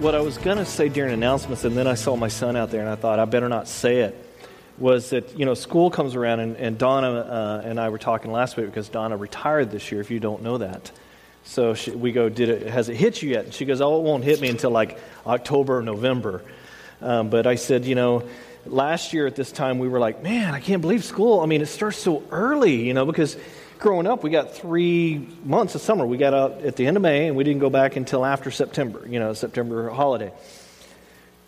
what 0.00 0.14
I 0.14 0.20
was 0.20 0.36
going 0.36 0.58
to 0.58 0.66
say 0.66 0.90
during 0.90 1.12
announcements, 1.12 1.64
and 1.64 1.76
then 1.76 1.86
I 1.86 1.94
saw 1.94 2.16
my 2.16 2.28
son 2.28 2.54
out 2.54 2.70
there, 2.70 2.80
and 2.80 2.88
I 2.88 2.96
thought 2.96 3.18
I 3.18 3.24
better 3.24 3.48
not 3.48 3.66
say 3.66 4.00
it, 4.00 4.14
was 4.76 5.10
that, 5.10 5.38
you 5.38 5.46
know, 5.46 5.54
school 5.54 5.90
comes 5.90 6.14
around, 6.14 6.40
and, 6.40 6.56
and 6.56 6.76
Donna 6.76 7.08
uh, 7.08 7.62
and 7.64 7.80
I 7.80 7.88
were 7.88 7.98
talking 7.98 8.30
last 8.30 8.58
week 8.58 8.66
because 8.66 8.90
Donna 8.90 9.16
retired 9.16 9.70
this 9.70 9.90
year, 9.90 10.02
if 10.02 10.10
you 10.10 10.20
don't 10.20 10.42
know 10.42 10.58
that. 10.58 10.92
So 11.44 11.72
she, 11.72 11.92
we 11.92 12.12
go, 12.12 12.28
Did 12.28 12.48
it, 12.50 12.66
has 12.66 12.88
it 12.90 12.96
hit 12.96 13.22
you 13.22 13.30
yet? 13.30 13.44
And 13.46 13.54
she 13.54 13.64
goes, 13.64 13.80
Oh, 13.80 13.98
it 13.98 14.02
won't 14.02 14.24
hit 14.24 14.40
me 14.40 14.48
until 14.48 14.70
like 14.70 14.98
October 15.26 15.78
or 15.78 15.82
November. 15.82 16.42
Um, 17.00 17.30
but 17.30 17.46
I 17.46 17.54
said, 17.54 17.84
You 17.84 17.94
know, 17.94 18.28
last 18.66 19.12
year 19.14 19.26
at 19.26 19.36
this 19.36 19.50
time, 19.50 19.78
we 19.78 19.88
were 19.88 20.00
like, 20.00 20.22
Man, 20.22 20.52
I 20.52 20.60
can't 20.60 20.82
believe 20.82 21.04
school. 21.04 21.40
I 21.40 21.46
mean, 21.46 21.62
it 21.62 21.66
starts 21.66 21.98
so 21.98 22.22
early, 22.30 22.86
you 22.86 22.92
know, 22.94 23.06
because 23.06 23.36
growing 23.78 24.06
up, 24.06 24.22
we 24.22 24.30
got 24.30 24.54
three 24.54 25.26
months 25.44 25.74
of 25.74 25.80
summer. 25.80 26.06
We 26.06 26.16
got 26.16 26.34
out 26.34 26.62
at 26.62 26.76
the 26.76 26.86
end 26.86 26.96
of 26.96 27.02
May, 27.02 27.28
and 27.28 27.36
we 27.36 27.44
didn't 27.44 27.60
go 27.60 27.70
back 27.70 27.96
until 27.96 28.24
after 28.24 28.50
September, 28.50 29.06
you 29.08 29.18
know, 29.18 29.32
September 29.32 29.90
holiday. 29.90 30.32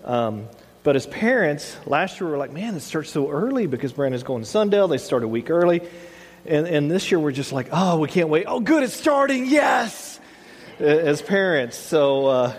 Um, 0.04 0.48
but 0.82 0.96
as 0.96 1.06
parents, 1.06 1.76
last 1.86 2.20
year 2.20 2.26
we 2.26 2.32
were 2.32 2.38
like, 2.38 2.52
man, 2.52 2.74
it 2.74 2.80
starts 2.80 3.10
so 3.10 3.30
early 3.30 3.66
because 3.66 3.92
Brandon's 3.92 4.22
going 4.22 4.42
to 4.42 4.48
Sundale. 4.48 4.88
They 4.88 4.98
start 4.98 5.22
a 5.22 5.28
week 5.28 5.50
early. 5.50 5.82
And, 6.46 6.66
and 6.66 6.90
this 6.90 7.10
year 7.10 7.18
we're 7.18 7.32
just 7.32 7.52
like, 7.52 7.68
oh, 7.72 7.98
we 7.98 8.08
can't 8.08 8.28
wait. 8.28 8.44
Oh, 8.46 8.60
good, 8.60 8.82
it's 8.82 8.94
starting. 8.94 9.46
Yes! 9.46 10.18
As 10.78 11.20
parents. 11.20 11.76
So, 11.76 12.26
uh, 12.26 12.54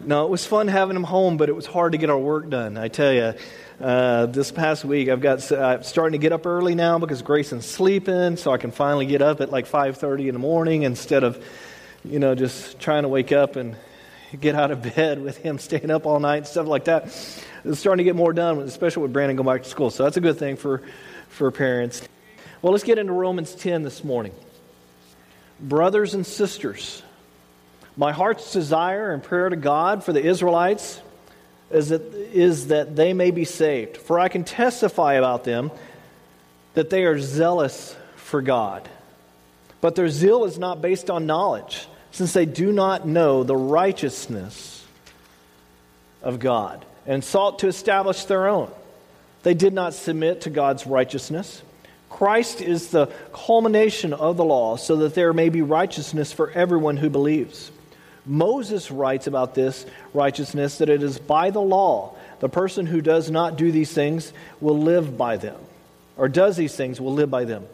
no, 0.00 0.26
it 0.26 0.30
was 0.30 0.46
fun 0.46 0.68
having 0.68 0.94
them 0.94 1.04
home, 1.04 1.38
but 1.38 1.48
it 1.48 1.56
was 1.56 1.66
hard 1.66 1.92
to 1.92 1.98
get 1.98 2.10
our 2.10 2.18
work 2.18 2.48
done, 2.50 2.76
I 2.76 2.88
tell 2.88 3.12
you. 3.12 3.34
Uh, 3.82 4.26
this 4.26 4.52
past 4.52 4.84
week, 4.84 5.08
I've 5.08 5.20
got 5.20 5.50
uh, 5.50 5.82
starting 5.82 6.12
to 6.12 6.22
get 6.22 6.30
up 6.30 6.46
early 6.46 6.76
now 6.76 7.00
because 7.00 7.20
Grayson's 7.20 7.66
sleeping, 7.66 8.36
so 8.36 8.52
I 8.52 8.56
can 8.56 8.70
finally 8.70 9.06
get 9.06 9.22
up 9.22 9.40
at 9.40 9.50
like 9.50 9.66
5:30 9.66 10.28
in 10.28 10.34
the 10.34 10.38
morning 10.38 10.84
instead 10.84 11.24
of, 11.24 11.44
you 12.04 12.20
know, 12.20 12.36
just 12.36 12.78
trying 12.78 13.02
to 13.02 13.08
wake 13.08 13.32
up 13.32 13.56
and 13.56 13.74
get 14.40 14.54
out 14.54 14.70
of 14.70 14.82
bed 14.94 15.20
with 15.20 15.36
him 15.38 15.58
staying 15.58 15.90
up 15.90 16.06
all 16.06 16.20
night 16.20 16.36
and 16.36 16.46
stuff 16.46 16.68
like 16.68 16.84
that. 16.84 17.06
It's 17.64 17.80
starting 17.80 17.98
to 17.98 18.04
get 18.04 18.14
more 18.14 18.32
done, 18.32 18.60
especially 18.60 19.02
with 19.02 19.12
Brandon 19.12 19.34
going 19.34 19.48
back 19.48 19.64
to 19.64 19.68
school. 19.68 19.90
So 19.90 20.04
that's 20.04 20.16
a 20.16 20.20
good 20.20 20.38
thing 20.38 20.54
for 20.54 20.80
for 21.26 21.50
parents. 21.50 22.02
Well, 22.60 22.72
let's 22.72 22.84
get 22.84 22.98
into 22.98 23.12
Romans 23.12 23.52
10 23.52 23.82
this 23.82 24.04
morning. 24.04 24.32
Brothers 25.58 26.14
and 26.14 26.24
sisters, 26.24 27.02
my 27.96 28.12
heart's 28.12 28.52
desire 28.52 29.12
and 29.12 29.24
prayer 29.24 29.48
to 29.48 29.56
God 29.56 30.04
for 30.04 30.12
the 30.12 30.24
Israelites 30.24 31.00
is 31.74 31.88
that, 31.90 32.02
is 32.14 32.68
that 32.68 32.96
they 32.96 33.12
may 33.12 33.30
be 33.30 33.44
saved. 33.44 33.96
For 33.96 34.18
I 34.18 34.28
can 34.28 34.44
testify 34.44 35.14
about 35.14 35.44
them 35.44 35.70
that 36.74 36.90
they 36.90 37.04
are 37.04 37.18
zealous 37.18 37.94
for 38.16 38.42
God. 38.42 38.88
But 39.80 39.94
their 39.94 40.08
zeal 40.08 40.44
is 40.44 40.58
not 40.58 40.80
based 40.80 41.10
on 41.10 41.26
knowledge, 41.26 41.86
since 42.12 42.32
they 42.32 42.46
do 42.46 42.72
not 42.72 43.06
know 43.06 43.42
the 43.42 43.56
righteousness 43.56 44.84
of 46.22 46.38
God 46.38 46.84
and 47.06 47.24
sought 47.24 47.58
to 47.60 47.68
establish 47.68 48.24
their 48.24 48.46
own. 48.48 48.70
They 49.42 49.54
did 49.54 49.72
not 49.72 49.94
submit 49.94 50.42
to 50.42 50.50
God's 50.50 50.86
righteousness. 50.86 51.62
Christ 52.08 52.60
is 52.60 52.88
the 52.88 53.06
culmination 53.32 54.12
of 54.12 54.36
the 54.36 54.44
law, 54.44 54.76
so 54.76 54.96
that 54.96 55.14
there 55.14 55.32
may 55.32 55.48
be 55.48 55.62
righteousness 55.62 56.32
for 56.32 56.50
everyone 56.50 56.96
who 56.96 57.10
believes. 57.10 57.72
Moses 58.24 58.90
writes 58.90 59.26
about 59.26 59.54
this 59.54 59.84
righteousness 60.14 60.78
that 60.78 60.88
it 60.88 61.02
is 61.02 61.18
by 61.18 61.50
the 61.50 61.60
law. 61.60 62.14
The 62.40 62.48
person 62.48 62.86
who 62.86 63.00
does 63.00 63.30
not 63.30 63.56
do 63.56 63.72
these 63.72 63.92
things 63.92 64.32
will 64.60 64.78
live 64.78 65.16
by 65.16 65.36
them, 65.36 65.56
or 66.16 66.28
does 66.28 66.56
these 66.56 66.74
things 66.74 67.00
will 67.00 67.14
live 67.14 67.30
by 67.30 67.44
them. 67.44 67.66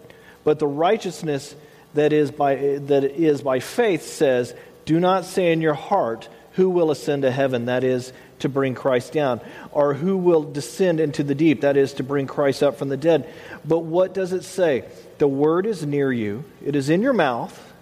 But 0.45 0.59
the 0.59 0.67
righteousness 0.67 1.55
that 1.95 2.13
is 2.13 2.31
by, 2.31 2.57
that 2.57 3.05
is 3.05 3.43
by 3.43 3.61
faith 3.61 4.03
says, 4.03 4.55
Do 4.85 5.01
not 5.01 5.25
say 5.25 5.53
in 5.53 5.61
your 5.61 5.75
heart, 5.75 6.29
Who 6.53 6.71
will 6.71 6.91
ascend 6.91 7.23
to 7.23 7.31
heaven? 7.31 7.67
That 7.67 7.85
is, 7.85 8.13
to 8.41 8.48
bring 8.48 8.75
Christ 8.75 9.13
down. 9.13 9.41
Or 9.73 9.95
who 9.95 10.17
will 10.17 10.45
descend 10.45 11.01
into 11.01 11.23
the 11.23 11.35
deep? 11.35 11.63
That 11.63 11.77
is, 11.77 11.95
to 11.95 12.03
bring 12.03 12.27
Christ 12.27 12.63
up 12.63 12.79
from 12.79 12.89
the 12.89 12.97
dead. 12.97 13.33
But 13.64 13.81
what 13.81 14.14
does 14.14 14.33
it 14.33 14.45
say? 14.45 14.85
The 15.19 15.29
word 15.29 15.67
is 15.67 15.85
near 15.85 16.13
you, 16.13 16.45
it 16.64 16.77
is 16.77 16.91
in 16.91 17.03
your 17.03 17.13
mouth, 17.13 17.73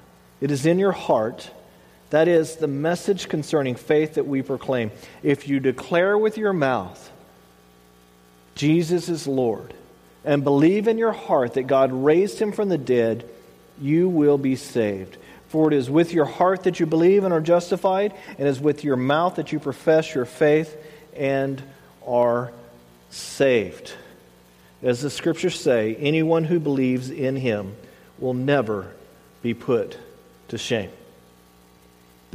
it 0.41 0.51
is 0.51 0.67
in 0.67 0.79
your 0.79 0.93
heart 0.93 1.51
that 2.11 2.29
is 2.29 2.57
the 2.57 2.69
message 2.69 3.29
concerning 3.29 3.75
faith 3.75 4.15
that 4.15 4.27
we 4.27 4.43
proclaim. 4.43 4.91
If 5.23 5.49
you 5.49 5.61
declare 5.61 6.17
with 6.17 6.39
your 6.39 6.53
mouth, 6.53 7.11
Jesus 8.55 9.09
is 9.09 9.27
Lord, 9.27 9.75
and 10.25 10.45
believe 10.45 10.89
in 10.89 10.99
your 10.99 11.13
heart 11.13 11.55
that 11.55 11.67
God 11.67 11.93
raised 11.93 12.39
him 12.39 12.53
from 12.53 12.69
the 12.69 12.79
dead, 12.79 13.29
you 13.81 14.09
will 14.09 14.39
be 14.39 14.57
saved. 14.57 15.17
For 15.49 15.69
it 15.69 15.75
is 15.75 15.91
with 15.91 16.13
your 16.13 16.25
heart 16.25 16.65
that 16.65 16.81
you 16.81 16.87
believe 16.87 17.25
and 17.25 17.33
are 17.33 17.41
justified, 17.41 18.15
and 18.39 18.47
it 18.47 18.51
is 18.51 18.61
with 18.61 18.85
your 18.85 18.97
mouth 18.97 19.37
that 19.37 19.53
you 19.53 19.61
profess 19.61 20.15
your 20.15 20.25
faith 20.25 20.77
and 21.15 21.63
are 22.07 22.53
saved. 23.11 23.93
As 24.83 25.01
the 25.01 25.11
scriptures 25.11 25.59
say, 25.59 25.97
anyone 25.97 26.45
who 26.45 26.61
believes 26.61 27.11
in 27.11 27.37
him 27.37 27.75
will 28.19 28.35
never 28.35 28.93
be 29.43 29.55
put 29.55 29.97
to 30.49 30.59
shame. 30.59 30.91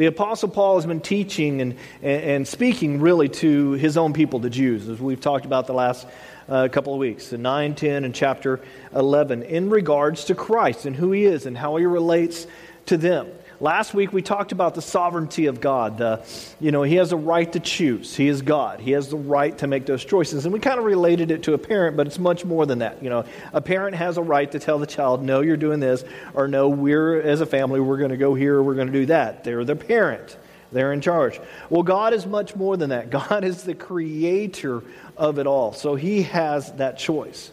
The 0.02 0.08
Apostle 0.08 0.50
Paul 0.50 0.78
has 0.78 0.88
been 0.88 1.00
teaching 1.00 1.62
and, 1.62 1.78
and, 2.02 2.48
speaking 2.48 3.02
really 3.02 3.30
to 3.30 3.74
his 3.74 3.98
own 3.98 4.14
people, 4.14 4.40
the 4.40 4.50
Jews, 4.50 4.90
as 4.90 5.00
we've 5.00 5.22
talked 5.22 5.46
about 5.46 5.68
the 5.68 5.76
last 5.76 6.08
uh, 6.50 6.70
couple 6.70 6.92
of 6.92 7.00
weeks, 7.00 7.34
in 7.34 7.44
9, 7.44 7.76
10, 7.76 8.04
and 8.04 8.16
chapter 8.16 8.62
11, 8.96 9.44
in 9.44 9.70
regards 9.70 10.26
to 10.26 10.34
Christ 10.34 10.88
and 10.88 10.96
who 10.96 11.12
he 11.12 11.26
is 11.26 11.46
and 11.46 11.56
how 11.56 11.76
he 11.76 11.86
relates 11.86 12.48
to 12.88 12.98
them. 12.98 13.28
Last 13.62 13.94
week 13.94 14.12
we 14.12 14.24
talked 14.24 14.52
about 14.52 14.74
the 14.74 14.82
sovereignty 14.82 15.46
of 15.46 15.62
God. 15.62 16.02
Uh, 16.02 16.24
you 16.60 16.72
know, 16.72 16.82
He 16.82 16.96
has 16.96 17.12
a 17.12 17.16
right 17.16 17.50
to 17.54 17.60
choose. 17.60 18.16
He 18.16 18.28
is 18.28 18.42
God. 18.42 18.80
He 18.80 18.94
has 18.94 19.10
the 19.10 19.18
right 19.18 19.56
to 19.60 19.68
make 19.68 19.86
those 19.86 20.04
choices. 20.04 20.46
And 20.46 20.54
we 20.54 20.60
kind 20.60 20.80
of 20.80 20.86
related 20.86 21.30
it 21.30 21.44
to 21.44 21.54
a 21.54 21.60
parent, 21.60 21.96
but 21.96 22.08
it's 22.08 22.18
much 22.18 22.44
more 22.44 22.66
than 22.66 22.80
that. 22.80 23.04
You 23.04 23.12
know, 23.12 23.24
a 23.54 23.62
parent 23.62 23.96
has 23.98 24.18
a 24.18 24.24
right 24.24 24.52
to 24.52 24.58
tell 24.58 24.80
the 24.80 24.88
child, 24.88 25.22
no, 25.22 25.42
you're 25.42 25.58
doing 25.58 25.80
this, 25.80 26.04
or 26.34 26.48
no, 26.48 26.70
we're, 26.70 27.22
as 27.22 27.42
a 27.42 27.46
family, 27.46 27.80
we're 27.80 28.00
going 28.00 28.10
to 28.10 28.18
go 28.18 28.34
here, 28.34 28.56
or 28.56 28.64
we're 28.64 28.74
going 28.74 28.88
to 28.88 28.94
do 28.94 29.06
that. 29.06 29.44
They're 29.44 29.64
the 29.64 29.76
parent. 29.76 30.36
They're 30.72 30.92
in 30.92 31.02
charge. 31.02 31.40
Well, 31.70 31.84
God 31.84 32.16
is 32.16 32.26
much 32.26 32.56
more 32.56 32.78
than 32.78 32.90
that. 32.90 33.12
God 33.12 33.44
is 33.44 33.62
the 33.62 33.76
creator 33.76 34.82
of 35.16 35.38
it 35.38 35.46
all. 35.46 35.72
So 35.74 35.94
He 35.94 36.24
has 36.24 36.72
that 36.78 36.98
choice. 36.98 37.52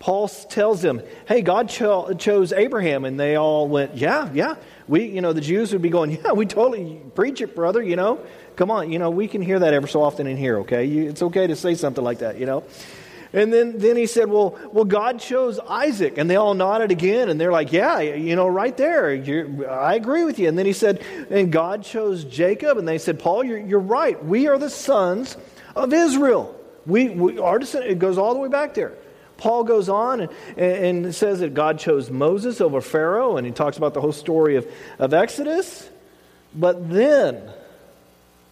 Paul 0.00 0.28
tells 0.28 0.80
them, 0.80 1.02
hey, 1.28 1.42
God 1.42 1.68
cho- 1.68 2.14
chose 2.14 2.54
Abraham. 2.54 3.04
And 3.04 3.20
they 3.20 3.36
all 3.36 3.68
went, 3.68 3.96
yeah, 3.96 4.30
yeah. 4.32 4.56
We, 4.90 5.04
you 5.04 5.20
know, 5.20 5.32
the 5.32 5.40
Jews 5.40 5.72
would 5.72 5.82
be 5.82 5.88
going, 5.88 6.10
yeah, 6.10 6.32
we 6.32 6.46
totally 6.46 7.00
preach 7.14 7.40
it, 7.40 7.54
brother, 7.54 7.80
you 7.80 7.94
know. 7.94 8.18
Come 8.56 8.72
on, 8.72 8.90
you 8.90 8.98
know, 8.98 9.08
we 9.08 9.28
can 9.28 9.40
hear 9.40 9.60
that 9.60 9.72
ever 9.72 9.86
so 9.86 10.02
often 10.02 10.26
in 10.26 10.36
here, 10.36 10.58
okay? 10.58 10.84
You, 10.84 11.08
it's 11.08 11.22
okay 11.22 11.46
to 11.46 11.54
say 11.54 11.76
something 11.76 12.02
like 12.02 12.18
that, 12.18 12.38
you 12.38 12.44
know. 12.44 12.64
And 13.32 13.52
then, 13.52 13.78
then 13.78 13.96
he 13.96 14.06
said, 14.06 14.28
well, 14.28 14.58
well, 14.72 14.84
God 14.84 15.20
chose 15.20 15.60
Isaac. 15.60 16.18
And 16.18 16.28
they 16.28 16.34
all 16.34 16.54
nodded 16.54 16.90
again. 16.90 17.28
And 17.28 17.40
they're 17.40 17.52
like, 17.52 17.72
yeah, 17.72 18.00
you 18.00 18.34
know, 18.34 18.48
right 18.48 18.76
there. 18.76 19.10
I 19.70 19.94
agree 19.94 20.24
with 20.24 20.40
you. 20.40 20.48
And 20.48 20.58
then 20.58 20.66
he 20.66 20.72
said, 20.72 21.00
and 21.30 21.52
God 21.52 21.84
chose 21.84 22.24
Jacob. 22.24 22.76
And 22.76 22.88
they 22.88 22.98
said, 22.98 23.20
Paul, 23.20 23.44
you're, 23.44 23.58
you're 23.58 23.78
right. 23.78 24.22
We 24.24 24.48
are 24.48 24.58
the 24.58 24.70
sons 24.70 25.36
of 25.76 25.92
Israel. 25.92 26.58
We, 26.84 27.10
we, 27.10 27.38
our 27.38 27.60
descent, 27.60 27.84
it 27.84 28.00
goes 28.00 28.18
all 28.18 28.34
the 28.34 28.40
way 28.40 28.48
back 28.48 28.74
there. 28.74 28.94
Paul 29.40 29.64
goes 29.64 29.88
on 29.88 30.20
and, 30.20 30.30
and 30.58 31.14
says 31.14 31.40
that 31.40 31.54
God 31.54 31.78
chose 31.78 32.10
Moses 32.10 32.60
over 32.60 32.80
Pharaoh, 32.80 33.36
and 33.36 33.46
he 33.46 33.52
talks 33.52 33.76
about 33.76 33.94
the 33.94 34.00
whole 34.00 34.12
story 34.12 34.56
of, 34.56 34.70
of 34.98 35.12
Exodus. 35.12 35.88
But 36.54 36.90
then, 36.90 37.50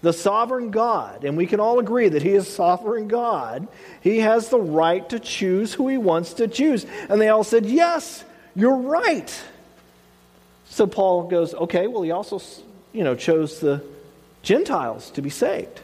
the 0.03 0.13
sovereign 0.13 0.71
God, 0.71 1.25
and 1.25 1.37
we 1.37 1.47
can 1.47 1.61
all 1.61 1.79
agree 1.79 2.09
that 2.09 2.23
He 2.23 2.31
is 2.31 2.53
sovereign 2.53 3.09
God, 3.09 3.69
He 4.01 4.19
has 4.19 4.49
the 4.49 4.61
right 4.61 5.09
to 5.11 5.21
choose 5.21 5.75
who 5.75 5.89
He 5.89 5.99
wants 5.99 6.35
to 6.35 6.49
choose. 6.49 6.87
And 7.09 7.21
they 7.21 7.29
all 7.29 7.45
said, 7.45 7.67
Yes, 7.67 8.25
you're 8.55 8.77
right. 8.77 9.43
So 10.71 10.87
Paul 10.87 11.29
goes, 11.29 11.55
Okay, 11.55 11.87
well, 11.87 12.03
He 12.03 12.13
also, 12.13 12.41
you 12.93 13.05
know, 13.05 13.15
chose 13.15 13.61
the 13.61 13.83
Gentiles 14.43 15.11
to 15.13 15.23
be 15.23 15.31
saved. 15.31 15.81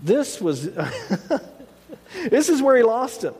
This 0.00 0.40
was, 0.40 0.68
this 2.30 2.48
is 2.48 2.60
where 2.60 2.76
he 2.76 2.82
lost 2.82 3.22
him. 3.22 3.34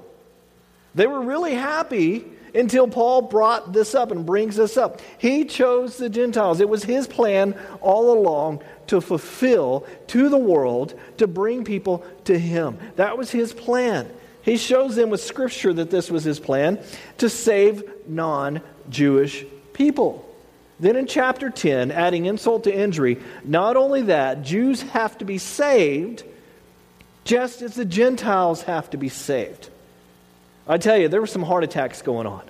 They 0.96 1.06
were 1.06 1.20
really 1.20 1.54
happy 1.54 2.24
until 2.54 2.88
Paul 2.88 3.22
brought 3.22 3.72
this 3.72 3.94
up 3.94 4.10
and 4.10 4.24
brings 4.24 4.56
this 4.56 4.78
up. 4.78 5.02
He 5.18 5.44
chose 5.44 5.98
the 5.98 6.08
Gentiles. 6.08 6.60
It 6.60 6.68
was 6.68 6.82
his 6.82 7.06
plan 7.06 7.54
all 7.82 8.18
along 8.18 8.62
to 8.86 9.02
fulfill 9.02 9.86
to 10.08 10.28
the 10.30 10.38
world, 10.38 10.98
to 11.18 11.26
bring 11.26 11.64
people 11.64 12.04
to 12.24 12.38
him. 12.38 12.78
That 12.96 13.18
was 13.18 13.30
his 13.30 13.52
plan. 13.52 14.10
He 14.40 14.56
shows 14.56 14.96
them 14.96 15.10
with 15.10 15.20
scripture 15.20 15.72
that 15.74 15.90
this 15.90 16.10
was 16.10 16.24
his 16.24 16.40
plan 16.40 16.78
to 17.18 17.28
save 17.28 17.84
non 18.08 18.62
Jewish 18.88 19.44
people. 19.74 20.22
Then 20.80 20.96
in 20.96 21.06
chapter 21.06 21.50
10, 21.50 21.90
adding 21.90 22.26
insult 22.26 22.64
to 22.64 22.74
injury, 22.74 23.18
not 23.44 23.76
only 23.76 24.02
that, 24.02 24.42
Jews 24.42 24.82
have 24.82 25.18
to 25.18 25.24
be 25.24 25.38
saved 25.38 26.22
just 27.24 27.60
as 27.60 27.74
the 27.74 27.84
Gentiles 27.84 28.62
have 28.62 28.88
to 28.90 28.96
be 28.96 29.08
saved. 29.08 29.68
I 30.68 30.78
tell 30.78 30.96
you, 30.96 31.08
there 31.08 31.20
were 31.20 31.26
some 31.26 31.42
heart 31.42 31.64
attacks 31.64 32.02
going 32.02 32.26
on. 32.26 32.42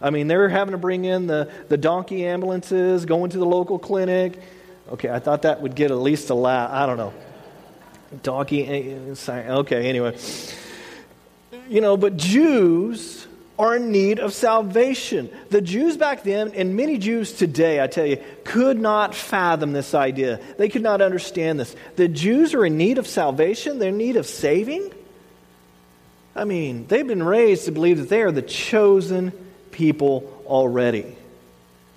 I 0.00 0.10
mean, 0.10 0.26
they 0.26 0.36
were 0.36 0.48
having 0.48 0.72
to 0.72 0.78
bring 0.78 1.04
in 1.04 1.26
the, 1.26 1.50
the 1.68 1.76
donkey 1.76 2.26
ambulances, 2.26 3.06
going 3.06 3.30
to 3.30 3.38
the 3.38 3.46
local 3.46 3.78
clinic. 3.78 4.40
Okay, 4.92 5.08
I 5.08 5.18
thought 5.18 5.42
that 5.42 5.62
would 5.62 5.74
get 5.74 5.90
at 5.90 5.98
least 5.98 6.30
a 6.30 6.34
laugh. 6.34 6.70
I 6.70 6.86
don't 6.86 6.96
know. 6.96 7.14
Donkey. 8.22 8.66
Eh, 8.66 9.14
eh, 9.28 9.48
okay, 9.48 9.88
anyway. 9.88 10.16
You 11.68 11.80
know, 11.80 11.96
but 11.96 12.16
Jews 12.16 13.26
are 13.58 13.76
in 13.76 13.90
need 13.90 14.18
of 14.18 14.34
salvation. 14.34 15.30
The 15.50 15.62
Jews 15.62 15.96
back 15.96 16.22
then, 16.22 16.52
and 16.52 16.76
many 16.76 16.98
Jews 16.98 17.32
today, 17.32 17.82
I 17.82 17.86
tell 17.86 18.06
you, 18.06 18.22
could 18.44 18.78
not 18.78 19.14
fathom 19.14 19.72
this 19.72 19.94
idea. 19.94 20.40
They 20.58 20.68
could 20.68 20.82
not 20.82 21.00
understand 21.00 21.58
this. 21.58 21.74
The 21.96 22.08
Jews 22.08 22.54
are 22.54 22.66
in 22.66 22.76
need 22.76 22.98
of 22.98 23.06
salvation, 23.06 23.78
they're 23.78 23.88
in 23.88 23.96
need 23.96 24.16
of 24.16 24.26
saving. 24.26 24.92
I 26.36 26.44
mean, 26.44 26.86
they've 26.86 27.06
been 27.06 27.22
raised 27.22 27.64
to 27.64 27.72
believe 27.72 27.96
that 27.98 28.10
they 28.10 28.20
are 28.20 28.30
the 28.30 28.42
chosen 28.42 29.32
people 29.70 30.42
already. 30.46 31.16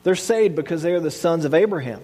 They're 0.04 0.16
saved 0.16 0.56
because 0.56 0.82
they 0.82 0.94
are 0.94 1.02
the 1.02 1.12
sons 1.12 1.44
of 1.44 1.54
Abraham. 1.54 2.02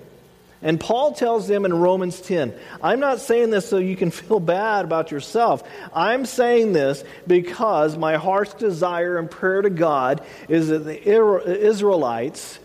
And 0.61 0.79
Paul 0.79 1.13
tells 1.13 1.47
them 1.47 1.63
in 1.63 1.73
Romans 1.73 2.19
10, 2.19 2.53
I'm 2.81 2.99
not 2.99 3.19
saying 3.19 3.51
this 3.51 3.69
so 3.69 3.77
you 3.77 3.95
can 3.95 4.11
feel 4.11 4.41
bad 4.41 4.83
about 4.83 5.11
yourself. 5.11 5.63
I'm 5.93 6.25
saying 6.25 6.73
this 6.73 7.03
because 7.25 7.97
my 7.97 8.15
heart's 8.17 8.53
desire 8.53 9.17
and 9.17 9.31
prayer 9.31 9.61
to 9.61 9.69
God 9.69 10.21
is 10.49 10.67
that 10.67 10.79
the 10.79 11.65
Israelites 11.65 12.59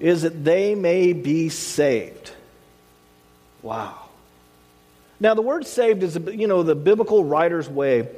is 0.00 0.22
that 0.22 0.44
they 0.44 0.74
may 0.74 1.12
be 1.12 1.50
saved. 1.50 2.32
Wow. 3.62 3.98
Now 5.20 5.34
the 5.34 5.42
word 5.42 5.66
saved 5.66 6.02
is 6.04 6.16
you 6.32 6.46
know 6.46 6.62
the 6.62 6.76
biblical 6.76 7.24
writer's 7.24 7.68
way 7.68 8.08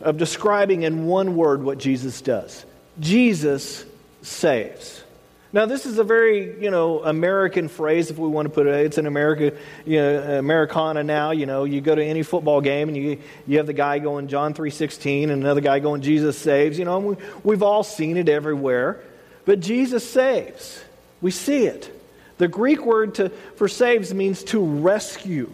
of 0.00 0.16
describing 0.16 0.82
in 0.82 1.06
one 1.06 1.36
word 1.36 1.62
what 1.62 1.78
Jesus 1.78 2.20
does. 2.20 2.64
Jesus 3.00 3.84
saves. 4.22 5.02
Now, 5.50 5.64
this 5.64 5.86
is 5.86 5.98
a 5.98 6.04
very, 6.04 6.62
you 6.62 6.70
know, 6.70 7.02
American 7.02 7.68
phrase, 7.68 8.10
if 8.10 8.18
we 8.18 8.28
want 8.28 8.46
to 8.46 8.50
put 8.50 8.66
it. 8.66 8.84
It's 8.84 8.98
an 8.98 9.06
America, 9.06 9.56
you 9.86 9.96
know, 9.96 10.38
Americana 10.38 11.02
now. 11.02 11.30
You 11.30 11.46
know, 11.46 11.64
you 11.64 11.80
go 11.80 11.94
to 11.94 12.04
any 12.04 12.22
football 12.22 12.60
game 12.60 12.88
and 12.88 12.96
you, 12.96 13.18
you 13.46 13.56
have 13.56 13.66
the 13.66 13.72
guy 13.72 13.98
going 13.98 14.28
John 14.28 14.52
3.16 14.52 15.24
and 15.24 15.32
another 15.32 15.62
guy 15.62 15.78
going 15.78 16.02
Jesus 16.02 16.36
saves. 16.36 16.78
You 16.78 16.84
know, 16.84 16.98
we, 16.98 17.16
we've 17.44 17.62
all 17.62 17.82
seen 17.82 18.18
it 18.18 18.28
everywhere. 18.28 19.00
But 19.46 19.60
Jesus 19.60 20.08
saves. 20.08 20.84
We 21.22 21.30
see 21.30 21.64
it. 21.64 21.94
The 22.36 22.48
Greek 22.48 22.84
word 22.84 23.14
to, 23.16 23.30
for 23.56 23.68
saves 23.68 24.12
means 24.12 24.44
to 24.44 24.62
rescue, 24.62 25.50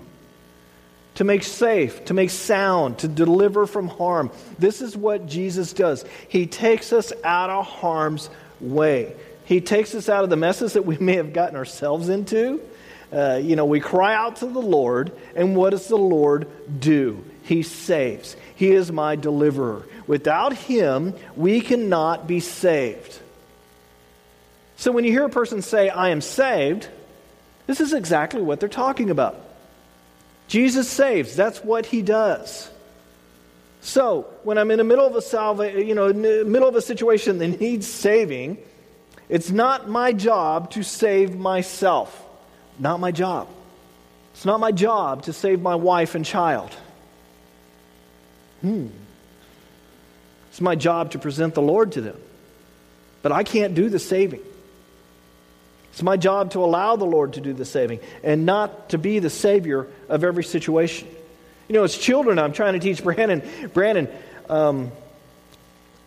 to 1.15 1.25
make 1.25 1.45
safe, 1.45 2.05
to 2.07 2.15
make 2.15 2.31
sound, 2.31 2.99
to 2.99 3.09
deliver 3.09 3.67
from 3.67 3.89
harm. 3.89 4.31
This 4.59 4.83
is 4.83 4.97
what 4.97 5.27
Jesus 5.27 5.73
does. 5.73 6.05
He 6.29 6.47
takes 6.47 6.93
us 6.93 7.13
out 7.23 7.51
of 7.51 7.67
harm's 7.67 8.29
way. 8.61 9.15
He 9.45 9.61
takes 9.61 9.95
us 9.95 10.09
out 10.09 10.25
of 10.25 10.31
the 10.31 10.37
messes 10.37 10.73
that 10.73 10.85
we 10.85 10.99
may 11.01 11.17
have 11.17 11.33
gotten 11.33 11.57
ourselves 11.57 12.09
into. 12.09 12.61
Uh, 13.13 13.41
you 13.43 13.55
know, 13.55 13.67
we 13.67 13.79
cry 13.79 14.15
out 14.15 14.37
to 14.37 14.47
the 14.47 14.61
Lord, 14.61 15.13
and 15.37 15.55
what 15.55 15.71
does 15.71 15.87
the 15.87 15.97
Lord 15.97 16.49
do? 16.81 17.25
He 17.45 17.63
saves. 17.63 18.37
He 18.57 18.73
is 18.73 18.91
my 18.91 19.15
deliverer. 19.15 19.85
Without 20.07 20.53
Him, 20.53 21.15
we 21.37 21.61
cannot 21.61 22.27
be 22.27 22.41
saved. 22.41 23.21
So 24.77 24.91
when 24.91 25.05
you 25.05 25.13
hear 25.13 25.25
a 25.25 25.31
person 25.31 25.63
say, 25.63 25.89
I 25.89 26.09
am 26.09 26.21
saved, 26.21 26.89
this 27.67 27.81
is 27.81 27.93
exactly 27.93 28.43
what 28.43 28.59
they're 28.59 28.69
talking 28.69 29.11
about. 29.11 29.44
Jesus 30.49 30.89
saves. 30.89 31.35
That's 31.35 31.63
what 31.65 31.87
He 31.87 32.03
does. 32.03 32.71
So 33.81 34.27
when 34.45 34.57
I'm 34.57 34.71
in 34.71 34.79
the 34.79 34.85
middle 34.85 35.07
of 35.07 35.15
a 35.15 35.23
salva- 35.23 35.85
you 35.85 35.95
know, 35.95 36.13
middle 36.13 36.69
of 36.69 36.75
a 36.75 36.83
situation 36.83 37.39
that 37.39 37.61
needs 37.61 37.87
saving, 37.87 38.59
it's 39.29 39.51
not 39.51 39.89
my 39.89 40.13
job 40.13 40.71
to 40.73 40.83
save 40.83 41.37
myself. 41.37 42.23
Not 42.79 43.01
my 43.01 43.11
job. 43.11 43.49
It's 44.33 44.45
not 44.45 44.59
my 44.59 44.73
job 44.73 45.25
to 45.25 45.33
save 45.33 45.61
my 45.61 45.75
wife 45.75 46.15
and 46.15 46.25
child. 46.25 46.71
Hmm. 48.63 48.89
It's 50.51 50.61
my 50.61 50.75
job 50.75 51.13
to 51.13 51.19
present 51.19 51.55
the 51.55 51.63
Lord 51.63 51.93
to 51.93 52.01
them. 52.01 52.17
But 53.23 53.33
I 53.33 53.43
can't 53.43 53.75
do 53.75 53.89
the 53.89 53.99
saving. 53.99 54.41
It's 55.95 56.03
my 56.03 56.17
job 56.17 56.51
to 56.51 56.65
allow 56.65 56.97
the 56.97 57.05
Lord 57.05 57.35
to 57.35 57.41
do 57.41 57.53
the 57.53 57.65
saving 57.65 58.01
and 58.25 58.45
not 58.45 58.89
to 58.89 58.99
be 58.99 59.21
the 59.21 59.31
Savior 59.31 59.87
of 60.09 60.25
every 60.25 60.43
situation. 60.43 61.07
You 61.69 61.75
know, 61.77 61.85
as 61.85 61.97
children, 61.97 62.41
I'm 62.41 62.53
trying 62.53 62.73
to 62.73 62.81
teach 62.81 63.01
Brandon, 63.05 63.49
Brandon, 63.73 64.09
um, 64.49 64.91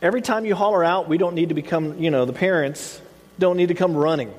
every 0.02 0.22
time 0.22 0.44
you 0.44 0.56
holler 0.56 0.84
out, 0.84 1.08
we 1.08 1.18
don't 1.18 1.36
need 1.36 1.48
to 1.50 1.56
become, 1.56 2.00
you 2.00 2.12
know, 2.12 2.26
the 2.26 2.34
parents 2.34 3.00
don't 3.40 3.56
need 3.56 3.70
to 3.70 3.76
come 3.76 3.96
running. 3.96 4.34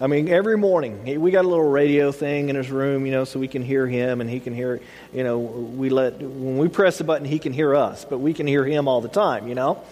I 0.00 0.06
mean, 0.06 0.30
every 0.30 0.56
morning 0.56 1.20
we 1.20 1.30
got 1.30 1.44
a 1.44 1.48
little 1.48 1.68
radio 1.68 2.10
thing 2.10 2.48
in 2.48 2.56
his 2.56 2.70
room, 2.70 3.04
you 3.04 3.12
know, 3.12 3.24
so 3.24 3.38
we 3.38 3.48
can 3.48 3.62
hear 3.62 3.86
him 3.86 4.22
and 4.22 4.30
he 4.30 4.40
can 4.40 4.54
hear, 4.54 4.80
you 5.12 5.24
know, 5.24 5.40
we 5.40 5.90
let 5.90 6.22
when 6.22 6.56
we 6.56 6.68
press 6.68 6.96
the 6.96 7.04
button, 7.04 7.26
he 7.26 7.38
can 7.38 7.52
hear 7.52 7.76
us, 7.76 8.06
but 8.06 8.16
we 8.16 8.32
can 8.32 8.46
hear 8.46 8.64
him 8.64 8.88
all 8.88 9.02
the 9.02 9.08
time, 9.08 9.46
you 9.46 9.54
know. 9.54 9.82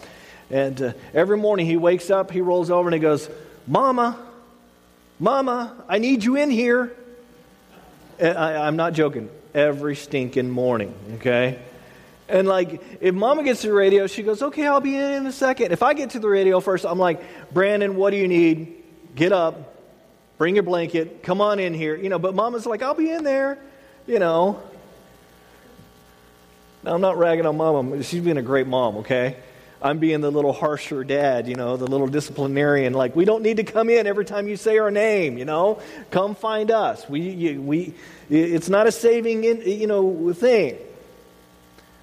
And 0.49 0.81
uh, 0.81 0.93
every 1.13 1.37
morning 1.37 1.67
he 1.67 1.77
wakes 1.77 2.09
up, 2.09 2.31
he 2.31 2.41
rolls 2.41 2.71
over 2.71 2.89
and 2.89 2.95
he 2.95 3.01
goes, 3.01 3.29
"Mama, 3.67 4.19
Mama, 5.21 5.85
I 5.89 5.99
need 5.99 6.25
you 6.25 6.35
in 6.35 6.51
here." 6.51 6.97
Eh, 8.19 8.33
I, 8.33 8.67
I'm 8.67 8.77
not 8.77 8.93
joking. 8.93 9.31
Every 9.55 9.97
stinking 9.97 10.51
morning, 10.51 10.95
okay. 11.17 11.59
And 12.29 12.47
like, 12.47 12.81
if 13.01 13.13
mama 13.15 13.43
gets 13.43 13.63
to 13.63 13.69
the 13.69 13.73
radio, 13.73 14.07
she 14.07 14.23
goes, 14.23 14.41
okay, 14.41 14.67
I'll 14.67 14.81
be 14.81 14.95
in 14.95 15.13
in 15.13 15.27
a 15.27 15.33
second. 15.33 15.73
If 15.73 15.83
I 15.83 15.95
get 15.95 16.11
to 16.11 16.21
the 16.21 16.29
radio 16.29 16.61
first, 16.61 16.87
I'm 16.87 16.99
like, 16.99 17.21
Brandon, 17.53 17.97
what 17.97 18.11
do 18.11 18.17
you 18.17 18.29
need? 18.29 18.77
Get 19.17 19.33
up, 19.33 19.75
bring 20.39 20.55
your 20.55 20.63
blanket, 20.63 21.25
come 21.25 21.41
on 21.41 21.59
in 21.59 21.75
here. 21.75 21.97
You 21.97 22.09
know, 22.09 22.21
but 22.21 22.35
mama's 22.37 22.67
like, 22.67 22.83
I'll 22.83 22.95
be 22.95 23.11
in 23.11 23.25
there, 23.25 23.59
you 24.07 24.21
know. 24.21 24.63
Now, 26.85 26.95
I'm 26.95 27.01
not 27.01 27.19
ragging 27.19 27.47
on 27.47 27.57
mama. 27.57 28.03
She's 28.05 28.23
been 28.23 28.39
a 28.39 28.43
great 28.43 28.69
mom, 28.69 28.99
okay? 28.99 29.37
I'm 29.83 29.99
being 29.99 30.21
the 30.21 30.31
little 30.31 30.53
harsher 30.53 31.05
dad, 31.05 31.49
you 31.49 31.55
know, 31.55 31.77
the 31.77 31.87
little 31.87 32.07
disciplinarian. 32.07 32.93
Like, 32.93 33.17
we 33.17 33.25
don't 33.25 33.43
need 33.43 33.57
to 33.57 33.65
come 33.65 33.89
in 33.89 34.07
every 34.07 34.27
time 34.27 34.47
you 34.47 34.57
say 34.57 34.79
our 34.79 34.91
name, 34.91 35.39
you 35.39 35.47
know? 35.47 35.81
Come 36.11 36.35
find 36.35 36.71
us. 36.71 37.09
We, 37.09 37.21
you, 37.21 37.63
we, 37.63 37.95
it's 38.29 38.69
not 38.69 38.87
a 38.87 38.93
saving, 38.93 39.45
in, 39.45 39.63
you 39.63 39.87
know, 39.87 40.33
thing. 40.35 40.77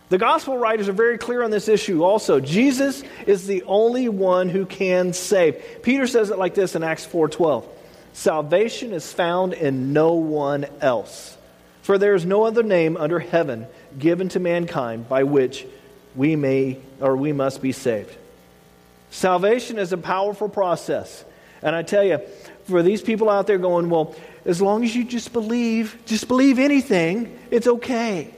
The 0.10 0.18
gospel 0.18 0.58
writers 0.58 0.88
are 0.88 0.94
very 0.94 1.18
clear 1.18 1.44
on 1.44 1.52
this 1.52 1.68
issue 1.68 2.04
also. 2.04 2.40
Jesus 2.40 3.04
is 3.26 3.46
the 3.46 3.64
only 3.64 4.08
one 4.08 4.50
who 4.50 4.66
can 4.66 5.14
save. 5.14 5.62
Peter 5.84 6.08
says 6.08 6.30
it 6.30 6.40
like 6.40 6.56
this 6.56 6.76
in 6.76 6.84
Acts 6.84 7.06
4:12. 7.06 7.66
Salvation 8.14 8.94
is 8.94 9.12
found 9.12 9.54
in 9.54 9.92
no 9.92 10.14
one 10.14 10.66
else. 10.80 11.38
For 11.82 11.98
there 11.98 12.16
is 12.16 12.26
no 12.26 12.46
other 12.46 12.64
name 12.64 12.98
under 12.98 13.20
heaven 13.20 13.68
given 14.00 14.30
to 14.30 14.40
mankind 14.40 15.10
by 15.10 15.24
which 15.24 15.66
we 16.18 16.36
may 16.36 16.80
or 17.00 17.16
we 17.16 17.32
must 17.32 17.62
be 17.62 17.72
saved. 17.72 18.14
Salvation 19.12 19.80
is 19.80 19.94
a 19.94 19.98
powerful 19.98 20.50
process. 20.50 21.24
And 21.62 21.76
I 21.76 21.84
tell 21.84 22.04
you, 22.04 22.20
for 22.66 22.84
these 22.84 23.02
people 23.02 23.30
out 23.30 23.48
there 23.48 23.58
going, 23.58 23.90
well, 23.90 24.16
as 24.44 24.62
long 24.62 24.84
as 24.84 24.96
you 24.96 25.06
just 25.06 25.32
believe, 25.32 25.98
just 26.06 26.28
believe 26.28 26.60
anything, 26.60 27.38
it's 27.52 27.68
okay. 27.68 28.34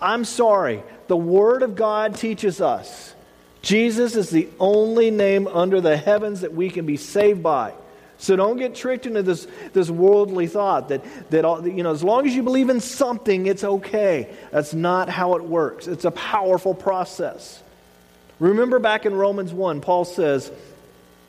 I'm 0.00 0.24
sorry. 0.24 0.82
The 1.08 1.16
Word 1.16 1.62
of 1.62 1.76
God 1.76 2.16
teaches 2.16 2.60
us 2.60 3.14
Jesus 3.62 4.14
is 4.14 4.30
the 4.30 4.48
only 4.60 5.10
name 5.10 5.48
under 5.48 5.80
the 5.80 5.96
heavens 5.96 6.42
that 6.42 6.54
we 6.54 6.70
can 6.70 6.86
be 6.86 6.96
saved 6.96 7.42
by. 7.42 7.72
So 8.18 8.34
don't 8.34 8.56
get 8.56 8.74
tricked 8.74 9.06
into 9.06 9.22
this, 9.22 9.46
this 9.72 9.90
worldly 9.90 10.46
thought 10.46 10.88
that, 10.88 11.02
that 11.30 11.44
all, 11.44 11.66
you 11.66 11.82
know, 11.82 11.90
as 11.90 12.02
long 12.02 12.26
as 12.26 12.34
you 12.34 12.42
believe 12.42 12.70
in 12.70 12.80
something, 12.80 13.46
it's 13.46 13.62
okay. 13.62 14.34
That's 14.50 14.72
not 14.72 15.08
how 15.08 15.34
it 15.34 15.44
works. 15.44 15.86
It's 15.86 16.06
a 16.06 16.10
powerful 16.10 16.74
process. 16.74 17.62
Remember 18.38 18.78
back 18.78 19.06
in 19.06 19.14
Romans 19.14 19.52
1, 19.52 19.80
Paul 19.80 20.04
says, 20.04 20.50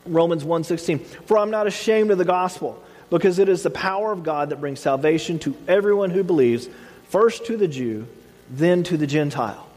Romans 0.06 0.44
1:16, 0.44 1.00
"For 1.26 1.38
I'm 1.38 1.52
not 1.52 1.68
ashamed 1.68 2.12
of 2.12 2.18
the 2.18 2.26
gospel, 2.26 2.82
because 3.10 3.40
it 3.40 3.50
is 3.50 3.64
the 3.64 3.70
power 3.70 4.12
of 4.12 4.24
God 4.24 4.50
that 4.50 4.62
brings 4.62 4.80
salvation 4.80 5.40
to 5.40 5.56
everyone 5.68 6.12
who 6.12 6.24
believes, 6.24 6.70
first 7.10 7.46
to 7.46 7.58
the 7.58 7.68
Jew, 7.68 8.08
then 8.50 8.84
to 8.84 8.98
the 8.98 9.08
Gentile." 9.08 9.68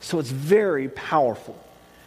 So 0.00 0.18
it's 0.18 0.30
very 0.30 0.88
powerful. 0.88 1.56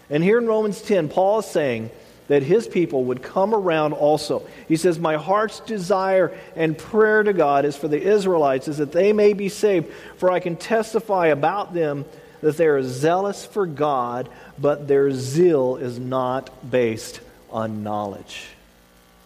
And 0.10 0.24
here 0.24 0.38
in 0.38 0.48
Romans 0.48 0.82
10, 0.82 1.10
Paul 1.10 1.40
is 1.40 1.46
saying 1.46 1.90
that 2.28 2.44
his 2.44 2.68
people 2.68 3.06
would 3.06 3.24
come 3.24 3.54
around 3.54 3.94
also. 3.94 4.46
He 4.68 4.76
says, 4.76 5.00
My 5.00 5.16
heart's 5.16 5.60
desire 5.62 6.38
and 6.56 6.78
prayer 6.78 7.24
to 7.24 7.34
God 7.34 7.66
is 7.66 7.76
for 7.76 7.88
the 7.88 8.02
Israelites, 8.02 8.68
is 8.68 8.78
that 8.78 8.92
they 8.92 9.14
may 9.14 9.34
be 9.34 9.50
saved. 9.50 9.92
For 10.18 10.32
I 10.32 10.40
can 10.40 10.56
testify 10.56 11.28
about 11.28 11.74
them 11.74 12.06
that 12.42 12.58
they 12.58 12.68
are 12.68 12.84
zealous 12.84 13.46
for 13.46 13.66
God, 13.66 14.30
but 14.60 14.88
their 14.88 15.12
zeal 15.12 15.78
is 15.78 16.00
not 16.00 16.70
based 16.70 17.20
on 17.50 17.84
knowledge. 17.84 18.48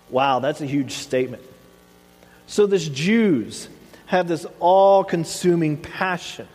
Wow, 0.09 0.39
that's 0.39 0.61
a 0.61 0.65
huge 0.65 0.93
statement. 0.93 1.43
So, 2.47 2.67
this 2.67 2.87
Jews 2.87 3.67
have 4.05 4.27
this 4.27 4.45
all 4.59 5.03
consuming 5.03 5.77
passion 5.77 6.47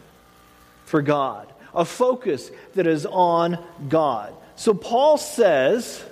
for 0.85 1.03
God 1.03 1.49
a 1.77 1.85
focus 1.85 2.51
that 2.75 2.87
is 2.87 3.07
on 3.07 3.63
God. 3.89 4.35
So 4.57 4.73
Paul 4.73 5.19
says, 5.19 6.03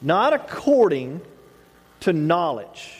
not 0.00 0.32
according 0.32 1.20
to 2.00 2.12
knowledge. 2.12 2.94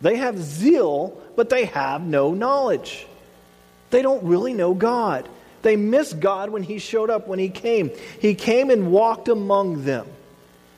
They 0.00 0.16
have 0.16 0.38
zeal, 0.38 1.20
but 1.36 1.48
they 1.48 1.66
have 1.66 2.02
no 2.02 2.34
knowledge. 2.34 3.06
They 3.90 4.02
don't 4.02 4.24
really 4.24 4.52
know 4.52 4.74
God. 4.74 5.28
They 5.62 5.76
miss 5.76 6.12
God 6.12 6.50
when 6.50 6.62
He 6.62 6.78
showed 6.78 7.10
up, 7.10 7.26
when 7.26 7.38
He 7.38 7.48
came. 7.48 7.90
He 8.20 8.34
came 8.34 8.70
and 8.70 8.92
walked 8.92 9.28
among 9.28 9.84
them. 9.84 10.06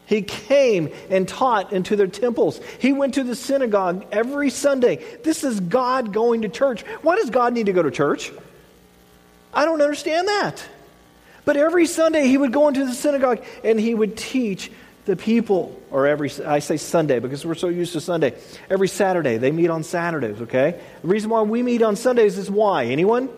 He 0.07 0.23
came 0.23 0.93
and 1.11 1.27
taught 1.27 1.73
into 1.73 1.97
their 1.97 2.07
temples. 2.07 2.61
He 2.79 2.93
went 2.93 3.15
to 3.15 3.25
the 3.25 3.35
synagogue 3.35 4.07
every 4.13 4.51
Sunday. 4.51 5.05
This 5.25 5.43
is 5.43 5.59
God 5.59 6.13
going 6.13 6.43
to 6.43 6.49
church. 6.49 6.83
Why 7.03 7.17
does 7.17 7.31
God 7.31 7.53
need 7.53 7.67
to 7.67 7.73
go 7.73 7.83
to 7.83 7.91
church? 7.91 8.31
I 9.53 9.65
don't 9.65 9.83
understand 9.83 10.29
that. 10.29 10.65
But 11.45 11.57
every 11.57 11.87
Sunday 11.87 12.29
he 12.29 12.39
would 12.39 12.53
go 12.53 12.69
into 12.69 12.85
the 12.85 12.95
synagogue 12.95 13.43
and 13.65 13.81
he 13.81 13.95
would 13.95 14.17
teach 14.17 14.71
the 15.07 15.17
people, 15.17 15.81
or 15.91 16.07
every, 16.07 16.31
I 16.45 16.59
say 16.59 16.77
Sunday 16.77 17.21
because 17.21 17.47
we're 17.47 17.55
so 17.55 17.69
used 17.69 17.93
to 17.95 18.01
Sunday. 18.01 18.35
Every 18.69 18.89
Saturday. 18.89 19.39
They 19.39 19.53
meet 19.53 19.71
on 19.71 19.85
Saturdays, 19.85 20.43
okay? 20.43 20.81
The 21.03 21.09
reason 21.09 21.31
why 21.31 21.43
we 21.43 21.63
meet 21.63 21.81
on 21.83 21.97
Sundays 21.97 22.37
is 22.37 22.51
why? 22.51 22.87
Anyone? 22.87 23.31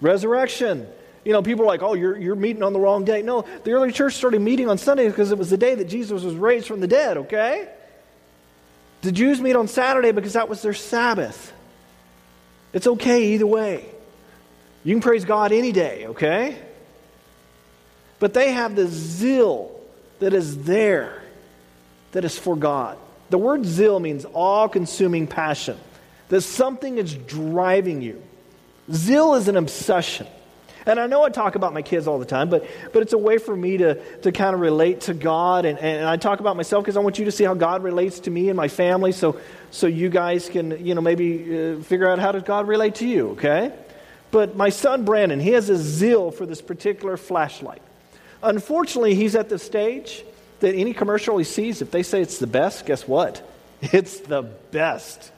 Resurrection. 0.00 0.86
You 1.24 1.32
know, 1.32 1.42
people 1.42 1.64
are 1.64 1.68
like, 1.68 1.82
oh, 1.82 1.92
you're, 1.92 2.16
you're 2.16 2.36
meeting 2.36 2.62
on 2.62 2.72
the 2.72 2.80
wrong 2.80 3.04
day. 3.04 3.20
No, 3.20 3.44
the 3.64 3.72
early 3.72 3.92
church 3.92 4.14
started 4.14 4.40
meeting 4.40 4.70
on 4.70 4.78
Sundays 4.78 5.12
because 5.12 5.30
it 5.30 5.38
was 5.38 5.50
the 5.50 5.58
day 5.58 5.74
that 5.74 5.88
Jesus 5.88 6.22
was 6.22 6.34
raised 6.34 6.66
from 6.66 6.80
the 6.80 6.88
dead, 6.88 7.18
okay? 7.18 7.68
The 9.02 9.12
Jews 9.12 9.40
meet 9.40 9.56
on 9.56 9.68
Saturday 9.68 10.12
because 10.12 10.32
that 10.32 10.48
was 10.48 10.62
their 10.62 10.74
Sabbath. 10.74 11.52
It's 12.72 12.86
okay 12.86 13.34
either 13.34 13.46
way. 13.46 13.84
You 14.84 14.94
can 14.94 15.02
praise 15.02 15.24
God 15.26 15.52
any 15.52 15.72
day, 15.72 16.06
okay? 16.06 16.56
But 18.18 18.34
they 18.34 18.52
have 18.52 18.76
the 18.76 18.86
zeal 18.86 19.78
that 20.20 20.32
is 20.32 20.64
there, 20.64 21.22
that 22.12 22.24
is 22.24 22.38
for 22.38 22.56
God. 22.56 22.98
The 23.30 23.38
word 23.38 23.64
zeal 23.64 24.00
means 24.00 24.24
all 24.24 24.68
consuming 24.68 25.26
passion, 25.26 25.78
that 26.28 26.40
something 26.42 26.98
is 26.98 27.14
driving 27.14 28.02
you. 28.02 28.22
Zeal 28.90 29.34
is 29.34 29.48
an 29.48 29.56
obsession. 29.56 30.26
And 30.86 31.00
I 31.00 31.08
know 31.08 31.24
I 31.24 31.30
talk 31.30 31.56
about 31.56 31.74
my 31.74 31.82
kids 31.82 32.06
all 32.06 32.20
the 32.20 32.24
time, 32.24 32.48
but, 32.48 32.64
but 32.92 33.02
it's 33.02 33.12
a 33.12 33.18
way 33.18 33.38
for 33.38 33.56
me 33.56 33.76
to, 33.78 34.20
to 34.20 34.30
kind 34.30 34.54
of 34.54 34.60
relate 34.60 35.00
to 35.02 35.14
God. 35.14 35.64
And, 35.64 35.76
and 35.80 36.06
I 36.06 36.16
talk 36.16 36.38
about 36.38 36.56
myself 36.56 36.84
because 36.84 36.96
I 36.96 37.00
want 37.00 37.18
you 37.18 37.24
to 37.24 37.32
see 37.32 37.42
how 37.42 37.54
God 37.54 37.82
relates 37.82 38.20
to 38.20 38.30
me 38.30 38.50
and 38.50 38.56
my 38.56 38.68
family 38.68 39.10
so, 39.10 39.40
so 39.72 39.88
you 39.88 40.08
guys 40.08 40.48
can, 40.48 40.86
you 40.86 40.94
know, 40.94 41.00
maybe 41.00 41.72
uh, 41.74 41.82
figure 41.82 42.08
out 42.08 42.20
how 42.20 42.30
does 42.30 42.44
God 42.44 42.68
relate 42.68 42.94
to 42.96 43.06
you, 43.06 43.30
okay? 43.30 43.72
But 44.30 44.56
my 44.56 44.68
son 44.68 45.04
Brandon, 45.04 45.40
he 45.40 45.50
has 45.50 45.68
a 45.70 45.76
zeal 45.76 46.30
for 46.30 46.46
this 46.46 46.62
particular 46.62 47.16
flashlight. 47.16 47.82
Unfortunately, 48.42 49.14
he's 49.14 49.34
at 49.34 49.48
the 49.48 49.58
stage 49.58 50.24
that 50.60 50.74
any 50.74 50.92
commercial 50.92 51.38
he 51.38 51.44
sees, 51.44 51.82
if 51.82 51.90
they 51.90 52.02
say 52.02 52.20
it's 52.20 52.38
the 52.38 52.46
best, 52.46 52.86
guess 52.86 53.06
what? 53.06 53.46
It's 53.92 54.20
the 54.20 54.42
best. 54.42 55.30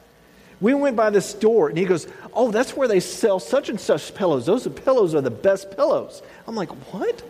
We 0.61 0.75
went 0.75 0.97
by 0.97 1.11
this 1.11 1.27
store 1.27 1.69
and 1.69 1.77
he 1.77 1.85
goes, 1.85 2.07
Oh, 2.33 2.51
that's 2.51 2.77
where 2.77 2.89
they 2.89 3.01
sell 3.01 3.41
such 3.41 3.69
and 3.69 3.81
such 3.81 4.15
pillows. 4.15 4.47
Those 4.47 4.67
pillows 4.69 5.15
are 5.15 5.21
the 5.21 5.31
best 5.31 5.77
pillows. 5.77 6.23
I'm 6.47 6.55
like, 6.55 6.71
What? 6.93 7.23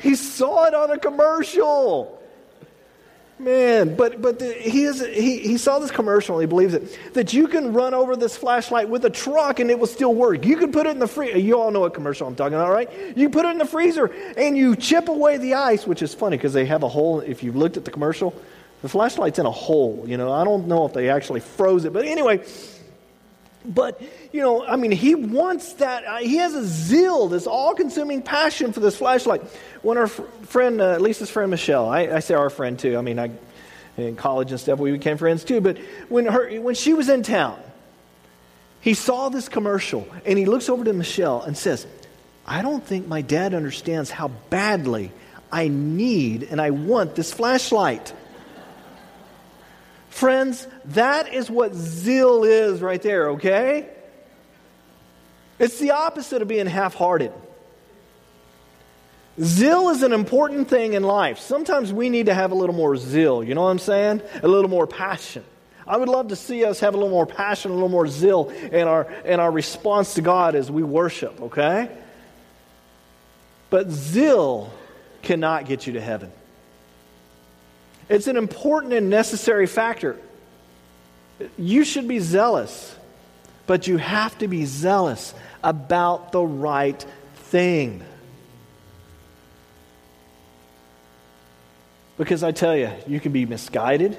He 0.00 0.14
saw 0.14 0.64
it 0.64 0.74
on 0.74 0.90
a 0.90 0.98
commercial. 0.98 2.17
Man, 3.40 3.94
but 3.94 4.20
but 4.20 4.40
the, 4.40 4.52
he 4.52 4.82
is 4.82 5.00
he, 5.06 5.38
he 5.38 5.58
saw 5.58 5.78
this 5.78 5.92
commercial. 5.92 6.36
and 6.36 6.42
He 6.42 6.48
believes 6.48 6.74
it 6.74 6.98
that 7.14 7.32
you 7.32 7.46
can 7.46 7.72
run 7.72 7.94
over 7.94 8.16
this 8.16 8.36
flashlight 8.36 8.88
with 8.88 9.04
a 9.04 9.10
truck 9.10 9.60
and 9.60 9.70
it 9.70 9.78
will 9.78 9.86
still 9.86 10.12
work. 10.12 10.44
You 10.44 10.56
can 10.56 10.72
put 10.72 10.86
it 10.86 10.90
in 10.90 10.98
the 10.98 11.06
freezer. 11.06 11.38
You 11.38 11.60
all 11.60 11.70
know 11.70 11.80
what 11.80 11.94
commercial 11.94 12.26
I'm 12.26 12.34
talking 12.34 12.54
about, 12.54 12.70
right? 12.70 12.90
You 13.16 13.30
put 13.30 13.44
it 13.44 13.50
in 13.50 13.58
the 13.58 13.66
freezer 13.66 14.10
and 14.36 14.56
you 14.56 14.74
chip 14.74 15.08
away 15.08 15.36
the 15.36 15.54
ice, 15.54 15.86
which 15.86 16.02
is 16.02 16.14
funny 16.14 16.36
because 16.36 16.52
they 16.52 16.66
have 16.66 16.82
a 16.82 16.88
hole. 16.88 17.20
If 17.20 17.44
you've 17.44 17.56
looked 17.56 17.76
at 17.76 17.84
the 17.84 17.92
commercial, 17.92 18.34
the 18.82 18.88
flashlight's 18.88 19.38
in 19.38 19.46
a 19.46 19.52
hole. 19.52 20.04
You 20.06 20.16
know, 20.16 20.32
I 20.32 20.42
don't 20.42 20.66
know 20.66 20.84
if 20.86 20.92
they 20.92 21.08
actually 21.08 21.40
froze 21.40 21.84
it, 21.84 21.92
but 21.92 22.04
anyway. 22.04 22.44
But 23.68 24.00
you 24.32 24.40
know, 24.40 24.64
I 24.64 24.76
mean, 24.76 24.90
he 24.90 25.14
wants 25.14 25.74
that. 25.74 26.04
Uh, 26.04 26.16
he 26.16 26.36
has 26.38 26.54
a 26.54 26.64
zeal, 26.64 27.28
this 27.28 27.46
all-consuming 27.46 28.22
passion 28.22 28.72
for 28.72 28.80
this 28.80 28.96
flashlight. 28.96 29.42
When 29.82 29.98
our 29.98 30.08
friend, 30.08 30.80
uh, 30.80 30.96
Lisa's 30.96 31.28
friend 31.28 31.50
Michelle, 31.50 31.88
I, 31.88 32.00
I, 32.06 32.18
say 32.20 32.34
our 32.34 32.48
friend 32.48 32.78
too. 32.78 32.96
I 32.96 33.02
mean, 33.02 33.18
I, 33.18 33.30
in 33.98 34.16
college 34.16 34.50
and 34.50 34.58
stuff, 34.58 34.78
we 34.78 34.90
became 34.90 35.18
friends 35.18 35.44
too. 35.44 35.60
But 35.60 35.76
when 36.08 36.24
her, 36.26 36.50
when 36.60 36.74
she 36.74 36.94
was 36.94 37.10
in 37.10 37.22
town, 37.22 37.60
he 38.80 38.94
saw 38.94 39.28
this 39.28 39.48
commercial, 39.50 40.08
and 40.24 40.38
he 40.38 40.46
looks 40.46 40.70
over 40.70 40.84
to 40.84 40.92
Michelle 40.94 41.42
and 41.42 41.56
says, 41.56 41.86
"I 42.46 42.62
don't 42.62 42.84
think 42.84 43.06
my 43.06 43.20
dad 43.20 43.52
understands 43.52 44.10
how 44.10 44.28
badly 44.48 45.12
I 45.52 45.68
need 45.68 46.48
and 46.50 46.58
I 46.58 46.70
want 46.70 47.16
this 47.16 47.32
flashlight." 47.32 48.14
Friends, 50.18 50.66
that 50.86 51.32
is 51.32 51.48
what 51.48 51.76
zeal 51.76 52.42
is 52.42 52.80
right 52.80 53.00
there, 53.00 53.30
okay? 53.30 53.88
It's 55.60 55.78
the 55.78 55.92
opposite 55.92 56.42
of 56.42 56.48
being 56.48 56.66
half 56.66 56.94
hearted. 56.94 57.32
Zeal 59.40 59.90
is 59.90 60.02
an 60.02 60.12
important 60.12 60.68
thing 60.68 60.94
in 60.94 61.04
life. 61.04 61.38
Sometimes 61.38 61.92
we 61.92 62.08
need 62.08 62.26
to 62.26 62.34
have 62.34 62.50
a 62.50 62.56
little 62.56 62.74
more 62.74 62.96
zeal. 62.96 63.44
You 63.44 63.54
know 63.54 63.62
what 63.62 63.68
I'm 63.68 63.78
saying? 63.78 64.22
A 64.42 64.48
little 64.48 64.68
more 64.68 64.88
passion. 64.88 65.44
I 65.86 65.96
would 65.96 66.08
love 66.08 66.26
to 66.30 66.36
see 66.36 66.64
us 66.64 66.80
have 66.80 66.94
a 66.94 66.96
little 66.96 67.12
more 67.12 67.24
passion, 67.24 67.70
a 67.70 67.74
little 67.74 67.88
more 67.88 68.08
zeal 68.08 68.48
in 68.48 68.88
our, 68.88 69.04
in 69.24 69.38
our 69.38 69.52
response 69.52 70.14
to 70.14 70.20
God 70.20 70.56
as 70.56 70.68
we 70.68 70.82
worship, 70.82 71.40
okay? 71.42 71.96
But 73.70 73.88
zeal 73.92 74.74
cannot 75.22 75.66
get 75.66 75.86
you 75.86 75.92
to 75.92 76.00
heaven. 76.00 76.32
It's 78.08 78.26
an 78.26 78.36
important 78.36 78.92
and 78.92 79.10
necessary 79.10 79.66
factor. 79.66 80.16
You 81.58 81.84
should 81.84 82.08
be 82.08 82.18
zealous, 82.18 82.96
but 83.66 83.86
you 83.86 83.98
have 83.98 84.36
to 84.38 84.48
be 84.48 84.64
zealous 84.64 85.34
about 85.62 86.32
the 86.32 86.42
right 86.42 87.04
thing. 87.34 88.02
Because 92.16 92.42
I 92.42 92.50
tell 92.50 92.76
you, 92.76 92.90
you 93.06 93.20
can 93.20 93.32
be 93.32 93.46
misguided, 93.46 94.16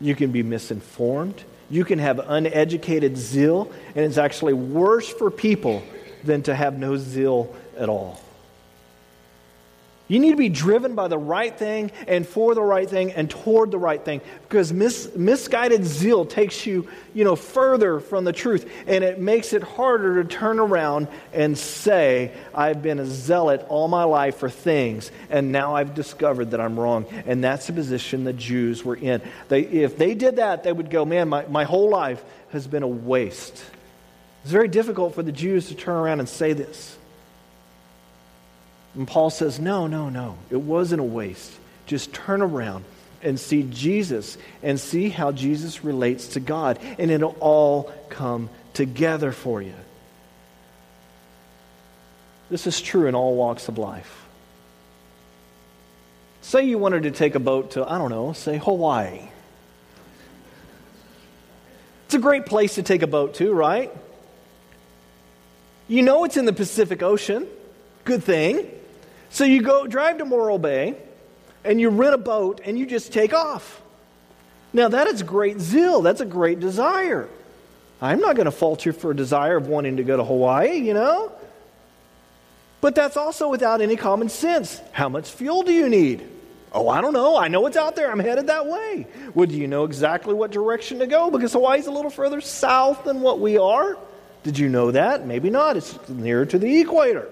you 0.00 0.14
can 0.14 0.30
be 0.30 0.42
misinformed, 0.42 1.42
you 1.70 1.84
can 1.84 1.98
have 1.98 2.18
uneducated 2.18 3.16
zeal, 3.16 3.70
and 3.94 4.04
it's 4.04 4.18
actually 4.18 4.52
worse 4.52 5.08
for 5.08 5.30
people 5.30 5.82
than 6.24 6.42
to 6.42 6.54
have 6.54 6.78
no 6.78 6.96
zeal 6.96 7.54
at 7.78 7.88
all. 7.88 8.20
You 10.10 10.18
need 10.18 10.32
to 10.32 10.36
be 10.36 10.48
driven 10.48 10.96
by 10.96 11.06
the 11.06 11.16
right 11.16 11.56
thing 11.56 11.92
and 12.08 12.26
for 12.26 12.56
the 12.56 12.62
right 12.62 12.90
thing 12.90 13.12
and 13.12 13.30
toward 13.30 13.70
the 13.70 13.78
right 13.78 14.04
thing 14.04 14.20
because 14.42 14.72
mis- 14.72 15.14
misguided 15.14 15.84
zeal 15.84 16.24
takes 16.24 16.66
you, 16.66 16.88
you 17.14 17.22
know, 17.22 17.36
further 17.36 18.00
from 18.00 18.24
the 18.24 18.32
truth 18.32 18.68
and 18.88 19.04
it 19.04 19.20
makes 19.20 19.52
it 19.52 19.62
harder 19.62 20.20
to 20.20 20.28
turn 20.28 20.58
around 20.58 21.06
and 21.32 21.56
say, 21.56 22.32
I've 22.52 22.82
been 22.82 22.98
a 22.98 23.06
zealot 23.06 23.64
all 23.68 23.86
my 23.86 24.02
life 24.02 24.38
for 24.38 24.50
things 24.50 25.12
and 25.30 25.52
now 25.52 25.76
I've 25.76 25.94
discovered 25.94 26.50
that 26.50 26.60
I'm 26.60 26.78
wrong. 26.78 27.06
And 27.26 27.44
that's 27.44 27.68
the 27.68 27.72
position 27.72 28.24
the 28.24 28.32
Jews 28.32 28.84
were 28.84 28.96
in. 28.96 29.22
They, 29.48 29.60
if 29.60 29.96
they 29.96 30.14
did 30.14 30.36
that, 30.36 30.64
they 30.64 30.72
would 30.72 30.90
go, 30.90 31.04
man, 31.04 31.28
my, 31.28 31.46
my 31.46 31.62
whole 31.62 31.88
life 31.88 32.20
has 32.50 32.66
been 32.66 32.82
a 32.82 32.88
waste. 32.88 33.64
It's 34.42 34.50
very 34.50 34.66
difficult 34.66 35.14
for 35.14 35.22
the 35.22 35.30
Jews 35.30 35.68
to 35.68 35.76
turn 35.76 35.94
around 35.94 36.18
and 36.18 36.28
say 36.28 36.52
this. 36.52 36.96
And 38.94 39.06
Paul 39.06 39.30
says, 39.30 39.58
No, 39.58 39.86
no, 39.86 40.08
no. 40.08 40.36
It 40.50 40.60
wasn't 40.60 41.00
a 41.00 41.04
waste. 41.04 41.52
Just 41.86 42.12
turn 42.12 42.42
around 42.42 42.84
and 43.22 43.38
see 43.38 43.62
Jesus 43.64 44.38
and 44.62 44.78
see 44.80 45.08
how 45.08 45.32
Jesus 45.32 45.84
relates 45.84 46.28
to 46.28 46.40
God, 46.40 46.78
and 46.98 47.10
it'll 47.10 47.36
all 47.40 47.92
come 48.08 48.48
together 48.72 49.32
for 49.32 49.60
you. 49.60 49.74
This 52.48 52.66
is 52.66 52.80
true 52.80 53.06
in 53.06 53.14
all 53.14 53.36
walks 53.36 53.68
of 53.68 53.78
life. 53.78 54.26
Say 56.42 56.64
you 56.64 56.78
wanted 56.78 57.04
to 57.04 57.10
take 57.10 57.34
a 57.34 57.40
boat 57.40 57.72
to, 57.72 57.88
I 57.88 57.98
don't 57.98 58.10
know, 58.10 58.32
say 58.32 58.58
Hawaii. 58.58 59.28
It's 62.06 62.14
a 62.14 62.18
great 62.18 62.46
place 62.46 62.74
to 62.74 62.82
take 62.82 63.02
a 63.02 63.06
boat 63.06 63.34
to, 63.34 63.52
right? 63.52 63.92
You 65.86 66.02
know 66.02 66.24
it's 66.24 66.36
in 66.36 66.44
the 66.44 66.52
Pacific 66.52 67.02
Ocean. 67.02 67.46
Good 68.04 68.24
thing. 68.24 68.68
So 69.30 69.44
you 69.44 69.62
go 69.62 69.86
drive 69.86 70.18
to 70.18 70.24
Morro 70.24 70.58
Bay 70.58 70.96
and 71.64 71.80
you 71.80 71.88
rent 71.88 72.14
a 72.14 72.18
boat 72.18 72.60
and 72.64 72.78
you 72.78 72.84
just 72.84 73.12
take 73.12 73.32
off. 73.32 73.80
Now 74.72 74.88
that 74.88 75.06
is 75.06 75.22
great 75.22 75.60
zeal. 75.60 76.02
That's 76.02 76.20
a 76.20 76.26
great 76.26 76.60
desire. 76.60 77.28
I'm 78.02 78.20
not 78.20 78.34
going 78.34 78.46
to 78.46 78.52
fault 78.52 78.86
you 78.86 78.92
for 78.92 79.10
a 79.10 79.16
desire 79.16 79.56
of 79.56 79.66
wanting 79.66 79.98
to 79.98 80.04
go 80.04 80.16
to 80.16 80.24
Hawaii, 80.24 80.76
you 80.76 80.94
know? 80.94 81.32
But 82.80 82.94
that's 82.94 83.16
also 83.16 83.50
without 83.50 83.82
any 83.82 83.96
common 83.96 84.30
sense. 84.30 84.80
How 84.92 85.08
much 85.08 85.30
fuel 85.30 85.62
do 85.62 85.72
you 85.72 85.88
need? 85.88 86.26
Oh, 86.72 86.88
I 86.88 87.00
don't 87.00 87.12
know. 87.12 87.36
I 87.36 87.48
know 87.48 87.66
it's 87.66 87.76
out 87.76 87.96
there. 87.96 88.10
I'm 88.10 88.20
headed 88.20 88.46
that 88.46 88.66
way. 88.66 89.06
Well, 89.34 89.46
do 89.46 89.56
you 89.56 89.66
know 89.66 89.84
exactly 89.84 90.32
what 90.32 90.50
direction 90.50 91.00
to 91.00 91.06
go? 91.06 91.30
Because 91.30 91.52
Hawaii's 91.52 91.88
a 91.88 91.90
little 91.90 92.10
further 92.10 92.40
south 92.40 93.04
than 93.04 93.20
what 93.20 93.38
we 93.38 93.58
are. 93.58 93.98
Did 94.44 94.58
you 94.58 94.68
know 94.68 94.92
that? 94.92 95.26
Maybe 95.26 95.50
not. 95.50 95.76
It's 95.76 96.08
nearer 96.08 96.46
to 96.46 96.58
the 96.58 96.80
equator. 96.80 97.28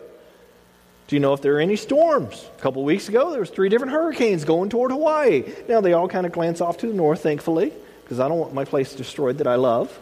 Do 1.08 1.16
you 1.16 1.20
know 1.20 1.32
if 1.32 1.40
there 1.40 1.56
are 1.56 1.60
any 1.60 1.76
storms? 1.76 2.46
A 2.58 2.60
couple 2.60 2.84
weeks 2.84 3.08
ago, 3.08 3.30
there 3.30 3.40
was 3.40 3.48
three 3.48 3.70
different 3.70 3.92
hurricanes 3.92 4.44
going 4.44 4.68
toward 4.68 4.90
Hawaii. 4.90 5.42
Now, 5.66 5.80
they 5.80 5.94
all 5.94 6.06
kind 6.06 6.26
of 6.26 6.32
glance 6.32 6.60
off 6.60 6.76
to 6.78 6.86
the 6.86 6.92
north, 6.92 7.22
thankfully, 7.22 7.72
because 8.04 8.20
I 8.20 8.28
don't 8.28 8.38
want 8.38 8.52
my 8.52 8.66
place 8.66 8.94
destroyed 8.94 9.38
that 9.38 9.46
I 9.46 9.54
love. 9.54 9.98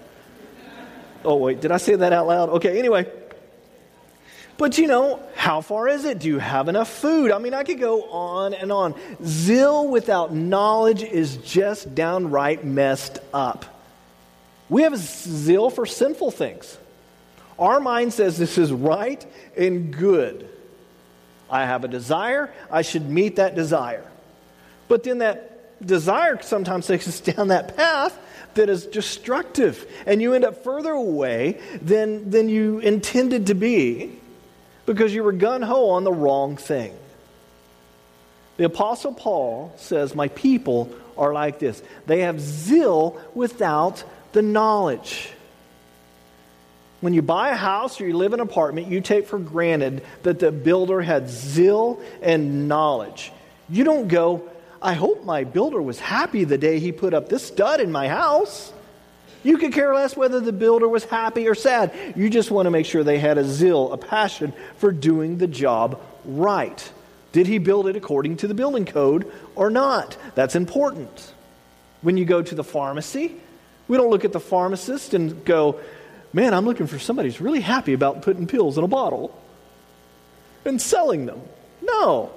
Oh, 1.24 1.36
wait, 1.36 1.60
did 1.60 1.70
I 1.70 1.76
say 1.76 1.94
that 1.94 2.12
out 2.12 2.26
loud? 2.26 2.48
Okay, 2.50 2.76
anyway. 2.76 3.10
But 4.58 4.78
you 4.78 4.88
know, 4.88 5.22
how 5.36 5.60
far 5.60 5.86
is 5.86 6.04
it? 6.04 6.18
Do 6.18 6.26
you 6.26 6.38
have 6.38 6.68
enough 6.68 6.90
food? 6.90 7.30
I 7.30 7.38
mean, 7.38 7.54
I 7.54 7.62
could 7.62 7.78
go 7.78 8.10
on 8.10 8.52
and 8.52 8.72
on. 8.72 8.94
Zeal 9.22 9.86
without 9.86 10.34
knowledge 10.34 11.04
is 11.04 11.36
just 11.36 11.94
downright 11.94 12.64
messed 12.64 13.20
up. 13.32 13.64
We 14.68 14.82
have 14.82 14.96
zeal 14.96 15.70
for 15.70 15.86
sinful 15.86 16.32
things. 16.32 16.76
Our 17.60 17.78
mind 17.78 18.12
says 18.12 18.38
this 18.38 18.58
is 18.58 18.72
right 18.72 19.24
and 19.56 19.96
good. 19.96 20.48
I 21.50 21.64
have 21.64 21.84
a 21.84 21.88
desire, 21.88 22.52
I 22.70 22.82
should 22.82 23.08
meet 23.08 23.36
that 23.36 23.54
desire. 23.54 24.04
But 24.88 25.04
then 25.04 25.18
that 25.18 25.84
desire 25.84 26.40
sometimes 26.42 26.86
takes 26.88 27.06
us 27.08 27.20
down 27.20 27.48
that 27.48 27.76
path 27.76 28.18
that 28.54 28.68
is 28.68 28.86
destructive, 28.86 29.86
and 30.06 30.20
you 30.20 30.34
end 30.34 30.44
up 30.44 30.64
further 30.64 30.92
away 30.92 31.60
than, 31.82 32.30
than 32.30 32.48
you 32.48 32.78
intended 32.78 33.48
to 33.48 33.54
be 33.54 34.18
because 34.86 35.14
you 35.14 35.22
were 35.22 35.32
gun 35.32 35.62
ho 35.62 35.90
on 35.90 36.04
the 36.04 36.12
wrong 36.12 36.56
thing. 36.56 36.96
The 38.56 38.64
Apostle 38.64 39.12
Paul 39.12 39.74
says, 39.76 40.14
My 40.14 40.28
people 40.28 40.90
are 41.18 41.32
like 41.32 41.58
this. 41.58 41.82
They 42.06 42.20
have 42.20 42.40
zeal 42.40 43.20
without 43.34 44.02
the 44.32 44.42
knowledge. 44.42 45.30
When 47.00 47.12
you 47.12 47.22
buy 47.22 47.50
a 47.50 47.56
house 47.56 48.00
or 48.00 48.06
you 48.06 48.16
live 48.16 48.32
in 48.32 48.40
an 48.40 48.46
apartment, 48.46 48.88
you 48.88 49.00
take 49.00 49.26
for 49.26 49.38
granted 49.38 50.02
that 50.22 50.38
the 50.38 50.50
builder 50.50 51.02
had 51.02 51.28
zeal 51.28 52.00
and 52.22 52.68
knowledge. 52.68 53.32
You 53.68 53.84
don't 53.84 54.08
go, 54.08 54.48
I 54.80 54.94
hope 54.94 55.24
my 55.24 55.44
builder 55.44 55.82
was 55.82 55.98
happy 55.98 56.44
the 56.44 56.58
day 56.58 56.78
he 56.78 56.92
put 56.92 57.12
up 57.12 57.28
this 57.28 57.46
stud 57.46 57.80
in 57.80 57.92
my 57.92 58.08
house. 58.08 58.72
You 59.42 59.58
could 59.58 59.72
care 59.72 59.94
less 59.94 60.16
whether 60.16 60.40
the 60.40 60.52
builder 60.52 60.88
was 60.88 61.04
happy 61.04 61.46
or 61.48 61.54
sad. 61.54 61.92
You 62.16 62.30
just 62.30 62.50
want 62.50 62.66
to 62.66 62.70
make 62.70 62.86
sure 62.86 63.04
they 63.04 63.18
had 63.18 63.38
a 63.38 63.44
zeal, 63.44 63.92
a 63.92 63.98
passion 63.98 64.52
for 64.78 64.90
doing 64.90 65.38
the 65.38 65.46
job 65.46 66.00
right. 66.24 66.92
Did 67.32 67.46
he 67.46 67.58
build 67.58 67.86
it 67.86 67.96
according 67.96 68.38
to 68.38 68.48
the 68.48 68.54
building 68.54 68.86
code 68.86 69.30
or 69.54 69.70
not? 69.70 70.16
That's 70.34 70.56
important. 70.56 71.34
When 72.02 72.16
you 72.16 72.24
go 72.24 72.42
to 72.42 72.54
the 72.54 72.64
pharmacy, 72.64 73.36
we 73.88 73.96
don't 73.96 74.10
look 74.10 74.24
at 74.24 74.32
the 74.32 74.40
pharmacist 74.40 75.14
and 75.14 75.44
go, 75.44 75.78
man, 76.32 76.54
I'm 76.54 76.64
looking 76.64 76.86
for 76.86 76.98
somebody 76.98 77.28
who's 77.28 77.40
really 77.40 77.60
happy 77.60 77.92
about 77.92 78.22
putting 78.22 78.46
pills 78.46 78.78
in 78.78 78.84
a 78.84 78.88
bottle 78.88 79.36
and 80.64 80.80
selling 80.80 81.26
them. 81.26 81.40
No. 81.82 82.32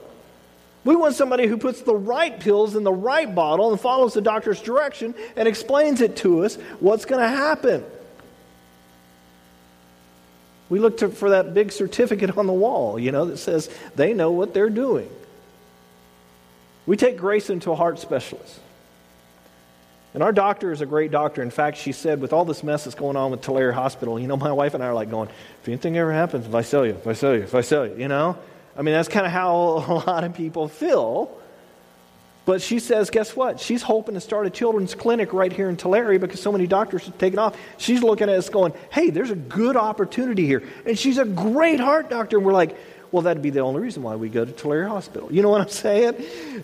We 0.85 0.95
want 0.95 1.15
somebody 1.15 1.47
who 1.47 1.57
puts 1.57 1.81
the 1.81 1.95
right 1.95 2.39
pills 2.39 2.75
in 2.75 2.83
the 2.83 2.93
right 2.93 3.33
bottle 3.33 3.71
and 3.71 3.79
follows 3.79 4.13
the 4.13 4.21
doctor's 4.21 4.61
direction 4.61 5.13
and 5.35 5.47
explains 5.47 6.01
it 6.01 6.15
to 6.17 6.45
us 6.45 6.55
what's 6.79 7.05
going 7.05 7.21
to 7.21 7.27
happen. 7.27 7.83
We 10.69 10.79
look 10.79 10.97
to, 10.97 11.09
for 11.09 11.31
that 11.31 11.53
big 11.53 11.71
certificate 11.71 12.37
on 12.37 12.47
the 12.47 12.53
wall, 12.53 12.99
you 12.99 13.11
know, 13.11 13.25
that 13.25 13.37
says 13.37 13.69
they 13.95 14.13
know 14.13 14.31
what 14.31 14.53
they're 14.53 14.69
doing. 14.69 15.09
We 16.85 16.95
take 16.95 17.17
Grayson 17.17 17.59
to 17.61 17.71
a 17.71 17.75
heart 17.75 17.99
specialist. 17.99 18.59
And 20.13 20.23
our 20.23 20.31
doctor 20.31 20.71
is 20.71 20.81
a 20.81 20.85
great 20.85 21.11
doctor. 21.11 21.41
In 21.41 21.51
fact, 21.51 21.77
she 21.77 21.91
said, 21.91 22.19
with 22.19 22.33
all 22.33 22.43
this 22.43 22.63
mess 22.63 22.85
that's 22.85 22.95
going 22.95 23.15
on 23.15 23.29
with 23.29 23.41
Tulare 23.41 23.71
Hospital, 23.71 24.19
you 24.19 24.27
know, 24.27 24.37
my 24.37 24.51
wife 24.51 24.73
and 24.73 24.83
I 24.83 24.87
are 24.87 24.93
like 24.93 25.11
going, 25.11 25.29
if 25.61 25.67
anything 25.67 25.97
ever 25.97 26.11
happens, 26.11 26.51
I 27.53 27.61
sell 27.61 27.85
you, 27.85 27.95
you 27.95 28.07
know? 28.07 28.37
I 28.75 28.81
mean, 28.81 28.95
that's 28.95 29.09
kind 29.09 29.25
of 29.25 29.31
how 29.31 29.53
a 29.87 29.93
lot 30.07 30.23
of 30.23 30.33
people 30.33 30.67
feel. 30.67 31.37
But 32.45 32.63
she 32.63 32.79
says, 32.79 33.11
guess 33.11 33.35
what? 33.35 33.59
She's 33.59 33.83
hoping 33.83 34.15
to 34.15 34.21
start 34.21 34.47
a 34.47 34.49
children's 34.49 34.95
clinic 34.95 35.33
right 35.33 35.53
here 35.53 35.69
in 35.69 35.77
Tulare 35.77 36.17
because 36.17 36.41
so 36.41 36.51
many 36.51 36.65
doctors 36.65 37.05
have 37.05 37.15
taken 37.19 37.37
off. 37.37 37.55
She's 37.77 38.01
looking 38.01 38.27
at 38.27 38.35
us 38.35 38.49
going, 38.49 38.73
hey, 38.91 39.11
there's 39.11 39.29
a 39.29 39.35
good 39.35 39.75
opportunity 39.75 40.47
here. 40.47 40.63
And 40.87 40.97
she's 40.97 41.19
a 41.19 41.25
great 41.25 41.79
heart 41.79 42.09
doctor. 42.09 42.37
And 42.37 42.45
we're 42.45 42.53
like, 42.53 42.75
well, 43.11 43.23
that'd 43.23 43.41
be 43.41 43.49
the 43.49 43.61
only 43.61 43.81
reason 43.81 44.03
why 44.03 44.15
we 44.15 44.29
go 44.29 44.45
to 44.45 44.51
Tulare 44.51 44.87
Hospital. 44.87 45.31
You 45.31 45.41
know 45.41 45.49
what 45.49 45.61
I'm 45.61 45.69
saying? 45.69 46.15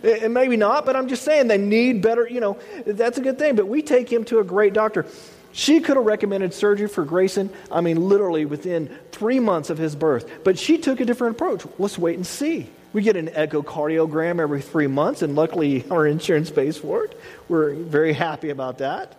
And 0.04 0.34
maybe 0.34 0.58
not, 0.58 0.86
but 0.86 0.96
I'm 0.96 1.08
just 1.08 1.24
saying 1.24 1.48
they 1.48 1.58
need 1.58 2.02
better, 2.02 2.28
you 2.28 2.40
know, 2.40 2.58
that's 2.86 3.18
a 3.18 3.22
good 3.22 3.40
thing. 3.40 3.56
But 3.56 3.68
we 3.68 3.82
take 3.82 4.12
him 4.12 4.24
to 4.26 4.40
a 4.40 4.44
great 4.44 4.74
doctor. 4.74 5.06
She 5.54 5.80
could 5.80 5.96
have 5.96 6.06
recommended 6.06 6.54
surgery 6.54 6.88
for 6.88 7.06
Grayson, 7.06 7.50
I 7.72 7.82
mean, 7.82 8.10
literally 8.10 8.46
within 8.46 8.96
three 9.12 9.40
months 9.40 9.70
of 9.70 9.78
his 9.78 9.96
birth. 9.96 10.30
But 10.44 10.60
she 10.60 10.78
took 10.78 11.00
a 11.00 11.06
different 11.06 11.38
approach. 11.38 11.66
Let's 11.80 11.98
wait 11.98 12.18
and 12.18 12.28
see. 12.28 12.70
We 12.94 13.02
get 13.02 13.16
an 13.16 13.30
echocardiogram 13.30 14.40
every 14.40 14.62
three 14.62 14.88
months, 14.88 15.22
and 15.22 15.36
luckily 15.36 15.84
our 15.92 16.06
insurance 16.06 16.52
pays 16.52 16.78
for 16.78 17.06
it. 17.06 17.20
We're 17.48 17.74
very 17.74 18.14
happy 18.14 18.50
about 18.50 18.80
that. 18.80 19.16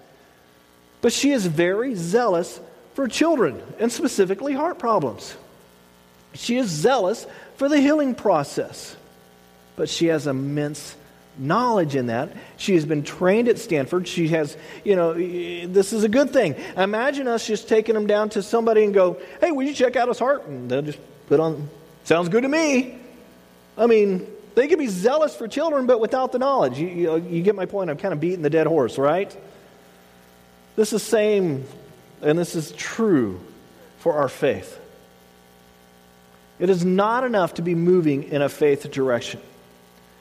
But 1.01 1.12
she 1.12 1.31
is 1.33 1.47
very 1.47 1.95
zealous 1.95 2.61
for 2.95 3.09
children, 3.09 3.61
and 3.79 3.91
specifically 3.91 4.53
heart 4.53 4.79
problems. 4.79 5.37
She 6.37 6.57
is 6.57 6.68
zealous 6.68 7.27
for 7.57 7.68
the 7.68 7.81
healing 7.81 8.14
process, 8.14 8.96
but 9.77 9.88
she 9.88 10.07
has 10.07 10.27
immense 10.27 10.96
knowledge 11.38 11.96
in 11.96 12.07
that. 12.07 12.31
She 12.57 12.75
has 12.75 12.85
been 12.85 13.03
trained 13.03 13.49
at 13.49 13.59
Stanford. 13.59 14.09
She 14.09 14.29
has, 14.29 14.57
you 14.85 14.96
know, 14.96 15.12
this 15.14 15.92
is 15.92 16.05
a 16.05 16.09
good 16.09 16.31
thing. 16.31 16.55
Imagine 16.77 17.29
us 17.29 17.46
just 17.46 17.68
taking 17.68 17.94
them 17.94 18.07
down 18.07 18.31
to 18.31 18.42
somebody 18.42 18.85
and 18.85 18.94
go, 18.94 19.18
hey, 19.40 19.53
will 19.53 19.64
you 19.64 19.75
check 19.75 19.96
out 19.96 20.09
his 20.09 20.18
heart? 20.18 20.46
And 20.46 20.70
they'll 20.70 20.83
just 20.83 20.99
put 21.29 21.40
on, 21.40 21.68
sounds 22.05 22.29
good 22.29 22.42
to 22.42 22.49
me. 22.49 22.99
I 23.77 23.87
mean, 23.87 24.27
they 24.55 24.68
could 24.68 24.79
be 24.79 24.87
zealous 24.87 25.37
for 25.37 25.46
children, 25.46 25.87
but 25.87 26.01
without 26.01 26.33
the 26.33 26.38
knowledge. 26.38 26.79
You, 26.79 26.88
you, 26.88 27.16
you 27.16 27.42
get 27.42 27.55
my 27.55 27.66
point. 27.66 27.90
I'm 27.90 27.99
kind 27.99 28.14
of 28.14 28.20
beating 28.20 28.42
the 28.42 28.51
dead 28.51 28.66
horse, 28.66 28.96
right? 28.96 29.35
This 30.77 30.92
is 30.94 31.03
same, 31.03 31.64
and 32.22 32.38
this 32.38 32.55
is 32.55 32.72
true 32.72 33.40
for 33.99 34.14
our 34.14 34.29
faith. 34.29 34.81
It 36.59 36.71
is 36.71 36.85
not 36.85 37.25
enough 37.25 37.55
to 37.55 37.62
be 37.62 37.75
moving 37.75 38.25
in 38.25 38.42
a 38.42 38.49
faith 38.49 38.90
direction. 38.90 39.40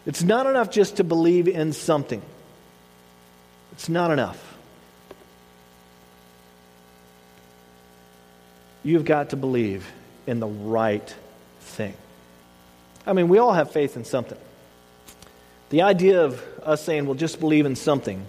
It's 0.06 0.22
not 0.22 0.46
enough 0.46 0.70
just 0.70 0.98
to 0.98 1.04
believe 1.04 1.48
in 1.48 1.74
something. 1.74 2.22
It's 3.72 3.90
not 3.90 4.12
enough. 4.12 4.42
You've 8.84 9.06
got 9.06 9.32
to 9.32 9.36
believe 9.36 9.92
in 10.28 10.40
the 10.40 10.48
right 10.48 11.16
thing. 11.62 11.94
I 13.08 13.14
mean, 13.14 13.30
we 13.30 13.38
all 13.38 13.54
have 13.54 13.72
faith 13.72 13.96
in 13.96 14.06
something. 14.06 14.38
The 15.70 15.82
idea 15.84 16.24
of 16.24 16.42
us 16.64 16.84
saying, 16.84 17.06
well, 17.06 17.16
just 17.16 17.40
believe 17.40 17.66
in 17.66 17.76
something, 17.76 18.26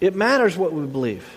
it 0.00 0.14
matters 0.14 0.56
what 0.56 0.72
we 0.72 0.86
believe. 0.86 1.28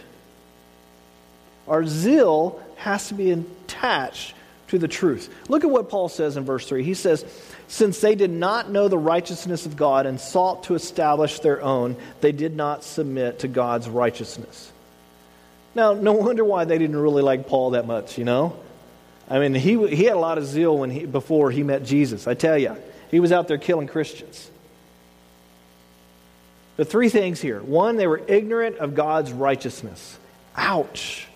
Our 1.68 1.86
zeal 1.86 2.62
has 2.78 3.08
to 3.08 3.14
be 3.14 3.32
attached 3.32 4.36
to 4.72 4.80
the 4.80 4.88
truth. 4.88 5.34
Look 5.50 5.66
at 5.66 5.70
what 5.70 5.90
Paul 5.90 6.08
says 6.08 6.38
in 6.38 6.46
verse 6.46 6.66
3. 6.68 6.84
He 6.84 6.94
says, 6.94 7.26
Since 7.68 8.00
they 8.00 8.16
did 8.16 8.32
not 8.32 8.72
know 8.72 8.88
the 8.88 8.98
righteousness 8.98 9.66
of 9.66 9.76
God 9.76 10.06
and 10.06 10.20
sought 10.20 10.64
to 10.64 10.76
establish 10.76 11.40
their 11.40 11.62
own, 11.62 11.98
they 12.22 12.32
did 12.32 12.56
not 12.56 12.86
submit 12.86 13.40
to 13.40 13.50
God's 13.50 13.90
righteousness. 13.90 14.72
Now, 15.76 15.94
no 15.94 16.14
wonder 16.14 16.46
why 16.46 16.64
they 16.64 16.78
didn't 16.78 16.96
really 16.96 17.22
like 17.22 17.48
Paul 17.48 17.72
that 17.72 17.86
much, 17.86 18.18
you 18.18 18.24
know? 18.24 18.58
I 19.30 19.40
mean, 19.40 19.54
he, 19.54 19.88
he 19.88 20.06
had 20.06 20.16
a 20.16 20.20
lot 20.20 20.38
of 20.38 20.46
zeal 20.46 20.78
when 20.78 20.90
he, 20.90 21.06
before 21.06 21.52
he 21.52 21.64
met 21.64 21.84
Jesus, 21.84 22.26
I 22.26 22.34
tell 22.34 22.58
you. 22.58 22.78
He 23.10 23.20
was 23.20 23.34
out 23.34 23.50
there 23.50 23.58
killing 23.58 23.88
Christians. 23.88 24.50
The 26.78 26.86
three 26.86 27.10
things 27.10 27.42
here. 27.42 27.62
One, 27.62 27.98
they 27.98 28.08
were 28.08 28.22
ignorant 28.26 28.78
of 28.78 28.96
God's 28.96 29.34
righteousness. 29.34 30.18
Ouch. 30.56 31.28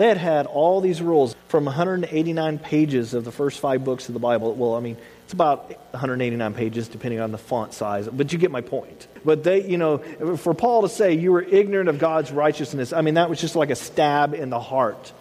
They 0.00 0.08
had 0.08 0.16
had 0.16 0.46
all 0.46 0.80
these 0.80 1.02
rules 1.02 1.36
from 1.48 1.66
189 1.66 2.58
pages 2.58 3.12
of 3.12 3.22
the 3.26 3.30
first 3.30 3.60
five 3.60 3.84
books 3.84 4.08
of 4.08 4.14
the 4.14 4.18
Bible. 4.18 4.54
Well, 4.54 4.74
I 4.74 4.80
mean, 4.80 4.96
it's 5.24 5.34
about 5.34 5.68
189 5.90 6.54
pages 6.54 6.88
depending 6.88 7.20
on 7.20 7.32
the 7.32 7.36
font 7.36 7.74
size, 7.74 8.08
but 8.08 8.32
you 8.32 8.38
get 8.38 8.50
my 8.50 8.62
point. 8.62 9.08
But 9.26 9.44
they, 9.44 9.68
you 9.68 9.76
know, 9.76 9.98
for 10.38 10.54
Paul 10.54 10.80
to 10.80 10.88
say 10.88 11.12
you 11.12 11.32
were 11.32 11.42
ignorant 11.42 11.90
of 11.90 11.98
God's 11.98 12.32
righteousness, 12.32 12.94
I 12.94 13.02
mean, 13.02 13.12
that 13.12 13.28
was 13.28 13.42
just 13.42 13.56
like 13.56 13.68
a 13.68 13.76
stab 13.76 14.32
in 14.32 14.48
the 14.48 14.58
heart. 14.58 15.12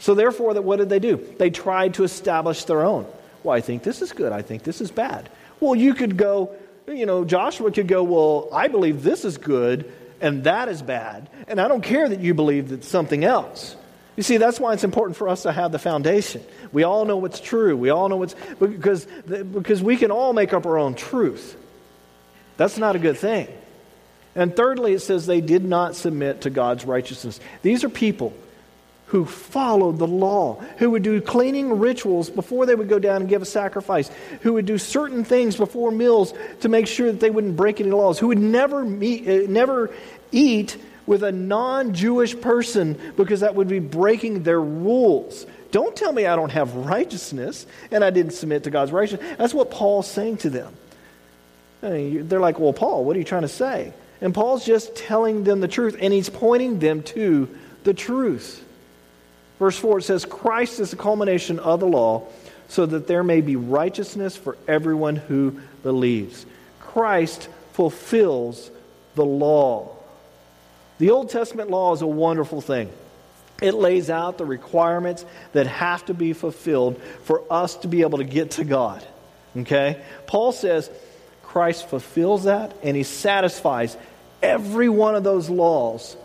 So, 0.00 0.14
therefore, 0.14 0.52
what 0.60 0.76
did 0.76 0.90
they 0.90 0.98
do? 0.98 1.16
They 1.38 1.48
tried 1.48 1.94
to 1.94 2.04
establish 2.04 2.64
their 2.64 2.82
own. 2.82 3.06
Well, 3.42 3.56
I 3.56 3.62
think 3.62 3.84
this 3.84 4.02
is 4.02 4.12
good. 4.12 4.32
I 4.32 4.42
think 4.42 4.64
this 4.64 4.82
is 4.82 4.90
bad. 4.90 5.30
Well, 5.60 5.74
you 5.74 5.94
could 5.94 6.18
go, 6.18 6.54
you 6.86 7.06
know, 7.06 7.24
Joshua 7.24 7.70
could 7.70 7.88
go, 7.88 8.02
well, 8.02 8.50
I 8.52 8.68
believe 8.68 9.02
this 9.02 9.24
is 9.24 9.38
good 9.38 9.90
and 10.20 10.44
that 10.44 10.68
is 10.68 10.82
bad. 10.82 11.30
And 11.48 11.58
I 11.58 11.68
don't 11.68 11.80
care 11.82 12.06
that 12.06 12.20
you 12.20 12.34
believe 12.34 12.68
that 12.68 12.84
something 12.84 13.24
else. 13.24 13.76
You 14.20 14.24
see, 14.24 14.36
that's 14.36 14.60
why 14.60 14.74
it's 14.74 14.84
important 14.84 15.16
for 15.16 15.30
us 15.30 15.44
to 15.44 15.50
have 15.50 15.72
the 15.72 15.78
foundation. 15.78 16.42
We 16.72 16.82
all 16.82 17.06
know 17.06 17.16
what's 17.16 17.40
true. 17.40 17.74
We 17.74 17.88
all 17.88 18.10
know 18.10 18.18
what's, 18.18 18.34
because, 18.58 19.06
because 19.26 19.82
we 19.82 19.96
can 19.96 20.10
all 20.10 20.34
make 20.34 20.52
up 20.52 20.66
our 20.66 20.76
own 20.76 20.94
truth. 20.94 21.56
That's 22.58 22.76
not 22.76 22.96
a 22.96 22.98
good 22.98 23.16
thing. 23.16 23.48
And 24.34 24.54
thirdly, 24.54 24.92
it 24.92 25.00
says 25.00 25.24
they 25.24 25.40
did 25.40 25.64
not 25.64 25.96
submit 25.96 26.42
to 26.42 26.50
God's 26.50 26.84
righteousness. 26.84 27.40
These 27.62 27.82
are 27.82 27.88
people 27.88 28.34
who 29.06 29.24
followed 29.24 29.96
the 29.96 30.06
law, 30.06 30.56
who 30.76 30.90
would 30.90 31.02
do 31.02 31.22
cleaning 31.22 31.78
rituals 31.78 32.28
before 32.28 32.66
they 32.66 32.74
would 32.74 32.90
go 32.90 32.98
down 32.98 33.22
and 33.22 33.30
give 33.30 33.40
a 33.40 33.46
sacrifice, 33.46 34.10
who 34.42 34.52
would 34.52 34.66
do 34.66 34.76
certain 34.76 35.24
things 35.24 35.56
before 35.56 35.90
meals 35.90 36.34
to 36.60 36.68
make 36.68 36.86
sure 36.86 37.10
that 37.10 37.20
they 37.20 37.30
wouldn't 37.30 37.56
break 37.56 37.80
any 37.80 37.90
laws, 37.90 38.18
who 38.18 38.26
would 38.26 38.38
never, 38.38 38.84
meet, 38.84 39.26
uh, 39.26 39.50
never 39.50 39.90
eat 40.30 40.76
with 41.06 41.22
a 41.22 41.32
non 41.32 41.94
Jewish 41.94 42.38
person 42.40 42.98
because 43.16 43.40
that 43.40 43.54
would 43.54 43.68
be 43.68 43.78
breaking 43.78 44.42
their 44.42 44.60
rules. 44.60 45.46
Don't 45.70 45.94
tell 45.94 46.12
me 46.12 46.26
I 46.26 46.36
don't 46.36 46.50
have 46.50 46.74
righteousness 46.74 47.66
and 47.90 48.02
I 48.02 48.10
didn't 48.10 48.32
submit 48.32 48.64
to 48.64 48.70
God's 48.70 48.92
righteousness. 48.92 49.36
That's 49.38 49.54
what 49.54 49.70
Paul's 49.70 50.10
saying 50.10 50.38
to 50.38 50.50
them. 50.50 50.74
I 51.82 51.90
mean, 51.90 52.28
they're 52.28 52.40
like, 52.40 52.58
Well, 52.58 52.72
Paul, 52.72 53.04
what 53.04 53.16
are 53.16 53.18
you 53.18 53.24
trying 53.24 53.42
to 53.42 53.48
say? 53.48 53.92
And 54.20 54.34
Paul's 54.34 54.64
just 54.64 54.94
telling 54.96 55.44
them 55.44 55.60
the 55.60 55.68
truth, 55.68 55.96
and 55.98 56.12
he's 56.12 56.28
pointing 56.28 56.78
them 56.78 57.02
to 57.04 57.48
the 57.84 57.94
truth. 57.94 58.62
Verse 59.58 59.78
4 59.78 59.98
it 59.98 60.02
says, 60.02 60.24
Christ 60.24 60.80
is 60.80 60.90
the 60.90 60.96
culmination 60.96 61.58
of 61.58 61.80
the 61.80 61.86
law, 61.86 62.26
so 62.68 62.86
that 62.86 63.06
there 63.06 63.22
may 63.22 63.40
be 63.40 63.56
righteousness 63.56 64.36
for 64.36 64.56
everyone 64.68 65.16
who 65.16 65.60
believes. 65.82 66.44
Christ 66.80 67.48
fulfills 67.72 68.70
the 69.14 69.24
law. 69.24 69.96
The 71.00 71.10
Old 71.10 71.30
Testament 71.30 71.70
law 71.70 71.94
is 71.94 72.02
a 72.02 72.06
wonderful 72.06 72.60
thing. 72.60 72.92
It 73.62 73.72
lays 73.72 74.10
out 74.10 74.36
the 74.36 74.44
requirements 74.44 75.24
that 75.52 75.66
have 75.66 76.04
to 76.06 76.14
be 76.14 76.34
fulfilled 76.34 77.00
for 77.24 77.42
us 77.50 77.74
to 77.76 77.88
be 77.88 78.02
able 78.02 78.18
to 78.18 78.24
get 78.24 78.52
to 78.52 78.64
God. 78.64 79.02
Okay? 79.56 80.00
Paul 80.26 80.52
says 80.52 80.90
Christ 81.42 81.88
fulfills 81.88 82.44
that 82.44 82.76
and 82.82 82.94
he 82.94 83.02
satisfies 83.02 83.96
every 84.42 84.90
one 84.90 85.14
of 85.14 85.24
those 85.24 85.48
laws. 85.48 86.18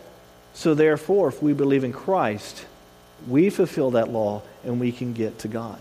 So, 0.52 0.74
therefore, 0.74 1.28
if 1.28 1.42
we 1.42 1.54
believe 1.54 1.84
in 1.84 1.92
Christ, 1.92 2.64
we 3.26 3.48
fulfill 3.48 3.92
that 3.92 4.10
law 4.10 4.42
and 4.62 4.78
we 4.78 4.92
can 4.92 5.14
get 5.14 5.38
to 5.40 5.48
God. 5.48 5.78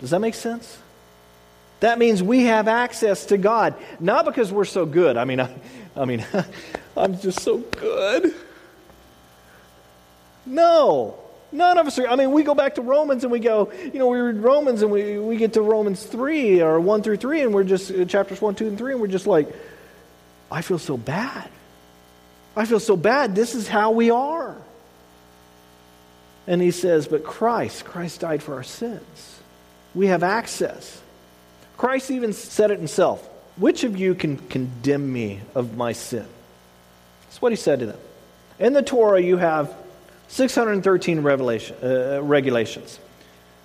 Does 0.00 0.10
that 0.10 0.20
make 0.20 0.34
sense? 0.34 0.78
That 1.80 1.98
means 1.98 2.22
we 2.22 2.44
have 2.44 2.68
access 2.68 3.26
to 3.26 3.38
God, 3.38 3.74
not 4.00 4.24
because 4.24 4.50
we're 4.50 4.64
so 4.64 4.86
good. 4.86 5.16
I 5.16 5.24
mean, 5.24 5.40
I, 5.40 5.54
I 5.94 6.04
mean, 6.04 6.24
I'm 6.96 7.18
just 7.20 7.40
so 7.40 7.58
good. 7.58 8.34
No, 10.46 11.18
none 11.52 11.76
of 11.76 11.86
us 11.86 11.98
are. 11.98 12.06
I 12.06 12.16
mean, 12.16 12.32
we 12.32 12.44
go 12.44 12.54
back 12.54 12.76
to 12.76 12.82
Romans 12.82 13.24
and 13.24 13.32
we 13.32 13.40
go, 13.40 13.72
you 13.72 13.98
know, 13.98 14.06
we 14.08 14.18
read 14.18 14.36
Romans 14.36 14.82
and 14.82 14.90
we, 14.90 15.18
we 15.18 15.36
get 15.36 15.54
to 15.54 15.62
Romans 15.62 16.02
3 16.02 16.62
or 16.62 16.80
1 16.80 17.02
through 17.02 17.16
3, 17.16 17.42
and 17.42 17.54
we're 17.54 17.64
just, 17.64 17.90
uh, 17.90 18.04
chapters 18.04 18.40
1, 18.40 18.54
2, 18.54 18.68
and 18.68 18.78
3, 18.78 18.92
and 18.92 19.00
we're 19.00 19.06
just 19.08 19.26
like, 19.26 19.48
I 20.50 20.62
feel 20.62 20.78
so 20.78 20.96
bad. 20.96 21.50
I 22.56 22.64
feel 22.64 22.80
so 22.80 22.96
bad. 22.96 23.34
This 23.34 23.54
is 23.54 23.68
how 23.68 23.90
we 23.90 24.10
are. 24.10 24.56
And 26.46 26.62
he 26.62 26.70
says, 26.70 27.06
But 27.06 27.24
Christ, 27.24 27.84
Christ 27.84 28.20
died 28.20 28.42
for 28.42 28.54
our 28.54 28.62
sins. 28.62 29.40
We 29.94 30.06
have 30.06 30.22
access. 30.22 31.02
Christ 31.76 32.10
even 32.10 32.32
said 32.32 32.70
it 32.70 32.78
himself 32.78 33.28
Which 33.56 33.84
of 33.84 33.96
you 33.96 34.14
can 34.14 34.36
condemn 34.36 35.12
me 35.12 35.40
of 35.54 35.76
my 35.76 35.92
sin? 35.92 36.26
That's 37.26 37.42
what 37.42 37.52
he 37.52 37.56
said 37.56 37.80
to 37.80 37.86
them. 37.86 37.98
In 38.58 38.72
the 38.72 38.82
Torah, 38.82 39.20
you 39.20 39.36
have 39.36 39.74
613 40.28 41.20
revelation, 41.20 41.76
uh, 41.82 42.20
regulations. 42.22 42.98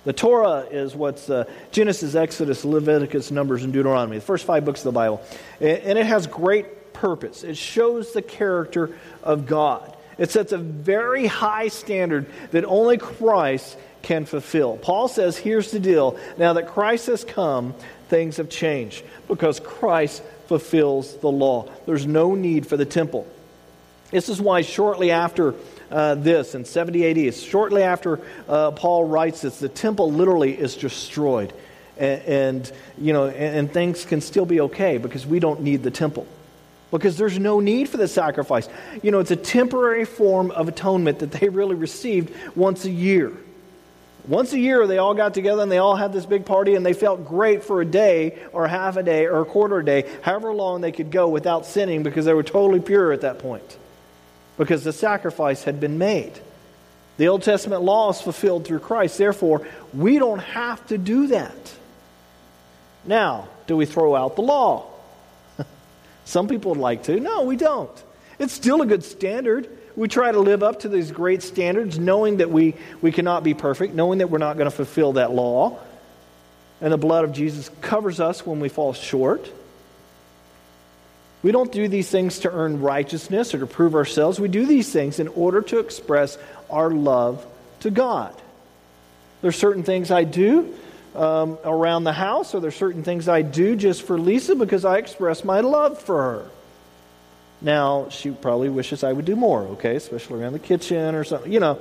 The 0.04 0.12
Torah 0.12 0.66
is 0.70 0.94
what's 0.96 1.30
uh, 1.30 1.44
Genesis, 1.70 2.14
Exodus, 2.14 2.64
Leviticus, 2.64 3.30
Numbers, 3.30 3.62
and 3.62 3.72
Deuteronomy, 3.72 4.16
the 4.16 4.24
first 4.24 4.44
five 4.44 4.64
books 4.64 4.80
of 4.80 4.84
the 4.84 4.92
Bible. 4.92 5.22
And 5.60 5.96
it 5.96 6.06
has 6.06 6.26
great 6.26 6.92
purpose. 6.92 7.44
It 7.44 7.56
shows 7.56 8.12
the 8.12 8.22
character 8.22 8.90
of 9.22 9.46
God. 9.46 9.96
It 10.18 10.30
sets 10.30 10.52
a 10.52 10.58
very 10.58 11.26
high 11.26 11.68
standard 11.68 12.26
that 12.50 12.64
only 12.64 12.98
Christ 12.98 13.76
can 14.02 14.24
fulfill. 14.24 14.76
Paul 14.76 15.08
says, 15.08 15.36
here's 15.36 15.70
the 15.70 15.80
deal. 15.80 16.18
Now 16.36 16.54
that 16.54 16.68
Christ 16.68 17.06
has 17.06 17.24
come, 17.24 17.74
things 18.08 18.36
have 18.36 18.48
changed 18.48 19.04
because 19.28 19.60
Christ 19.60 20.22
fulfills 20.48 21.16
the 21.16 21.30
law. 21.30 21.70
There's 21.86 22.06
no 22.06 22.34
need 22.34 22.66
for 22.66 22.76
the 22.76 22.84
temple. 22.84 23.26
This 24.10 24.28
is 24.28 24.40
why, 24.40 24.60
shortly 24.60 25.10
after 25.10 25.54
uh, 25.90 26.16
this, 26.16 26.54
in 26.54 26.66
70 26.66 27.28
AD, 27.28 27.34
shortly 27.34 27.82
after 27.82 28.20
uh, 28.48 28.72
Paul 28.72 29.04
writes 29.04 29.40
this, 29.40 29.58
the 29.58 29.68
temple 29.68 30.12
literally 30.12 30.52
is 30.58 30.76
destroyed. 30.76 31.52
And, 31.96 32.22
and 32.22 32.72
you 32.98 33.12
know, 33.12 33.26
and, 33.28 33.56
and 33.56 33.72
things 33.72 34.04
can 34.04 34.20
still 34.20 34.44
be 34.44 34.60
okay 34.62 34.98
because 34.98 35.26
we 35.26 35.38
don't 35.40 35.62
need 35.62 35.82
the 35.82 35.90
temple 35.90 36.26
because 36.92 37.16
there's 37.16 37.38
no 37.38 37.58
need 37.58 37.88
for 37.88 37.96
the 37.96 38.06
sacrifice. 38.06 38.68
You 39.02 39.10
know, 39.10 39.18
it's 39.18 39.30
a 39.30 39.36
temporary 39.36 40.04
form 40.04 40.50
of 40.52 40.68
atonement 40.68 41.18
that 41.20 41.32
they 41.32 41.48
really 41.48 41.74
received 41.74 42.32
once 42.54 42.84
a 42.84 42.90
year. 42.90 43.32
Once 44.28 44.52
a 44.52 44.58
year, 44.58 44.86
they 44.86 44.98
all 44.98 45.14
got 45.14 45.34
together 45.34 45.62
and 45.62 45.72
they 45.72 45.78
all 45.78 45.96
had 45.96 46.12
this 46.12 46.26
big 46.26 46.46
party 46.46 46.76
and 46.76 46.86
they 46.86 46.92
felt 46.92 47.26
great 47.26 47.64
for 47.64 47.80
a 47.80 47.84
day 47.84 48.38
or 48.52 48.68
half 48.68 48.96
a 48.96 49.02
day 49.02 49.26
or 49.26 49.40
a 49.40 49.44
quarter 49.44 49.78
a 49.78 49.84
day, 49.84 50.08
however 50.20 50.52
long 50.52 50.80
they 50.80 50.92
could 50.92 51.10
go 51.10 51.28
without 51.28 51.66
sinning 51.66 52.04
because 52.04 52.24
they 52.24 52.34
were 52.34 52.44
totally 52.44 52.78
pure 52.78 53.12
at 53.12 53.22
that 53.22 53.40
point 53.40 53.78
because 54.58 54.84
the 54.84 54.92
sacrifice 54.92 55.64
had 55.64 55.80
been 55.80 55.98
made. 55.98 56.32
The 57.16 57.28
Old 57.28 57.42
Testament 57.42 57.82
law 57.82 58.10
is 58.10 58.20
fulfilled 58.20 58.64
through 58.64 58.78
Christ. 58.78 59.18
Therefore, 59.18 59.66
we 59.92 60.18
don't 60.18 60.40
have 60.40 60.86
to 60.88 60.98
do 60.98 61.28
that. 61.28 61.74
Now, 63.04 63.48
do 63.66 63.76
we 63.76 63.86
throw 63.86 64.14
out 64.14 64.36
the 64.36 64.42
law? 64.42 64.91
Some 66.24 66.48
people 66.48 66.72
would 66.72 66.80
like 66.80 67.04
to. 67.04 67.18
No, 67.18 67.42
we 67.42 67.56
don't. 67.56 67.90
It's 68.38 68.52
still 68.52 68.82
a 68.82 68.86
good 68.86 69.04
standard. 69.04 69.68
We 69.96 70.08
try 70.08 70.32
to 70.32 70.40
live 70.40 70.62
up 70.62 70.80
to 70.80 70.88
these 70.88 71.10
great 71.10 71.42
standards, 71.42 71.98
knowing 71.98 72.38
that 72.38 72.50
we, 72.50 72.74
we 73.00 73.12
cannot 73.12 73.44
be 73.44 73.54
perfect, 73.54 73.94
knowing 73.94 74.18
that 74.18 74.30
we're 74.30 74.38
not 74.38 74.56
going 74.56 74.70
to 74.70 74.74
fulfill 74.74 75.14
that 75.14 75.32
law. 75.32 75.78
And 76.80 76.92
the 76.92 76.98
blood 76.98 77.24
of 77.24 77.32
Jesus 77.32 77.70
covers 77.80 78.18
us 78.20 78.44
when 78.46 78.60
we 78.60 78.68
fall 78.68 78.92
short. 78.92 79.50
We 81.42 81.52
don't 81.52 81.72
do 81.72 81.88
these 81.88 82.08
things 82.08 82.40
to 82.40 82.52
earn 82.52 82.80
righteousness 82.80 83.54
or 83.54 83.58
to 83.58 83.66
prove 83.66 83.94
ourselves. 83.94 84.40
We 84.40 84.48
do 84.48 84.64
these 84.64 84.92
things 84.92 85.18
in 85.18 85.28
order 85.28 85.60
to 85.62 85.78
express 85.78 86.38
our 86.70 86.90
love 86.90 87.44
to 87.80 87.90
God. 87.90 88.34
There 89.40 89.48
are 89.48 89.52
certain 89.52 89.82
things 89.82 90.10
I 90.10 90.24
do 90.24 90.74
um, 91.14 91.58
around 91.64 92.04
the 92.04 92.12
house, 92.12 92.54
or 92.54 92.60
there's 92.60 92.76
certain 92.76 93.02
things 93.02 93.28
I 93.28 93.42
do 93.42 93.76
just 93.76 94.02
for 94.02 94.18
Lisa 94.18 94.54
because 94.54 94.84
I 94.84 94.98
express 94.98 95.44
my 95.44 95.60
love 95.60 95.98
for 95.98 96.22
her. 96.22 96.50
Now, 97.60 98.08
she 98.08 98.30
probably 98.30 98.68
wishes 98.68 99.04
I 99.04 99.12
would 99.12 99.24
do 99.24 99.36
more, 99.36 99.62
okay, 99.62 99.94
especially 99.96 100.42
around 100.42 100.52
the 100.52 100.58
kitchen 100.58 101.14
or 101.14 101.24
something, 101.24 101.52
you 101.52 101.60
know. 101.60 101.78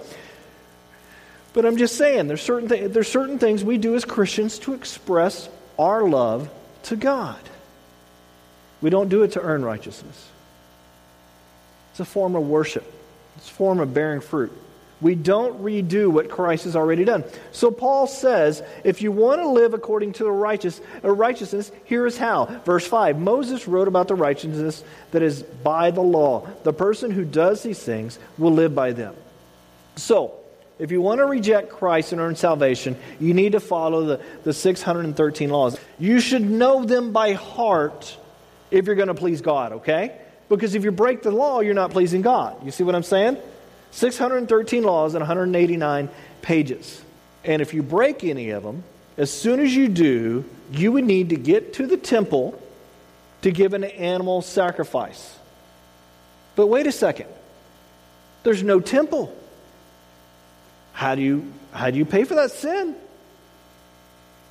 But 1.54 1.66
I'm 1.66 1.78
just 1.78 1.98
saying, 1.98 2.28
there's 2.28 2.42
certain, 2.42 2.70
th- 2.70 2.92
there's 2.92 3.12
certain 3.12 3.40
things 3.40 3.64
we 3.64 3.78
do 3.78 3.96
as 3.96 4.06
Christians 4.06 4.60
to 4.60 4.74
express 4.74 5.50
our 5.78 6.08
love 6.08 6.50
to 6.84 6.96
God. 6.96 7.40
We 8.82 8.90
don't 8.90 9.10
do 9.10 9.24
it 9.24 9.34
to 9.34 9.42
earn 9.42 9.64
righteousness. 9.66 10.30
It's 11.92 12.00
a 12.00 12.06
form 12.06 12.36
of 12.36 12.48
worship, 12.48 12.86
it's 13.38 13.50
a 13.50 13.54
form 13.54 13.80
of 13.80 13.94
bearing 13.94 14.22
fruit. 14.22 14.52
We 15.02 15.16
don't 15.16 15.64
redo 15.64 16.10
what 16.10 16.30
Christ 16.30 16.66
has 16.66 16.76
already 16.76 17.04
done. 17.04 17.24
So 17.52 17.72
Paul 17.72 18.06
says, 18.06 18.62
if 18.84 19.02
you 19.02 19.12
want 19.12 19.42
to 19.42 19.48
live 19.48 19.74
according 19.74 20.14
to 20.14 20.24
the 20.24 20.32
righteous, 20.32 20.80
uh, 21.04 21.10
righteousness, 21.10 21.72
here 21.86 22.06
is 22.06 22.18
how. 22.18 22.46
Verse 22.66 22.86
5 22.86 23.20
Moses 23.20 23.68
wrote 23.68 23.88
about 23.88 24.08
the 24.08 24.16
righteousness 24.16 24.84
that 25.12 25.24
is 25.24 25.42
by 25.42 25.92
the 25.92 26.02
law. 26.02 26.48
The 26.64 26.74
person 26.74 27.10
who 27.10 27.26
does 27.26 27.64
these 27.64 27.82
things 27.82 28.20
will 28.38 28.54
live 28.54 28.76
by 28.76 28.92
them. 28.94 29.16
So, 29.96 30.36
if 30.78 30.90
you 30.90 31.02
want 31.02 31.20
to 31.20 31.26
reject 31.26 31.70
Christ 31.70 32.12
and 32.12 32.20
earn 32.20 32.36
salvation, 32.36 32.98
you 33.20 33.34
need 33.36 33.52
to 33.52 33.60
follow 33.60 34.06
the, 34.06 34.22
the 34.44 34.54
613 34.54 35.50
laws. 35.50 35.80
You 36.00 36.20
should 36.20 36.42
know 36.42 36.86
them 36.86 37.12
by 37.12 37.34
heart 37.34 38.18
if 38.72 38.86
you're 38.86 38.96
going 38.96 39.10
to 39.10 39.14
please 39.14 39.42
God, 39.42 39.74
okay? 39.74 40.18
Because 40.50 40.74
if 40.74 40.84
you 40.84 40.92
break 40.92 41.22
the 41.22 41.32
law, 41.32 41.60
you're 41.60 41.76
not 41.76 41.92
pleasing 41.92 42.22
God. 42.22 42.66
You 42.66 42.72
see 42.72 42.84
what 42.84 42.96
I'm 42.96 43.04
saying? 43.04 43.38
613 43.92 44.84
laws 44.84 45.14
and 45.14 45.22
189 45.22 46.10
pages. 46.42 47.02
And 47.44 47.62
if 47.62 47.74
you 47.74 47.84
break 47.84 48.24
any 48.24 48.52
of 48.52 48.64
them, 48.64 48.84
as 49.18 49.32
soon 49.32 49.60
as 49.60 49.76
you 49.76 49.88
do, 49.88 50.46
you 50.72 50.92
would 50.92 51.04
need 51.04 51.30
to 51.30 51.36
get 51.36 51.74
to 51.76 51.88
the 51.88 51.98
temple 51.98 52.60
to 53.42 53.52
give 53.52 53.74
an 53.74 53.84
animal 53.84 54.42
sacrifice. 54.42 55.38
But 56.56 56.68
wait 56.68 56.88
a 56.88 56.92
second. 56.92 57.28
There's 58.44 58.64
no 58.64 58.80
temple. 58.80 59.36
How 60.94 61.16
do 61.16 61.22
you 61.22 61.52
how 61.72 61.90
do 61.90 61.98
you 61.98 62.06
pay 62.06 62.24
for 62.24 62.36
that 62.36 62.52
sin? 62.52 62.96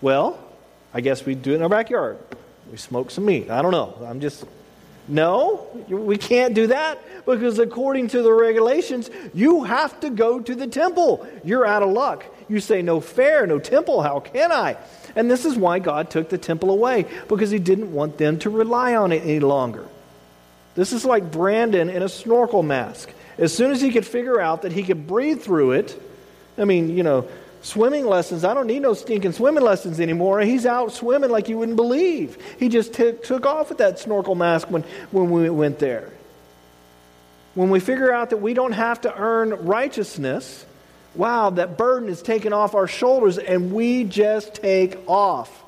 Well, 0.00 0.38
I 0.94 1.00
guess 1.00 1.24
we 1.24 1.35
do 1.35 1.53
it 1.53 1.57
in 1.57 1.62
our 1.62 1.68
backyard. 1.68 2.18
We 2.70 2.79
smoke 2.79 3.11
some 3.11 3.26
meat. 3.26 3.50
I 3.50 3.62
don't 3.62 3.72
know. 3.72 3.94
I'm 4.07 4.20
just 4.20 4.44
no, 5.11 5.66
we 5.88 6.16
can't 6.16 6.55
do 6.55 6.68
that 6.68 6.99
because 7.27 7.59
according 7.59 8.09
to 8.09 8.23
the 8.23 8.33
regulations, 8.33 9.11
you 9.35 9.64
have 9.64 9.99
to 10.01 10.11
go 10.11 10.40
to 10.40 10.55
the 10.55 10.66
temple. 10.66 11.27
You're 11.44 11.66
out 11.66 11.83
of 11.83 11.90
luck. 11.90 12.25
You 12.49 12.61
say, 12.61 12.83
no 12.83 13.01
fair, 13.01 13.46
no 13.46 13.59
temple, 13.59 14.03
how 14.03 14.20
can 14.20 14.53
I? 14.53 14.77
And 15.16 15.31
this 15.31 15.44
is 15.44 15.57
why 15.57 15.79
God 15.79 16.11
took 16.11 16.29
the 16.29 16.38
temple 16.38 16.70
away 16.70 17.07
because 17.29 17.51
he 17.51 17.59
didn't 17.59 17.92
want 17.92 18.18
them 18.18 18.38
to 18.40 18.51
rely 18.51 18.94
on 18.94 19.12
it 19.12 19.23
any 19.23 19.40
longer. 19.40 19.87
This 20.75 20.92
is 20.92 21.05
like 21.05 21.31
Brandon 21.31 21.90
in 21.90 22.03
a 22.03 22.09
snorkel 22.09 22.62
mask. 22.62 23.11
As 23.38 23.55
soon 23.55 23.70
as 23.70 23.81
he 23.81 23.90
could 23.90 24.07
figure 24.07 24.40
out 24.40 24.62
that 24.62 24.73
he 24.73 24.83
could 24.83 25.07
breathe 25.07 25.42
through 25.42 25.73
it, 25.73 26.01
I 26.57 26.64
mean, 26.64 26.96
you 26.96 27.03
know, 27.03 27.29
swimming 27.62 28.07
lessons. 28.07 28.44
I 28.44 28.55
don't 28.55 28.66
need 28.66 28.83
no 28.83 28.94
stinking 28.94 29.33
swimming 29.33 29.62
lessons 29.62 30.01
anymore. 30.01 30.40
He's 30.40 30.66
out 30.66 30.92
swimming 30.92 31.31
like 31.31 31.49
you 31.49 31.59
wouldn't 31.59 31.77
believe. 31.77 32.38
He 32.59 32.68
just 32.68 32.94
t- 32.94 33.12
took 33.12 33.46
off 33.46 33.68
with 33.68 33.79
that 33.79 33.99
snorkel 33.99 34.35
mask 34.35 34.70
when, 34.70 34.83
when 35.11 35.31
we 35.31 35.51
went 35.51 35.79
there. 35.79 36.11
When 37.55 37.70
we 37.70 37.81
figure 37.81 38.12
out 38.12 38.31
that 38.31 38.38
we 38.38 38.55
don't 38.55 38.73
have 38.73 39.03
to 39.03 39.14
earn 39.14 39.51
righteousness, 39.66 40.64
wow, 41.14 41.51
that 41.51 41.77
burden 41.77 42.09
is 42.09 42.23
taken 42.23 42.53
off 42.53 42.75
our 42.75 42.87
shoulders 42.87 43.38
and 43.38 43.73
we 43.73 44.05
just 44.05 44.55
take 44.55 44.96
off. 45.09 45.64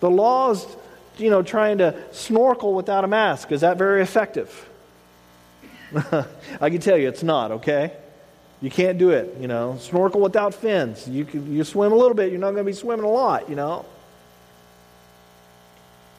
The 0.00 0.10
law 0.10 0.50
is, 0.50 0.66
you 1.18 1.30
know, 1.30 1.42
trying 1.42 1.78
to 1.78 1.94
snorkel 2.12 2.74
without 2.74 3.04
a 3.04 3.08
mask. 3.08 3.52
Is 3.52 3.60
that 3.60 3.76
very 3.76 4.02
effective? 4.02 4.68
I 6.60 6.70
can 6.70 6.80
tell 6.80 6.96
you 6.96 7.08
it's 7.08 7.22
not, 7.22 7.52
okay? 7.52 7.92
You 8.64 8.70
can't 8.70 8.96
do 8.96 9.10
it, 9.10 9.36
you 9.38 9.46
know. 9.46 9.76
Snorkel 9.78 10.22
without 10.22 10.54
fins. 10.54 11.06
You, 11.06 11.26
can, 11.26 11.52
you 11.52 11.64
swim 11.64 11.92
a 11.92 11.94
little 11.94 12.14
bit, 12.14 12.30
you're 12.30 12.40
not 12.40 12.52
going 12.52 12.64
to 12.64 12.70
be 12.70 12.72
swimming 12.72 13.04
a 13.04 13.10
lot, 13.10 13.50
you 13.50 13.56
know. 13.56 13.84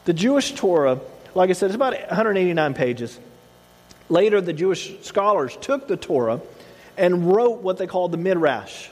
The 0.04 0.12
Jewish 0.12 0.52
Torah, 0.52 1.00
like 1.34 1.50
I 1.50 1.54
said, 1.54 1.66
it's 1.66 1.74
about 1.74 1.94
189 1.94 2.74
pages. 2.74 3.18
Later, 4.08 4.40
the 4.40 4.52
Jewish 4.52 4.94
scholars 5.00 5.58
took 5.60 5.88
the 5.88 5.96
Torah 5.96 6.40
and 6.96 7.34
wrote 7.34 7.62
what 7.62 7.78
they 7.78 7.88
called 7.88 8.12
the 8.12 8.16
Midrash. 8.16 8.90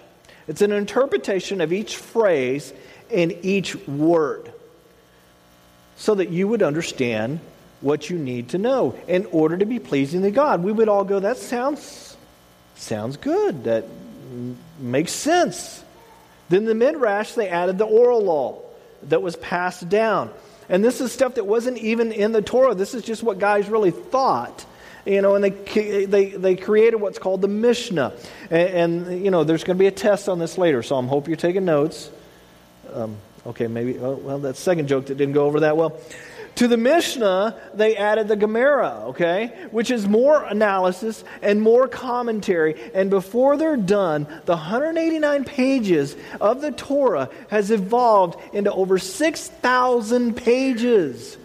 It's 0.48 0.60
an 0.60 0.72
interpretation 0.72 1.60
of 1.60 1.72
each 1.72 1.96
phrase 1.96 2.72
in 3.08 3.38
each 3.42 3.76
word 3.86 4.52
so 5.96 6.16
that 6.16 6.30
you 6.30 6.48
would 6.48 6.64
understand 6.64 7.38
what 7.82 8.10
you 8.10 8.18
need 8.18 8.48
to 8.48 8.58
know 8.58 8.98
in 9.06 9.26
order 9.26 9.56
to 9.56 9.64
be 9.64 9.78
pleasing 9.78 10.22
to 10.22 10.32
God. 10.32 10.64
We 10.64 10.72
would 10.72 10.88
all 10.88 11.04
go, 11.04 11.20
that 11.20 11.36
sounds, 11.36 12.13
sounds 12.76 13.16
good. 13.16 13.64
That 13.64 13.84
makes 14.78 15.12
sense. 15.12 15.82
Then 16.48 16.64
the 16.64 16.74
Midrash, 16.74 17.32
they 17.32 17.48
added 17.48 17.78
the 17.78 17.86
oral 17.86 18.22
law 18.22 18.62
that 19.04 19.22
was 19.22 19.36
passed 19.36 19.88
down. 19.88 20.30
And 20.68 20.84
this 20.84 21.00
is 21.00 21.12
stuff 21.12 21.34
that 21.34 21.46
wasn't 21.46 21.78
even 21.78 22.12
in 22.12 22.32
the 22.32 22.42
Torah. 22.42 22.74
This 22.74 22.94
is 22.94 23.02
just 23.02 23.22
what 23.22 23.38
guys 23.38 23.68
really 23.68 23.90
thought. 23.90 24.64
You 25.04 25.20
know, 25.20 25.34
and 25.34 25.44
they, 25.44 26.06
they, 26.06 26.30
they 26.30 26.56
created 26.56 26.96
what's 26.96 27.18
called 27.18 27.42
the 27.42 27.48
Mishnah. 27.48 28.14
And, 28.50 29.06
and 29.06 29.24
you 29.24 29.30
know, 29.30 29.44
there's 29.44 29.62
going 29.62 29.76
to 29.76 29.78
be 29.78 29.86
a 29.86 29.90
test 29.90 30.28
on 30.28 30.38
this 30.38 30.56
later, 30.56 30.82
so 30.82 30.96
I 30.96 30.98
am 30.98 31.08
hope 31.08 31.28
you're 31.28 31.36
taking 31.36 31.66
notes. 31.66 32.10
Um, 32.92 33.18
okay, 33.46 33.66
maybe, 33.66 33.98
oh, 33.98 34.14
well, 34.14 34.38
that 34.40 34.56
second 34.56 34.88
joke 34.88 35.06
that 35.06 35.16
didn't 35.16 35.34
go 35.34 35.44
over 35.44 35.60
that 35.60 35.76
well. 35.76 35.98
To 36.56 36.68
the 36.68 36.76
Mishnah, 36.76 37.56
they 37.74 37.96
added 37.96 38.28
the 38.28 38.36
Gemara, 38.36 39.06
okay, 39.06 39.52
which 39.72 39.90
is 39.90 40.06
more 40.06 40.44
analysis 40.44 41.24
and 41.42 41.60
more 41.60 41.88
commentary. 41.88 42.80
And 42.94 43.10
before 43.10 43.56
they're 43.56 43.76
done, 43.76 44.28
the 44.44 44.52
189 44.52 45.44
pages 45.44 46.14
of 46.40 46.60
the 46.60 46.70
Torah 46.70 47.28
has 47.48 47.72
evolved 47.72 48.38
into 48.54 48.72
over 48.72 48.98
6,000 48.98 50.36
pages. 50.36 51.36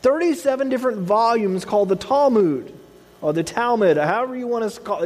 37 0.00 0.68
different 0.70 0.98
volumes 0.98 1.64
called 1.64 1.90
the 1.90 1.96
Talmud 1.96 2.72
or 3.20 3.32
the 3.32 3.42
Talmud, 3.42 3.96
however 3.96 4.36
you 4.36 4.46
want 4.46 4.70
to 4.70 4.80
call, 4.80 4.98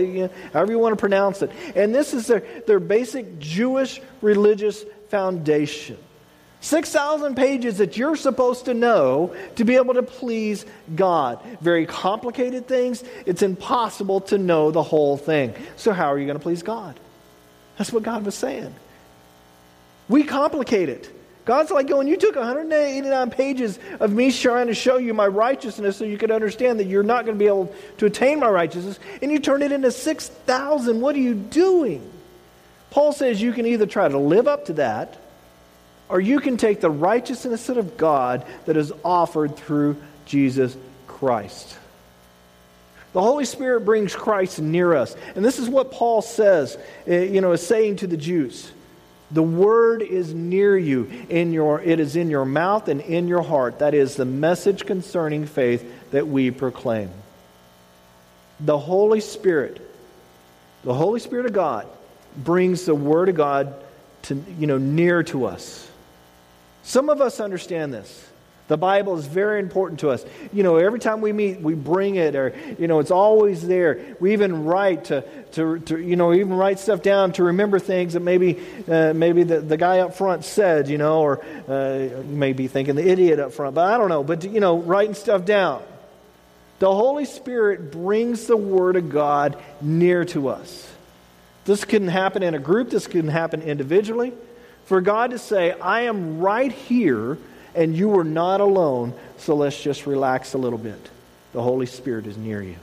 however 0.52 0.72
you 0.72 0.78
want 0.78 0.92
to 0.92 1.00
pronounce 1.00 1.42
it. 1.42 1.50
And 1.74 1.92
this 1.94 2.14
is 2.14 2.26
their, 2.26 2.44
their 2.66 2.80
basic 2.80 3.38
Jewish 3.38 4.00
religious 4.20 4.84
foundation. 5.08 5.96
6,000 6.61 7.37
pages 7.37 7.79
that 7.79 7.96
you're 7.96 8.16
supposed 8.16 8.66
to 8.66 8.75
know 8.75 9.35
to 9.57 9.64
be 9.64 9.77
able 9.77 9.94
to 9.94 10.03
please 10.03 10.66
God. 10.94 11.40
Very 11.61 11.87
complicated 11.87 12.68
things. 12.68 13.03
It's 13.25 13.42
impossible 13.42 14.20
to 14.23 14.37
know 14.37 14.70
the 14.70 14.83
whole 14.83 15.16
thing. 15.16 15.55
So, 15.77 15.92
how 15.92 16.12
are 16.12 16.18
you 16.18 16.27
going 16.27 16.38
to 16.38 16.42
please 16.42 16.62
God? 16.62 17.01
That's 17.79 17.92
what 17.92 18.03
God 18.03 18.27
was 18.27 18.35
saying. 18.35 18.75
We 20.09 20.25
complicate 20.25 20.90
it. 20.90 21.11
God's 21.46 21.70
like 21.70 21.88
going, 21.88 22.09
You 22.09 22.18
took 22.18 22.37
189 22.37 23.31
pages 23.31 23.79
of 23.99 24.12
me 24.12 24.31
trying 24.31 24.66
to 24.66 24.75
show 24.75 24.99
you 24.99 25.14
my 25.14 25.27
righteousness 25.27 25.96
so 25.96 26.05
you 26.05 26.18
could 26.18 26.31
understand 26.31 26.79
that 26.79 26.85
you're 26.85 27.03
not 27.03 27.25
going 27.25 27.38
to 27.38 27.42
be 27.42 27.46
able 27.46 27.75
to 27.99 28.07
attain 28.07 28.38
my 28.38 28.51
righteousness, 28.51 29.01
and 29.23 29.33
you 29.33 29.38
turned 29.38 29.62
it 29.62 29.73
into 29.73 29.90
6,000. 29.90 31.01
What 31.01 31.16
are 31.16 31.20
you 31.20 31.35
doing? 31.35 32.09
Paul 32.90 33.12
says 33.12 33.40
you 33.40 33.53
can 33.53 33.64
either 33.64 33.87
try 33.87 34.09
to 34.09 34.18
live 34.18 34.46
up 34.46 34.66
to 34.66 34.75
that 34.75 35.16
or 36.11 36.20
you 36.20 36.40
can 36.40 36.57
take 36.57 36.81
the 36.81 36.90
righteousness 36.90 37.68
of 37.68 37.96
God 37.96 38.44
that 38.66 38.77
is 38.77 38.92
offered 39.05 39.57
through 39.57 39.96
Jesus 40.27 40.77
Christ. 41.07 41.77
The 43.12 43.23
Holy 43.23 43.44
Spirit 43.44 43.85
brings 43.85 44.14
Christ 44.14 44.61
near 44.61 44.94
us. 44.94 45.16
And 45.35 45.44
this 45.44 45.59
is 45.59 45.68
what 45.68 45.90
Paul 45.90 46.23
says, 46.23 46.77
eh, 47.07 47.25
you 47.25 47.40
know, 47.40 47.53
is 47.53 47.66
saying 47.66 47.96
to 47.96 48.07
the 48.07 48.16
Jews. 48.16 48.70
The 49.33 49.42
word 49.42 50.03
is 50.03 50.35
near 50.35 50.77
you 50.77 51.09
in 51.29 51.53
your 51.53 51.81
it 51.81 52.01
is 52.01 52.16
in 52.16 52.31
your 52.31 52.44
mouth 52.44 52.88
and 52.88 53.01
in 53.01 53.29
your 53.29 53.42
heart. 53.42 53.79
That 53.79 53.94
is 53.94 54.16
the 54.16 54.25
message 54.25 54.87
concerning 54.87 55.46
faith 55.46 56.11
that 56.11 56.27
we 56.27 56.51
proclaim. 56.51 57.11
The 58.59 58.79
Holy 58.79 59.20
Spirit, 59.20 59.81
the 60.83 60.94
Holy 60.94 61.20
Spirit 61.20 61.46
of 61.46 61.53
God 61.53 61.87
brings 62.37 62.85
the 62.85 62.94
word 62.94 63.29
of 63.29 63.37
God 63.37 63.75
to 64.23 64.42
you 64.59 64.66
know 64.66 64.79
near 64.79 65.23
to 65.25 65.46
us. 65.46 65.89
Some 66.82 67.08
of 67.08 67.20
us 67.20 67.40
understand 67.40 67.92
this. 67.92 68.26
The 68.70 68.76
Bible 68.76 69.18
is 69.18 69.26
very 69.26 69.58
important 69.58 69.98
to 70.00 70.10
us. 70.10 70.24
You 70.52 70.62
know, 70.62 70.76
every 70.76 71.00
time 71.00 71.20
we 71.22 71.32
meet, 71.32 71.60
we 71.60 71.74
bring 71.74 72.14
it, 72.14 72.36
or, 72.36 72.54
you 72.78 72.86
know, 72.86 73.00
it's 73.00 73.10
always 73.10 73.66
there. 73.66 74.14
We 74.20 74.32
even 74.32 74.64
write 74.64 75.06
to, 75.06 75.24
to, 75.54 75.80
to 75.80 75.98
you 75.98 76.14
know, 76.14 76.32
even 76.32 76.52
write 76.52 76.78
stuff 76.78 77.02
down 77.02 77.32
to 77.32 77.42
remember 77.42 77.80
things 77.80 78.12
that 78.12 78.20
maybe, 78.20 78.60
uh, 78.86 79.12
maybe 79.12 79.42
the, 79.42 79.60
the 79.60 79.76
guy 79.76 79.98
up 79.98 80.14
front 80.14 80.44
said, 80.44 80.86
you 80.88 80.98
know, 80.98 81.20
or 81.20 81.44
uh, 81.68 82.22
you 82.28 82.36
may 82.36 82.52
be 82.52 82.68
thinking 82.68 82.94
the 82.94 83.04
idiot 83.04 83.40
up 83.40 83.54
front, 83.54 83.74
but 83.74 83.92
I 83.92 83.98
don't 83.98 84.08
know. 84.08 84.22
But, 84.22 84.44
you 84.44 84.60
know, 84.60 84.78
writing 84.78 85.14
stuff 85.14 85.44
down. 85.44 85.82
The 86.78 86.94
Holy 86.94 87.24
Spirit 87.24 87.90
brings 87.90 88.46
the 88.46 88.56
Word 88.56 88.94
of 88.94 89.10
God 89.10 89.60
near 89.80 90.24
to 90.26 90.48
us. 90.48 90.88
This 91.64 91.84
can 91.84 92.06
happen 92.06 92.44
in 92.44 92.54
a 92.54 92.60
group, 92.60 92.90
this 92.90 93.08
can 93.08 93.26
happen 93.26 93.62
individually. 93.62 94.32
For 94.86 95.00
God 95.00 95.30
to 95.30 95.38
say, 95.38 95.72
I 95.72 96.02
am 96.02 96.40
right 96.40 96.72
here 96.72 97.38
and 97.74 97.96
you 97.96 98.18
are 98.18 98.24
not 98.24 98.60
alone, 98.60 99.14
so 99.38 99.54
let's 99.54 99.80
just 99.80 100.06
relax 100.06 100.54
a 100.54 100.58
little 100.58 100.78
bit. 100.78 100.98
The 101.52 101.62
Holy 101.62 101.86
Spirit 101.86 102.26
is 102.26 102.36
near 102.36 102.62
you. 102.62 102.76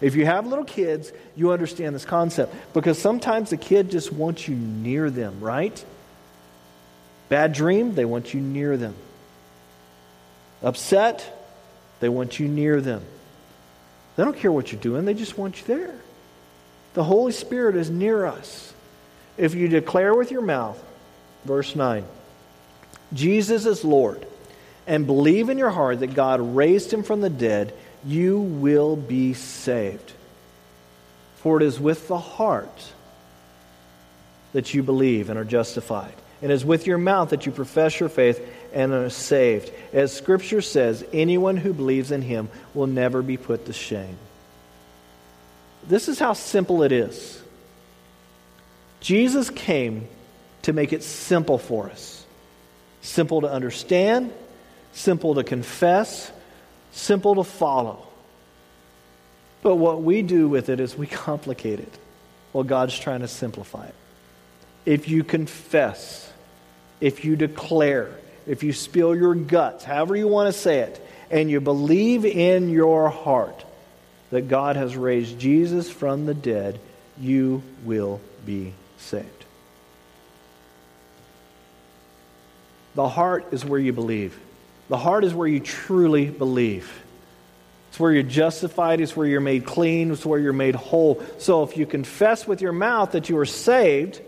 If 0.00 0.16
you 0.16 0.26
have 0.26 0.46
little 0.46 0.64
kids, 0.64 1.12
you 1.36 1.52
understand 1.52 1.94
this 1.94 2.04
concept 2.04 2.54
because 2.74 2.98
sometimes 2.98 3.50
the 3.50 3.56
kid 3.56 3.90
just 3.90 4.12
wants 4.12 4.46
you 4.48 4.54
near 4.54 5.08
them, 5.10 5.40
right? 5.40 5.84
Bad 7.28 7.52
dream, 7.52 7.94
they 7.94 8.04
want 8.04 8.34
you 8.34 8.40
near 8.40 8.76
them. 8.76 8.94
Upset, 10.62 11.48
they 12.00 12.08
want 12.08 12.38
you 12.38 12.48
near 12.48 12.80
them. 12.80 13.02
They 14.16 14.24
don't 14.24 14.36
care 14.36 14.52
what 14.52 14.72
you're 14.72 14.80
doing, 14.80 15.04
they 15.04 15.14
just 15.14 15.38
want 15.38 15.60
you 15.60 15.66
there. 15.66 15.94
The 16.94 17.04
Holy 17.04 17.32
Spirit 17.32 17.74
is 17.76 17.90
near 17.90 18.26
us. 18.26 18.72
If 19.36 19.54
you 19.54 19.68
declare 19.68 20.14
with 20.14 20.30
your 20.30 20.42
mouth, 20.42 20.80
Verse 21.44 21.76
9 21.76 22.04
Jesus 23.12 23.66
is 23.66 23.84
Lord, 23.84 24.26
and 24.86 25.06
believe 25.06 25.48
in 25.48 25.58
your 25.58 25.70
heart 25.70 26.00
that 26.00 26.14
God 26.14 26.56
raised 26.56 26.92
him 26.92 27.02
from 27.02 27.20
the 27.20 27.30
dead, 27.30 27.74
you 28.04 28.38
will 28.38 28.96
be 28.96 29.34
saved. 29.34 30.12
For 31.36 31.60
it 31.60 31.64
is 31.64 31.78
with 31.78 32.08
the 32.08 32.18
heart 32.18 32.92
that 34.52 34.72
you 34.72 34.82
believe 34.82 35.30
and 35.30 35.38
are 35.38 35.44
justified, 35.44 36.14
and 36.42 36.50
it 36.50 36.54
is 36.54 36.64
with 36.64 36.86
your 36.86 36.98
mouth 36.98 37.30
that 37.30 37.46
you 37.46 37.52
profess 37.52 38.00
your 38.00 38.08
faith 38.08 38.40
and 38.72 38.92
are 38.92 39.10
saved. 39.10 39.70
As 39.92 40.12
Scripture 40.12 40.62
says, 40.62 41.04
anyone 41.12 41.56
who 41.56 41.72
believes 41.72 42.10
in 42.10 42.22
him 42.22 42.48
will 42.72 42.86
never 42.86 43.22
be 43.22 43.36
put 43.36 43.66
to 43.66 43.72
shame. 43.72 44.16
This 45.86 46.08
is 46.08 46.18
how 46.18 46.32
simple 46.32 46.82
it 46.82 46.92
is. 46.92 47.42
Jesus 49.00 49.50
came 49.50 50.08
to 50.64 50.72
make 50.72 50.92
it 50.92 51.02
simple 51.02 51.58
for 51.58 51.88
us. 51.88 52.24
Simple 53.02 53.42
to 53.42 53.50
understand, 53.50 54.32
simple 54.92 55.34
to 55.34 55.44
confess, 55.44 56.32
simple 56.92 57.36
to 57.36 57.44
follow. 57.44 58.06
But 59.62 59.76
what 59.76 60.02
we 60.02 60.22
do 60.22 60.48
with 60.48 60.68
it 60.68 60.80
is 60.80 60.96
we 60.96 61.06
complicate 61.26 61.80
it. 61.80 61.98
Well, 62.52 62.64
God's 62.64 62.98
trying 62.98 63.20
to 63.20 63.28
simplify 63.28 63.86
it. 63.86 63.94
If 64.86 65.08
you 65.08 65.24
confess, 65.24 66.30
if 67.00 67.24
you 67.24 67.36
declare, 67.36 68.10
if 68.46 68.62
you 68.62 68.72
spill 68.72 69.14
your 69.14 69.34
guts, 69.34 69.84
however 69.84 70.16
you 70.16 70.28
want 70.28 70.54
to 70.54 70.58
say 70.58 70.80
it, 70.80 71.06
and 71.30 71.50
you 71.50 71.60
believe 71.60 72.24
in 72.24 72.70
your 72.70 73.08
heart 73.08 73.64
that 74.30 74.48
God 74.48 74.76
has 74.76 74.96
raised 74.96 75.38
Jesus 75.38 75.90
from 75.90 76.26
the 76.26 76.34
dead, 76.34 76.78
you 77.18 77.62
will 77.84 78.20
be 78.46 78.72
saved. 78.98 79.43
The 82.94 83.08
heart 83.08 83.46
is 83.52 83.64
where 83.64 83.80
you 83.80 83.92
believe. 83.92 84.38
The 84.88 84.96
heart 84.96 85.24
is 85.24 85.34
where 85.34 85.48
you 85.48 85.60
truly 85.60 86.26
believe. 86.26 86.90
It's 87.88 88.00
where 88.00 88.12
you're 88.12 88.22
justified, 88.22 89.00
it's 89.00 89.16
where 89.16 89.26
you're 89.26 89.40
made 89.40 89.64
clean, 89.64 90.10
it's 90.10 90.26
where 90.26 90.40
you're 90.40 90.52
made 90.52 90.74
whole. 90.74 91.22
So 91.38 91.62
if 91.62 91.76
you 91.76 91.86
confess 91.86 92.46
with 92.46 92.60
your 92.60 92.72
mouth 92.72 93.12
that 93.12 93.28
you 93.28 93.38
are 93.38 93.46
saved, 93.46 94.20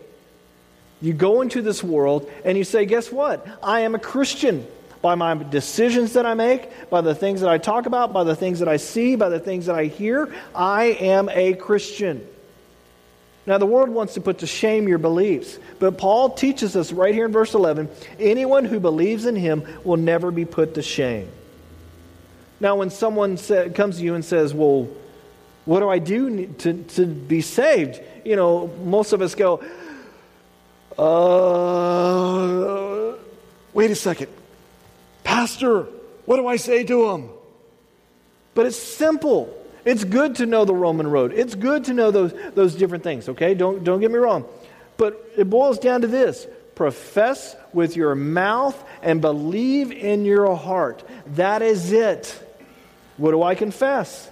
you 1.01 1.13
go 1.13 1.43
into 1.43 1.63
this 1.63 1.83
world 1.83 2.31
and 2.45 2.57
you 2.57 2.65
say, 2.65 2.87
Guess 2.87 3.11
what? 3.11 3.47
I 3.63 3.81
am 3.81 3.95
a 3.95 3.99
Christian 3.99 4.67
by 5.03 5.15
my 5.15 5.35
decisions 5.35 6.15
that 6.15 6.27
I 6.27 6.35
make, 6.35 6.91
by 6.91 7.01
the 7.01 7.15
things 7.15 7.41
that 7.41 7.51
I 7.51 7.59
talk 7.59 7.87
about, 7.87 8.13
by 8.13 8.25
the 8.25 8.35
things 8.35 8.61
that 8.61 8.69
I 8.69 8.77
see, 8.77 9.15
by 9.15 9.29
the 9.29 9.41
things 9.41 9.67
that 9.67 9.75
I 9.77 9.87
hear. 9.87 10.35
I 10.55 10.85
am 11.01 11.29
a 11.29 11.55
Christian. 11.55 12.27
Now, 13.47 13.59
the 13.59 13.67
world 13.67 13.91
wants 13.91 14.15
to 14.15 14.21
put 14.21 14.39
to 14.39 14.47
shame 14.47 14.89
your 14.89 14.99
beliefs, 14.99 15.59
but 15.79 15.99
Paul 15.99 16.31
teaches 16.31 16.75
us 16.75 16.91
right 16.91 17.15
here 17.15 17.27
in 17.27 17.33
verse 17.33 17.55
11 17.55 17.89
anyone 18.19 18.65
who 18.65 18.81
believes 18.81 19.25
in 19.25 19.37
him 19.37 19.63
will 19.85 19.97
never 19.97 20.33
be 20.33 20.45
put 20.45 20.75
to 20.75 20.83
shame. 20.83 21.29
Now, 22.59 22.77
when 22.77 22.91
someone 22.91 23.37
say, 23.37 23.71
comes 23.71 23.99
to 23.99 24.03
you 24.03 24.15
and 24.15 24.25
says, 24.25 24.53
Well, 24.53 24.89
what 25.65 25.81
do 25.81 25.89
I 25.89 25.99
do 25.99 26.47
to, 26.47 26.83
to 26.83 27.07
be 27.07 27.41
saved? 27.41 28.01
You 28.25 28.37
know, 28.37 28.69
most 28.83 29.13
of 29.13 29.21
us 29.21 29.35
go, 29.35 29.63
uh, 30.99 31.87
wait 33.73 33.91
a 33.91 33.95
second. 33.95 34.29
Pastor, 35.23 35.87
what 36.25 36.37
do 36.37 36.47
I 36.47 36.57
say 36.57 36.85
to 36.85 37.11
him? 37.11 37.29
But 38.55 38.67
it's 38.67 38.79
simple. 38.79 39.55
It's 39.87 40.03
good 40.03 40.35
to 40.37 40.47
know 40.47 40.65
the 40.65 40.75
Roman 40.75 41.07
road. 41.07 41.33
It's 41.33 41.55
good 41.55 41.85
to 41.85 41.95
know 41.95 42.11
those, 42.11 42.35
those 42.55 42.75
different 42.75 43.05
things, 43.05 43.29
okay? 43.29 43.55
Don't, 43.55 43.85
don't 43.85 44.01
get 44.01 44.11
me 44.11 44.19
wrong. 44.19 44.45
But 44.97 45.33
it 45.37 45.49
boils 45.49 45.79
down 45.79 46.01
to 46.01 46.09
this 46.09 46.47
profess 46.75 47.57
with 47.73 47.97
your 47.97 48.15
mouth 48.15 48.77
and 49.01 49.21
believe 49.21 49.93
in 49.93 50.25
your 50.25 50.55
heart. 50.57 51.03
That 51.37 51.63
is 51.63 51.93
it. 51.93 52.43
What 53.17 53.31
do 53.31 53.43
I 53.45 53.55
confess? 53.55 54.29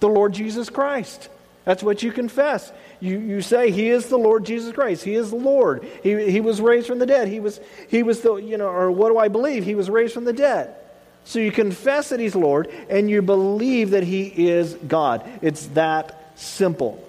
The 0.00 0.08
Lord 0.08 0.34
Jesus 0.34 0.68
Christ. 0.68 1.30
That's 1.64 1.82
what 1.82 2.02
you 2.02 2.12
confess. 2.12 2.70
You, 3.00 3.18
you 3.18 3.40
say, 3.40 3.70
He 3.70 3.88
is 3.88 4.06
the 4.06 4.18
Lord 4.18 4.44
Jesus 4.44 4.74
Christ. 4.74 5.02
He 5.02 5.14
is 5.14 5.30
the 5.30 5.36
Lord. 5.36 5.82
He, 6.02 6.30
he 6.30 6.40
was 6.42 6.60
raised 6.60 6.86
from 6.86 6.98
the 6.98 7.06
dead. 7.06 7.26
He 7.28 7.40
was, 7.40 7.58
he 7.88 8.02
was 8.02 8.20
the, 8.20 8.34
you 8.36 8.58
know, 8.58 8.68
or 8.68 8.90
what 8.90 9.08
do 9.08 9.18
I 9.18 9.28
believe? 9.28 9.64
He 9.64 9.74
was 9.74 9.88
raised 9.88 10.12
from 10.12 10.24
the 10.24 10.32
dead. 10.34 10.74
So 11.24 11.38
you 11.38 11.52
confess 11.52 12.08
that 12.08 12.20
He's 12.20 12.34
Lord 12.34 12.68
and 12.88 13.08
you 13.10 13.22
believe 13.22 13.90
that 13.90 14.02
He 14.02 14.26
is 14.48 14.74
God. 14.74 15.28
It's 15.42 15.66
that 15.68 16.32
simple. 16.36 17.06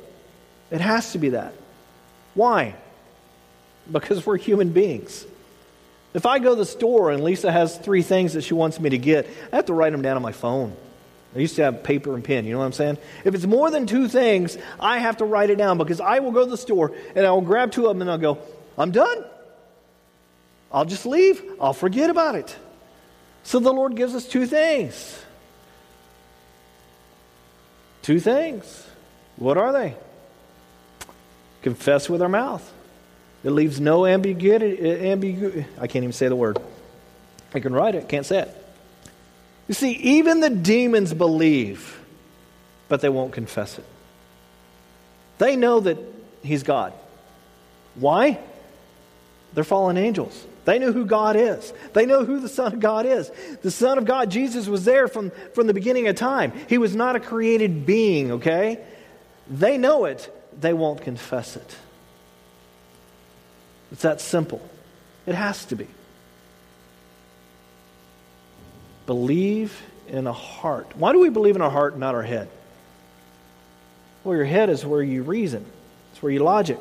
It 0.69 0.81
has 0.81 1.11
to 1.13 1.17
be 1.17 1.29
that. 1.29 1.53
Why? 2.33 2.75
Because 3.91 4.25
we're 4.25 4.37
human 4.37 4.69
beings. 4.69 5.25
If 6.13 6.25
I 6.25 6.39
go 6.39 6.49
to 6.49 6.55
the 6.55 6.65
store 6.65 7.11
and 7.11 7.23
Lisa 7.23 7.51
has 7.51 7.77
three 7.77 8.01
things 8.01 8.33
that 8.33 8.43
she 8.43 8.53
wants 8.53 8.79
me 8.79 8.89
to 8.89 8.97
get, 8.97 9.27
I 9.51 9.55
have 9.55 9.65
to 9.67 9.73
write 9.73 9.91
them 9.91 10.01
down 10.01 10.17
on 10.17 10.21
my 10.21 10.33
phone. 10.33 10.75
I 11.33 11.39
used 11.39 11.55
to 11.55 11.63
have 11.63 11.83
paper 11.83 12.13
and 12.13 12.23
pen, 12.23 12.45
you 12.45 12.51
know 12.51 12.59
what 12.59 12.65
I'm 12.65 12.73
saying? 12.73 12.97
If 13.23 13.33
it's 13.33 13.45
more 13.45 13.71
than 13.71 13.87
two 13.87 14.09
things, 14.09 14.57
I 14.79 14.99
have 14.99 15.17
to 15.17 15.25
write 15.25 15.49
it 15.49 15.57
down 15.57 15.77
because 15.77 16.01
I 16.01 16.19
will 16.19 16.31
go 16.31 16.43
to 16.43 16.51
the 16.51 16.57
store 16.57 16.91
and 17.15 17.25
I 17.25 17.31
will 17.31 17.41
grab 17.41 17.71
two 17.71 17.87
of 17.87 17.95
them 17.95 18.01
and 18.01 18.11
I'll 18.11 18.17
go, 18.17 18.39
I'm 18.77 18.91
done. 18.91 19.23
I'll 20.73 20.85
just 20.85 21.05
leave. 21.05 21.41
I'll 21.61 21.73
forget 21.73 22.09
about 22.09 22.35
it. 22.35 22.55
So 23.43 23.59
the 23.59 23.73
Lord 23.73 23.95
gives 23.95 24.15
us 24.15 24.25
two 24.25 24.45
things. 24.45 25.23
Two 28.01 28.19
things. 28.19 28.87
What 29.37 29.57
are 29.57 29.71
they? 29.71 29.95
Confess 31.61 32.09
with 32.09 32.21
our 32.21 32.29
mouth. 32.29 32.71
It 33.43 33.51
leaves 33.51 33.79
no 33.79 34.05
ambiguity. 34.05 34.77
Ambigu- 34.77 35.65
I 35.79 35.87
can't 35.87 36.03
even 36.03 36.13
say 36.13 36.27
the 36.27 36.35
word. 36.35 36.59
I 37.53 37.59
can 37.59 37.73
write 37.73 37.95
it, 37.95 38.07
can't 38.07 38.25
say 38.25 38.39
it. 38.39 38.57
You 39.67 39.73
see, 39.73 39.91
even 39.91 40.39
the 40.39 40.49
demons 40.49 41.13
believe, 41.13 41.99
but 42.87 43.01
they 43.01 43.09
won't 43.09 43.33
confess 43.33 43.77
it. 43.77 43.85
They 45.37 45.55
know 45.55 45.79
that 45.79 45.97
He's 46.43 46.63
God. 46.63 46.93
Why? 47.95 48.39
They're 49.53 49.63
fallen 49.63 49.97
angels. 49.97 50.45
They 50.63 50.77
know 50.79 50.91
who 50.91 51.05
God 51.05 51.35
is. 51.35 51.73
They 51.93 52.05
know 52.05 52.23
who 52.23 52.39
the 52.39 52.49
Son 52.49 52.73
of 52.73 52.79
God 52.79 53.05
is. 53.05 53.31
The 53.61 53.71
Son 53.71 53.97
of 53.97 54.05
God, 54.05 54.29
Jesus, 54.29 54.67
was 54.67 54.85
there 54.85 55.07
from, 55.07 55.31
from 55.53 55.67
the 55.67 55.73
beginning 55.73 56.07
of 56.07 56.15
time. 56.15 56.53
He 56.69 56.77
was 56.77 56.95
not 56.95 57.15
a 57.15 57.19
created 57.19 57.85
being, 57.85 58.33
okay? 58.33 58.79
They 59.49 59.77
know 59.77 60.05
it. 60.05 60.31
They 60.59 60.73
won't 60.73 61.01
confess 61.01 61.55
it. 61.55 61.75
It's 63.91 64.03
that 64.03 64.21
simple. 64.21 64.61
It 65.25 65.35
has 65.35 65.65
to 65.65 65.75
be. 65.75 65.87
Believe 69.05 69.81
in 70.07 70.27
a 70.27 70.33
heart. 70.33 70.95
Why 70.95 71.11
do 71.11 71.19
we 71.19 71.29
believe 71.29 71.55
in 71.55 71.61
our 71.61 71.71
heart, 71.71 71.93
and 71.93 71.99
not 71.99 72.15
our 72.15 72.23
head? 72.23 72.49
Well, 74.23 74.35
your 74.35 74.45
head 74.45 74.69
is 74.69 74.85
where 74.85 75.01
you 75.01 75.23
reason, 75.23 75.65
it's 76.11 76.21
where 76.21 76.31
you 76.31 76.43
logic. 76.43 76.79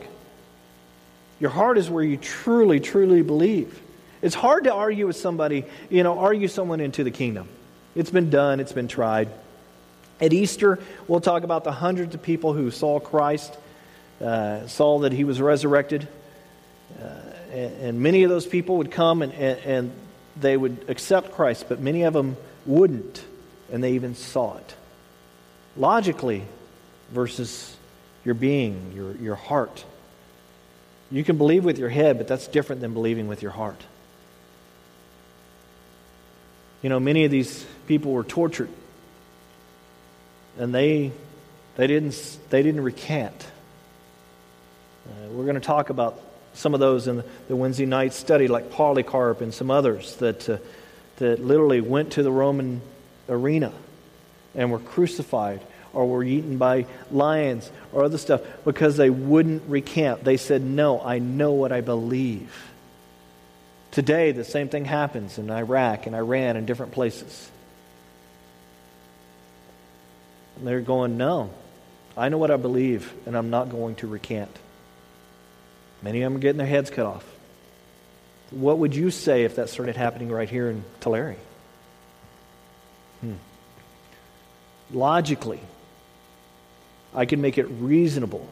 Your 1.40 1.50
heart 1.50 1.78
is 1.78 1.90
where 1.90 2.04
you 2.04 2.16
truly, 2.16 2.78
truly 2.80 3.22
believe. 3.22 3.80
It's 4.22 4.34
hard 4.34 4.64
to 4.64 4.74
argue 4.74 5.06
with 5.06 5.16
somebody, 5.16 5.64
you 5.88 6.02
know, 6.02 6.18
argue 6.18 6.48
someone 6.48 6.80
into 6.80 7.02
the 7.02 7.10
kingdom. 7.10 7.48
It's 7.94 8.10
been 8.10 8.30
done, 8.30 8.60
it's 8.60 8.72
been 8.72 8.88
tried. 8.88 9.28
At 10.20 10.34
Easter, 10.34 10.78
we'll 11.08 11.22
talk 11.22 11.42
about 11.42 11.64
the 11.64 11.72
hundreds 11.72 12.14
of 12.14 12.22
people 12.22 12.52
who 12.52 12.70
saw 12.70 13.00
Christ, 13.00 13.56
uh, 14.20 14.66
saw 14.66 15.00
that 15.00 15.12
he 15.12 15.24
was 15.24 15.40
resurrected. 15.40 16.06
Uh, 17.00 17.04
and, 17.52 17.72
and, 17.82 18.00
many 18.00 18.24
of 18.24 18.30
those 18.30 18.46
people 18.46 18.76
would 18.76 18.90
come 18.90 19.22
and, 19.22 19.32
and, 19.32 19.58
and 19.60 19.92
they 20.38 20.56
would 20.56 20.84
accept 20.88 21.32
Christ, 21.32 21.66
but 21.68 21.80
many 21.80 22.02
of 22.02 22.12
them 22.12 22.36
wouldn't, 22.66 23.24
and 23.72 23.82
they 23.82 23.92
even 23.92 24.14
saw 24.14 24.56
it. 24.58 24.74
Logically, 25.76 26.44
versus 27.10 27.76
your 28.24 28.34
being, 28.34 28.92
your, 28.94 29.16
your 29.16 29.34
heart. 29.34 29.84
You 31.10 31.24
can 31.24 31.38
believe 31.38 31.64
with 31.64 31.78
your 31.78 31.88
head, 31.88 32.18
but 32.18 32.28
that's 32.28 32.46
different 32.46 32.80
than 32.80 32.94
believing 32.94 33.26
with 33.26 33.42
your 33.42 33.50
heart. 33.50 33.80
You 36.82 36.88
know, 36.88 37.00
many 37.00 37.24
of 37.24 37.30
these 37.30 37.64
people 37.86 38.12
were 38.12 38.24
tortured, 38.24 38.70
and 40.56 40.74
they, 40.74 41.12
they, 41.76 41.86
didn't, 41.86 42.38
they 42.50 42.62
didn't 42.62 42.82
recant. 42.82 43.46
Uh, 45.06 45.28
we're 45.30 45.44
going 45.44 45.56
to 45.56 45.60
talk 45.60 45.90
about 45.90 46.20
some 46.54 46.74
of 46.74 46.80
those 46.80 47.08
in 47.08 47.22
the 47.48 47.56
Wednesday 47.56 47.86
night 47.86 48.12
study, 48.12 48.48
like 48.48 48.70
Polycarp 48.70 49.40
and 49.40 49.52
some 49.52 49.70
others 49.70 50.16
that, 50.16 50.48
uh, 50.48 50.58
that 51.16 51.44
literally 51.44 51.80
went 51.80 52.12
to 52.12 52.22
the 52.22 52.30
Roman 52.30 52.80
arena 53.28 53.72
and 54.54 54.70
were 54.70 54.78
crucified 54.78 55.60
or 55.92 56.06
were 56.06 56.22
eaten 56.22 56.56
by 56.56 56.86
lions 57.10 57.70
or 57.92 58.04
other 58.04 58.18
stuff 58.18 58.42
because 58.64 58.96
they 58.96 59.10
wouldn't 59.10 59.62
recant. 59.68 60.24
They 60.24 60.36
said, 60.36 60.62
No, 60.62 61.00
I 61.00 61.18
know 61.18 61.52
what 61.52 61.72
I 61.72 61.80
believe. 61.80 62.70
Today, 63.90 64.32
the 64.32 64.44
same 64.44 64.68
thing 64.68 64.84
happens 64.84 65.38
in 65.38 65.50
Iraq 65.50 66.06
and 66.06 66.14
Iran 66.14 66.56
and 66.56 66.66
different 66.66 66.92
places. 66.92 67.50
And 70.56 70.66
they're 70.66 70.80
going, 70.80 71.16
No, 71.16 71.50
I 72.16 72.28
know 72.28 72.38
what 72.38 72.50
I 72.50 72.56
believe, 72.56 73.12
and 73.26 73.36
I'm 73.36 73.50
not 73.50 73.70
going 73.70 73.96
to 73.96 74.06
recant. 74.06 74.56
Many 76.02 76.22
of 76.22 76.32
them 76.32 76.38
are 76.38 76.40
getting 76.42 76.58
their 76.58 76.66
heads 76.66 76.90
cut 76.90 77.06
off. 77.06 77.24
What 78.50 78.78
would 78.78 78.94
you 78.94 79.10
say 79.10 79.44
if 79.44 79.56
that 79.56 79.68
started 79.68 79.96
happening 79.96 80.30
right 80.30 80.48
here 80.48 80.70
in 80.70 80.84
Tulare? 81.00 81.36
Hmm. 83.20 83.34
Logically, 84.92 85.60
I 87.14 87.26
can 87.26 87.40
make 87.40 87.58
it 87.58 87.64
reasonable 87.64 88.46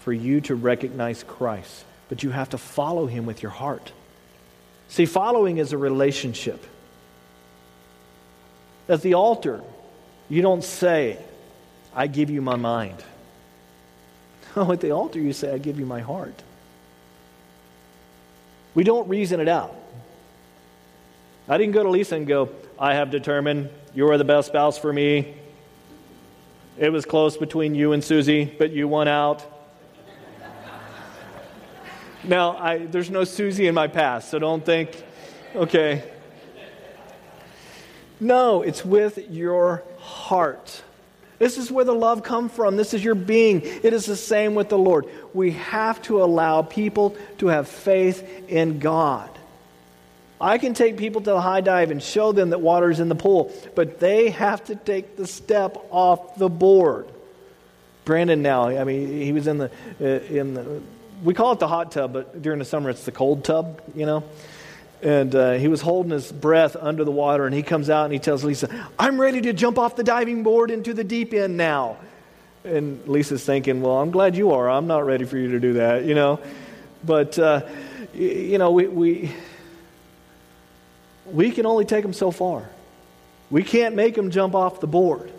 for 0.00 0.12
you 0.12 0.40
to 0.42 0.54
recognize 0.54 1.22
Christ, 1.22 1.84
but 2.08 2.22
you 2.22 2.30
have 2.30 2.50
to 2.50 2.58
follow 2.58 3.06
him 3.06 3.26
with 3.26 3.42
your 3.42 3.52
heart. 3.52 3.92
See, 4.88 5.06
following 5.06 5.58
is 5.58 5.72
a 5.72 5.78
relationship. 5.78 6.64
At 8.88 9.02
the 9.02 9.14
altar, 9.14 9.62
you 10.28 10.42
don't 10.42 10.64
say, 10.64 11.18
I 11.94 12.06
give 12.06 12.30
you 12.30 12.42
my 12.42 12.56
mind. 12.56 12.96
No, 14.56 14.72
at 14.72 14.80
the 14.80 14.90
altar, 14.90 15.20
you 15.20 15.32
say, 15.32 15.54
I 15.54 15.58
give 15.58 15.78
you 15.78 15.86
my 15.86 16.00
heart. 16.00 16.34
We 18.74 18.82
don't 18.82 19.08
reason 19.08 19.38
it 19.38 19.46
out. 19.46 19.72
I 21.48 21.56
didn't 21.56 21.72
go 21.72 21.84
to 21.84 21.88
Lisa 21.88 22.16
and 22.16 22.26
go, 22.26 22.48
I 22.76 22.94
have 22.94 23.12
determined 23.12 23.70
you 23.94 24.10
are 24.10 24.18
the 24.18 24.24
best 24.24 24.48
spouse 24.48 24.76
for 24.76 24.92
me. 24.92 25.36
It 26.80 26.90
was 26.90 27.04
close 27.04 27.36
between 27.36 27.74
you 27.74 27.92
and 27.92 28.02
Susie, 28.02 28.46
but 28.46 28.70
you 28.70 28.88
won 28.88 29.06
out. 29.06 29.44
now, 32.24 32.56
I, 32.56 32.86
there's 32.86 33.10
no 33.10 33.24
Susie 33.24 33.66
in 33.66 33.74
my 33.74 33.86
past, 33.86 34.30
so 34.30 34.38
don't 34.38 34.64
think, 34.64 35.04
okay. 35.54 36.02
No, 38.18 38.62
it's 38.62 38.82
with 38.82 39.30
your 39.30 39.84
heart. 39.98 40.82
This 41.38 41.58
is 41.58 41.70
where 41.70 41.84
the 41.84 41.94
love 41.94 42.22
comes 42.22 42.50
from. 42.50 42.78
This 42.78 42.94
is 42.94 43.04
your 43.04 43.14
being. 43.14 43.60
It 43.60 43.92
is 43.92 44.06
the 44.06 44.16
same 44.16 44.54
with 44.54 44.70
the 44.70 44.78
Lord. 44.78 45.04
We 45.34 45.50
have 45.50 46.00
to 46.02 46.22
allow 46.22 46.62
people 46.62 47.14
to 47.38 47.48
have 47.48 47.68
faith 47.68 48.48
in 48.48 48.78
God. 48.78 49.29
I 50.40 50.58
can 50.58 50.72
take 50.72 50.96
people 50.96 51.20
to 51.20 51.30
the 51.30 51.40
high 51.40 51.60
dive 51.60 51.90
and 51.90 52.02
show 52.02 52.32
them 52.32 52.50
that 52.50 52.60
water 52.60 52.90
is 52.90 52.98
in 52.98 53.08
the 53.08 53.14
pool, 53.14 53.52
but 53.74 54.00
they 54.00 54.30
have 54.30 54.64
to 54.64 54.76
take 54.76 55.16
the 55.16 55.26
step 55.26 55.76
off 55.90 56.36
the 56.36 56.48
board. 56.48 57.08
Brandon 58.06 58.40
now, 58.40 58.68
I 58.68 58.84
mean, 58.84 59.20
he 59.20 59.32
was 59.32 59.46
in 59.46 59.58
the, 59.58 59.70
uh, 60.00 60.04
in 60.04 60.54
the, 60.54 60.82
we 61.22 61.34
call 61.34 61.52
it 61.52 61.58
the 61.58 61.68
hot 61.68 61.92
tub, 61.92 62.14
but 62.14 62.40
during 62.40 62.58
the 62.58 62.64
summer 62.64 62.88
it's 62.88 63.04
the 63.04 63.12
cold 63.12 63.44
tub, 63.44 63.82
you 63.94 64.06
know? 64.06 64.24
And 65.02 65.34
uh, 65.34 65.52
he 65.52 65.68
was 65.68 65.80
holding 65.80 66.12
his 66.12 66.30
breath 66.32 66.76
under 66.76 67.04
the 67.04 67.10
water, 67.10 67.46
and 67.46 67.54
he 67.54 67.62
comes 67.62 67.90
out 67.90 68.04
and 68.04 68.12
he 68.12 68.18
tells 68.18 68.42
Lisa, 68.44 68.88
I'm 68.98 69.20
ready 69.20 69.40
to 69.42 69.52
jump 69.52 69.78
off 69.78 69.96
the 69.96 70.04
diving 70.04 70.42
board 70.42 70.70
into 70.70 70.94
the 70.94 71.04
deep 71.04 71.32
end 71.32 71.56
now. 71.56 71.98
And 72.64 73.06
Lisa's 73.06 73.44
thinking, 73.44 73.80
Well, 73.80 73.96
I'm 73.96 74.10
glad 74.10 74.36
you 74.36 74.52
are. 74.52 74.68
I'm 74.68 74.86
not 74.86 75.06
ready 75.06 75.24
for 75.24 75.38
you 75.38 75.52
to 75.52 75.60
do 75.60 75.74
that, 75.74 76.04
you 76.04 76.14
know? 76.14 76.38
But, 77.02 77.38
uh, 77.38 77.62
you 78.12 78.58
know, 78.58 78.72
we, 78.72 78.86
we, 78.88 79.32
we 81.32 81.50
can 81.50 81.66
only 81.66 81.84
take 81.84 82.02
them 82.02 82.12
so 82.12 82.30
far. 82.30 82.68
We 83.50 83.62
can't 83.62 83.94
make 83.94 84.14
them 84.14 84.30
jump 84.30 84.54
off 84.54 84.80
the 84.80 84.86
board. 84.86 85.32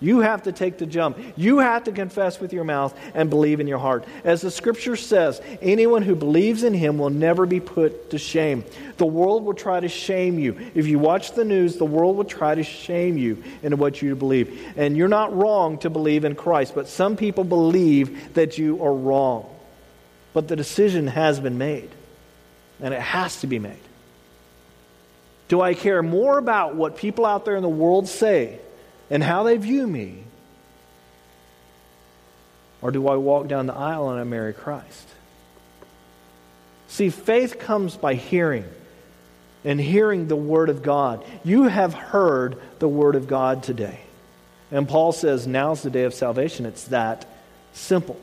You 0.00 0.20
have 0.20 0.42
to 0.42 0.52
take 0.52 0.76
the 0.76 0.84
jump. 0.84 1.18
You 1.34 1.60
have 1.60 1.84
to 1.84 1.92
confess 1.92 2.38
with 2.38 2.52
your 2.52 2.64
mouth 2.64 2.94
and 3.14 3.30
believe 3.30 3.60
in 3.60 3.66
your 3.66 3.78
heart. 3.78 4.04
As 4.22 4.42
the 4.42 4.50
scripture 4.50 4.96
says, 4.96 5.40
anyone 5.62 6.02
who 6.02 6.14
believes 6.14 6.62
in 6.62 6.74
him 6.74 6.98
will 6.98 7.08
never 7.08 7.46
be 7.46 7.60
put 7.60 8.10
to 8.10 8.18
shame. 8.18 8.64
The 8.98 9.06
world 9.06 9.44
will 9.44 9.54
try 9.54 9.80
to 9.80 9.88
shame 9.88 10.38
you. 10.38 10.58
If 10.74 10.88
you 10.88 10.98
watch 10.98 11.32
the 11.32 11.44
news, 11.44 11.76
the 11.76 11.86
world 11.86 12.18
will 12.18 12.24
try 12.24 12.54
to 12.54 12.62
shame 12.62 13.16
you 13.16 13.42
into 13.62 13.76
what 13.76 14.02
you 14.02 14.14
believe. 14.14 14.74
And 14.76 14.94
you're 14.94 15.08
not 15.08 15.34
wrong 15.34 15.78
to 15.78 15.88
believe 15.88 16.26
in 16.26 16.34
Christ, 16.34 16.74
but 16.74 16.88
some 16.88 17.16
people 17.16 17.44
believe 17.44 18.34
that 18.34 18.58
you 18.58 18.84
are 18.84 18.94
wrong. 18.94 19.48
But 20.34 20.48
the 20.48 20.56
decision 20.56 21.06
has 21.06 21.40
been 21.40 21.56
made, 21.56 21.90
and 22.80 22.92
it 22.92 23.00
has 23.00 23.40
to 23.40 23.46
be 23.46 23.58
made. 23.58 23.78
Do 25.54 25.60
I 25.60 25.74
care 25.74 26.02
more 26.02 26.36
about 26.36 26.74
what 26.74 26.96
people 26.96 27.24
out 27.24 27.44
there 27.44 27.54
in 27.54 27.62
the 27.62 27.68
world 27.68 28.08
say 28.08 28.58
and 29.08 29.22
how 29.22 29.44
they 29.44 29.56
view 29.56 29.86
me? 29.86 30.24
Or 32.82 32.90
do 32.90 33.06
I 33.06 33.14
walk 33.14 33.46
down 33.46 33.68
the 33.68 33.72
aisle 33.72 34.10
and 34.10 34.18
I 34.18 34.24
marry 34.24 34.52
Christ? 34.52 35.08
See, 36.88 37.08
faith 37.08 37.60
comes 37.60 37.96
by 37.96 38.14
hearing 38.14 38.64
and 39.64 39.80
hearing 39.80 40.26
the 40.26 40.34
Word 40.34 40.70
of 40.70 40.82
God. 40.82 41.24
You 41.44 41.68
have 41.68 41.94
heard 41.94 42.60
the 42.80 42.88
Word 42.88 43.14
of 43.14 43.28
God 43.28 43.62
today. 43.62 44.00
And 44.72 44.88
Paul 44.88 45.12
says, 45.12 45.46
now's 45.46 45.82
the 45.82 45.90
day 45.90 46.02
of 46.02 46.14
salvation. 46.14 46.66
It's 46.66 46.82
that 46.88 47.26
simple. 47.74 48.18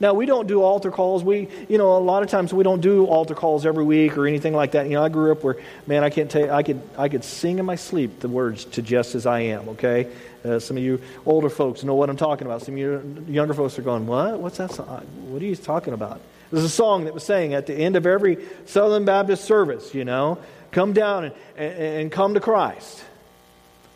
Now, 0.00 0.14
we 0.14 0.24
don't 0.24 0.48
do 0.48 0.62
altar 0.62 0.90
calls. 0.90 1.22
We, 1.22 1.48
you 1.68 1.76
know, 1.76 1.98
a 1.98 2.00
lot 2.00 2.22
of 2.22 2.30
times 2.30 2.54
we 2.54 2.64
don't 2.64 2.80
do 2.80 3.04
altar 3.04 3.34
calls 3.34 3.66
every 3.66 3.84
week 3.84 4.16
or 4.16 4.26
anything 4.26 4.54
like 4.54 4.72
that. 4.72 4.86
You 4.86 4.94
know, 4.94 5.04
I 5.04 5.10
grew 5.10 5.30
up 5.30 5.44
where, 5.44 5.56
man, 5.86 6.02
I 6.02 6.08
can't 6.08 6.30
tell 6.30 6.40
you, 6.40 6.50
I 6.50 6.62
could, 6.62 6.80
I 6.96 7.10
could 7.10 7.22
sing 7.22 7.58
in 7.58 7.66
my 7.66 7.76
sleep 7.76 8.20
the 8.20 8.28
words 8.28 8.64
to 8.64 8.82
Just 8.82 9.14
As 9.14 9.26
I 9.26 9.40
Am, 9.40 9.68
okay? 9.70 10.10
Uh, 10.42 10.58
some 10.58 10.78
of 10.78 10.82
you 10.82 11.02
older 11.26 11.50
folks 11.50 11.84
know 11.84 11.94
what 11.94 12.08
I'm 12.08 12.16
talking 12.16 12.46
about. 12.46 12.62
Some 12.62 12.74
of 12.74 12.78
you 12.78 13.24
younger 13.28 13.52
folks 13.52 13.78
are 13.78 13.82
going, 13.82 14.06
what? 14.06 14.40
What's 14.40 14.56
that 14.56 14.72
song? 14.72 15.06
What 15.28 15.42
are 15.42 15.44
you 15.44 15.54
talking 15.54 15.92
about? 15.92 16.22
There's 16.50 16.64
a 16.64 16.70
song 16.70 17.04
that 17.04 17.12
was 17.12 17.22
saying 17.22 17.52
at 17.52 17.66
the 17.66 17.74
end 17.74 17.94
of 17.94 18.06
every 18.06 18.38
Southern 18.64 19.04
Baptist 19.04 19.44
service, 19.44 19.94
you 19.94 20.06
know, 20.06 20.38
come 20.72 20.94
down 20.94 21.24
and, 21.24 21.34
and, 21.58 21.74
and 21.74 22.12
come 22.12 22.32
to 22.34 22.40
Christ. 22.40 23.04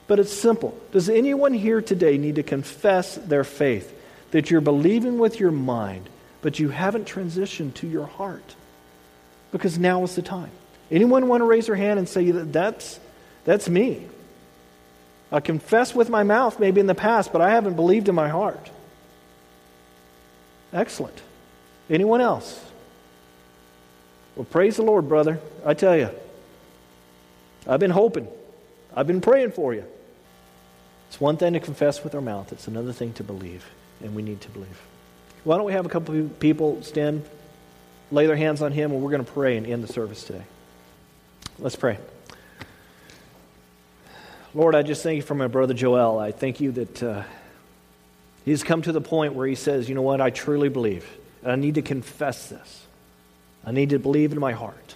But 0.06 0.20
it's 0.20 0.32
simple. 0.32 0.78
Does 0.92 1.08
anyone 1.08 1.54
here 1.54 1.80
today 1.80 2.18
need 2.18 2.34
to 2.34 2.42
confess 2.42 3.14
their 3.14 3.42
faith? 3.42 3.93
That 4.34 4.50
you're 4.50 4.60
believing 4.60 5.16
with 5.16 5.38
your 5.38 5.52
mind, 5.52 6.08
but 6.42 6.58
you 6.58 6.68
haven't 6.68 7.06
transitioned 7.06 7.72
to 7.72 7.86
your 7.86 8.04
heart. 8.04 8.56
Because 9.52 9.78
now 9.78 10.02
is 10.02 10.16
the 10.16 10.22
time. 10.22 10.50
Anyone 10.90 11.28
want 11.28 11.42
to 11.42 11.44
raise 11.44 11.66
their 11.66 11.76
hand 11.76 12.00
and 12.00 12.08
say 12.08 12.32
that 12.32 12.52
that's, 12.52 12.98
that's 13.44 13.68
me? 13.68 14.04
I 15.30 15.38
confess 15.38 15.94
with 15.94 16.10
my 16.10 16.24
mouth 16.24 16.58
maybe 16.58 16.80
in 16.80 16.88
the 16.88 16.96
past, 16.96 17.32
but 17.32 17.42
I 17.42 17.50
haven't 17.50 17.76
believed 17.76 18.08
in 18.08 18.16
my 18.16 18.28
heart. 18.28 18.72
Excellent. 20.72 21.22
Anyone 21.88 22.20
else? 22.20 22.60
Well, 24.34 24.46
praise 24.46 24.74
the 24.74 24.82
Lord, 24.82 25.08
brother. 25.08 25.38
I 25.64 25.74
tell 25.74 25.96
you, 25.96 26.10
I've 27.68 27.78
been 27.78 27.92
hoping, 27.92 28.26
I've 28.96 29.06
been 29.06 29.20
praying 29.20 29.52
for 29.52 29.72
you. 29.72 29.84
It's 31.08 31.20
one 31.20 31.36
thing 31.36 31.52
to 31.52 31.60
confess 31.60 32.02
with 32.02 32.16
our 32.16 32.20
mouth, 32.20 32.50
it's 32.52 32.66
another 32.66 32.92
thing 32.92 33.12
to 33.12 33.22
believe 33.22 33.64
and 34.04 34.14
we 34.14 34.22
need 34.22 34.40
to 34.42 34.48
believe. 34.50 34.80
Why 35.42 35.56
don't 35.56 35.66
we 35.66 35.72
have 35.72 35.86
a 35.86 35.88
couple 35.88 36.18
of 36.18 36.38
people 36.38 36.82
stand, 36.82 37.24
lay 38.12 38.26
their 38.26 38.36
hands 38.36 38.62
on 38.62 38.72
him, 38.72 38.92
and 38.92 39.02
we're 39.02 39.10
going 39.10 39.24
to 39.24 39.32
pray 39.32 39.56
and 39.56 39.66
end 39.66 39.82
the 39.82 39.92
service 39.92 40.22
today. 40.24 40.44
Let's 41.58 41.76
pray. 41.76 41.98
Lord, 44.54 44.74
I 44.74 44.82
just 44.82 45.02
thank 45.02 45.16
you 45.16 45.22
for 45.22 45.34
my 45.34 45.48
brother 45.48 45.74
Joel. 45.74 46.18
I 46.18 46.30
thank 46.30 46.60
you 46.60 46.70
that 46.72 47.02
uh, 47.02 47.22
he's 48.44 48.62
come 48.62 48.82
to 48.82 48.92
the 48.92 49.00
point 49.00 49.34
where 49.34 49.46
he 49.46 49.56
says, 49.56 49.88
you 49.88 49.94
know 49.94 50.02
what, 50.02 50.20
I 50.20 50.30
truly 50.30 50.68
believe, 50.68 51.04
and 51.42 51.50
I 51.50 51.56
need 51.56 51.74
to 51.74 51.82
confess 51.82 52.48
this. 52.48 52.86
I 53.66 53.72
need 53.72 53.90
to 53.90 53.98
believe 53.98 54.32
in 54.32 54.38
my 54.38 54.52
heart. 54.52 54.94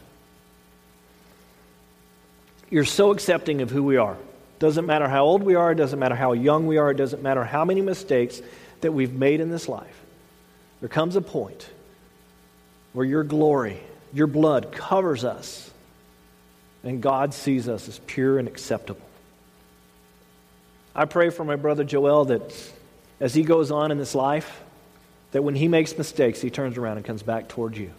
You're 2.70 2.84
so 2.84 3.10
accepting 3.10 3.62
of 3.62 3.70
who 3.70 3.82
we 3.82 3.96
are. 3.96 4.16
Doesn't 4.58 4.86
matter 4.86 5.08
how 5.08 5.24
old 5.24 5.42
we 5.42 5.54
are, 5.54 5.72
it 5.72 5.76
doesn't 5.76 5.98
matter 5.98 6.14
how 6.14 6.32
young 6.32 6.66
we 6.66 6.76
are, 6.76 6.90
it 6.90 6.96
doesn't 6.96 7.22
matter 7.22 7.44
how 7.44 7.64
many 7.64 7.80
mistakes 7.80 8.42
that 8.80 8.92
we've 8.92 9.12
made 9.12 9.40
in 9.40 9.50
this 9.50 9.68
life, 9.68 10.04
there 10.80 10.88
comes 10.88 11.16
a 11.16 11.20
point 11.20 11.68
where 12.92 13.06
your 13.06 13.24
glory, 13.24 13.80
your 14.12 14.26
blood 14.26 14.72
covers 14.72 15.24
us, 15.24 15.70
and 16.84 17.02
God 17.02 17.34
sees 17.34 17.68
us 17.68 17.88
as 17.88 17.98
pure 18.06 18.38
and 18.38 18.48
acceptable. 18.48 19.02
I 20.94 21.04
pray 21.04 21.30
for 21.30 21.44
my 21.44 21.56
brother 21.56 21.84
Joel 21.84 22.26
that 22.26 22.72
as 23.20 23.34
he 23.34 23.42
goes 23.42 23.70
on 23.70 23.90
in 23.90 23.98
this 23.98 24.14
life, 24.14 24.62
that 25.32 25.42
when 25.42 25.54
he 25.54 25.68
makes 25.68 25.96
mistakes, 25.98 26.40
he 26.40 26.50
turns 26.50 26.78
around 26.78 26.96
and 26.96 27.06
comes 27.06 27.22
back 27.22 27.48
towards 27.48 27.78
you. 27.78 27.90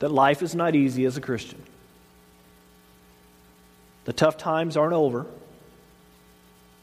That 0.00 0.10
life 0.10 0.42
is 0.42 0.54
not 0.54 0.74
easy 0.74 1.04
as 1.04 1.16
a 1.16 1.20
Christian. 1.20 1.62
The 4.06 4.12
tough 4.12 4.38
times 4.38 4.76
aren't 4.76 4.94
over. 4.94 5.26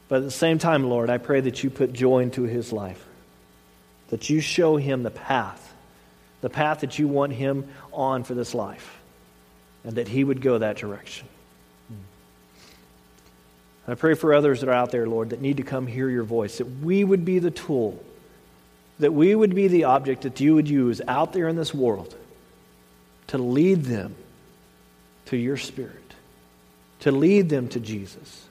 But 0.08 0.16
at 0.16 0.24
the 0.24 0.30
same 0.30 0.58
time, 0.58 0.84
Lord, 0.84 1.10
I 1.10 1.18
pray 1.18 1.40
that 1.40 1.62
you 1.62 1.70
put 1.70 1.92
joy 1.92 2.20
into 2.20 2.44
his 2.44 2.72
life, 2.72 3.04
that 4.08 4.30
you 4.30 4.40
show 4.40 4.76
him 4.76 5.02
the 5.02 5.10
path, 5.10 5.74
the 6.40 6.48
path 6.48 6.80
that 6.80 6.98
you 6.98 7.06
want 7.06 7.34
him 7.34 7.68
on 7.92 8.24
for 8.24 8.34
this 8.34 8.54
life, 8.54 8.98
and 9.84 9.96
that 9.96 10.08
he 10.08 10.24
would 10.24 10.40
go 10.40 10.58
that 10.58 10.76
direction. 10.76 11.28
I 13.86 13.94
pray 13.94 14.14
for 14.14 14.34
others 14.34 14.60
that 14.60 14.68
are 14.68 14.74
out 14.74 14.90
there, 14.90 15.06
Lord, 15.06 15.30
that 15.30 15.40
need 15.40 15.58
to 15.58 15.62
come 15.62 15.86
hear 15.86 16.10
your 16.10 16.24
voice, 16.24 16.58
that 16.58 16.66
we 16.66 17.04
would 17.04 17.24
be 17.24 17.38
the 17.38 17.50
tool, 17.50 18.02
that 18.98 19.12
we 19.12 19.34
would 19.34 19.54
be 19.54 19.68
the 19.68 19.84
object 19.84 20.22
that 20.22 20.40
you 20.40 20.54
would 20.54 20.68
use 20.68 21.00
out 21.06 21.32
there 21.32 21.48
in 21.48 21.56
this 21.56 21.72
world 21.72 22.14
to 23.28 23.38
lead 23.38 23.84
them 23.84 24.14
to 25.26 25.36
your 25.36 25.56
Spirit, 25.56 26.14
to 27.00 27.12
lead 27.12 27.48
them 27.48 27.68
to 27.68 27.80
Jesus 27.80 28.47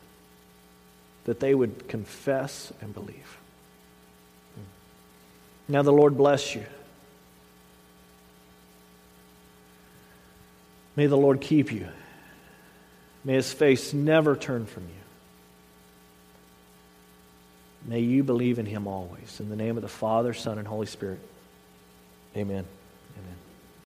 that 1.27 1.39
they 1.41 1.53
would 1.53 1.87
confess 1.87 2.73
and 2.81 2.93
believe. 2.93 3.37
Now, 5.67 5.81
the 5.83 5.91
Lord 5.91 6.17
bless 6.17 6.55
you. 6.55 6.63
May 10.95 11.07
the 11.07 11.17
Lord 11.17 11.41
keep 11.41 11.71
you. 11.71 11.89
May 13.25 13.33
his 13.33 13.51
face 13.51 13.93
never 13.93 14.37
turn 14.37 14.65
from 14.65 14.83
you. 14.83 14.89
May 17.85 17.99
you 17.99 18.23
believe 18.23 18.57
in 18.57 18.65
him 18.65 18.87
always. 18.87 19.39
In 19.41 19.49
the 19.49 19.57
name 19.57 19.75
of 19.75 19.83
the 19.83 19.89
Father, 19.89 20.33
Son, 20.33 20.57
and 20.57 20.67
Holy 20.67 20.87
Spirit. 20.87 21.19
Amen. 22.37 22.65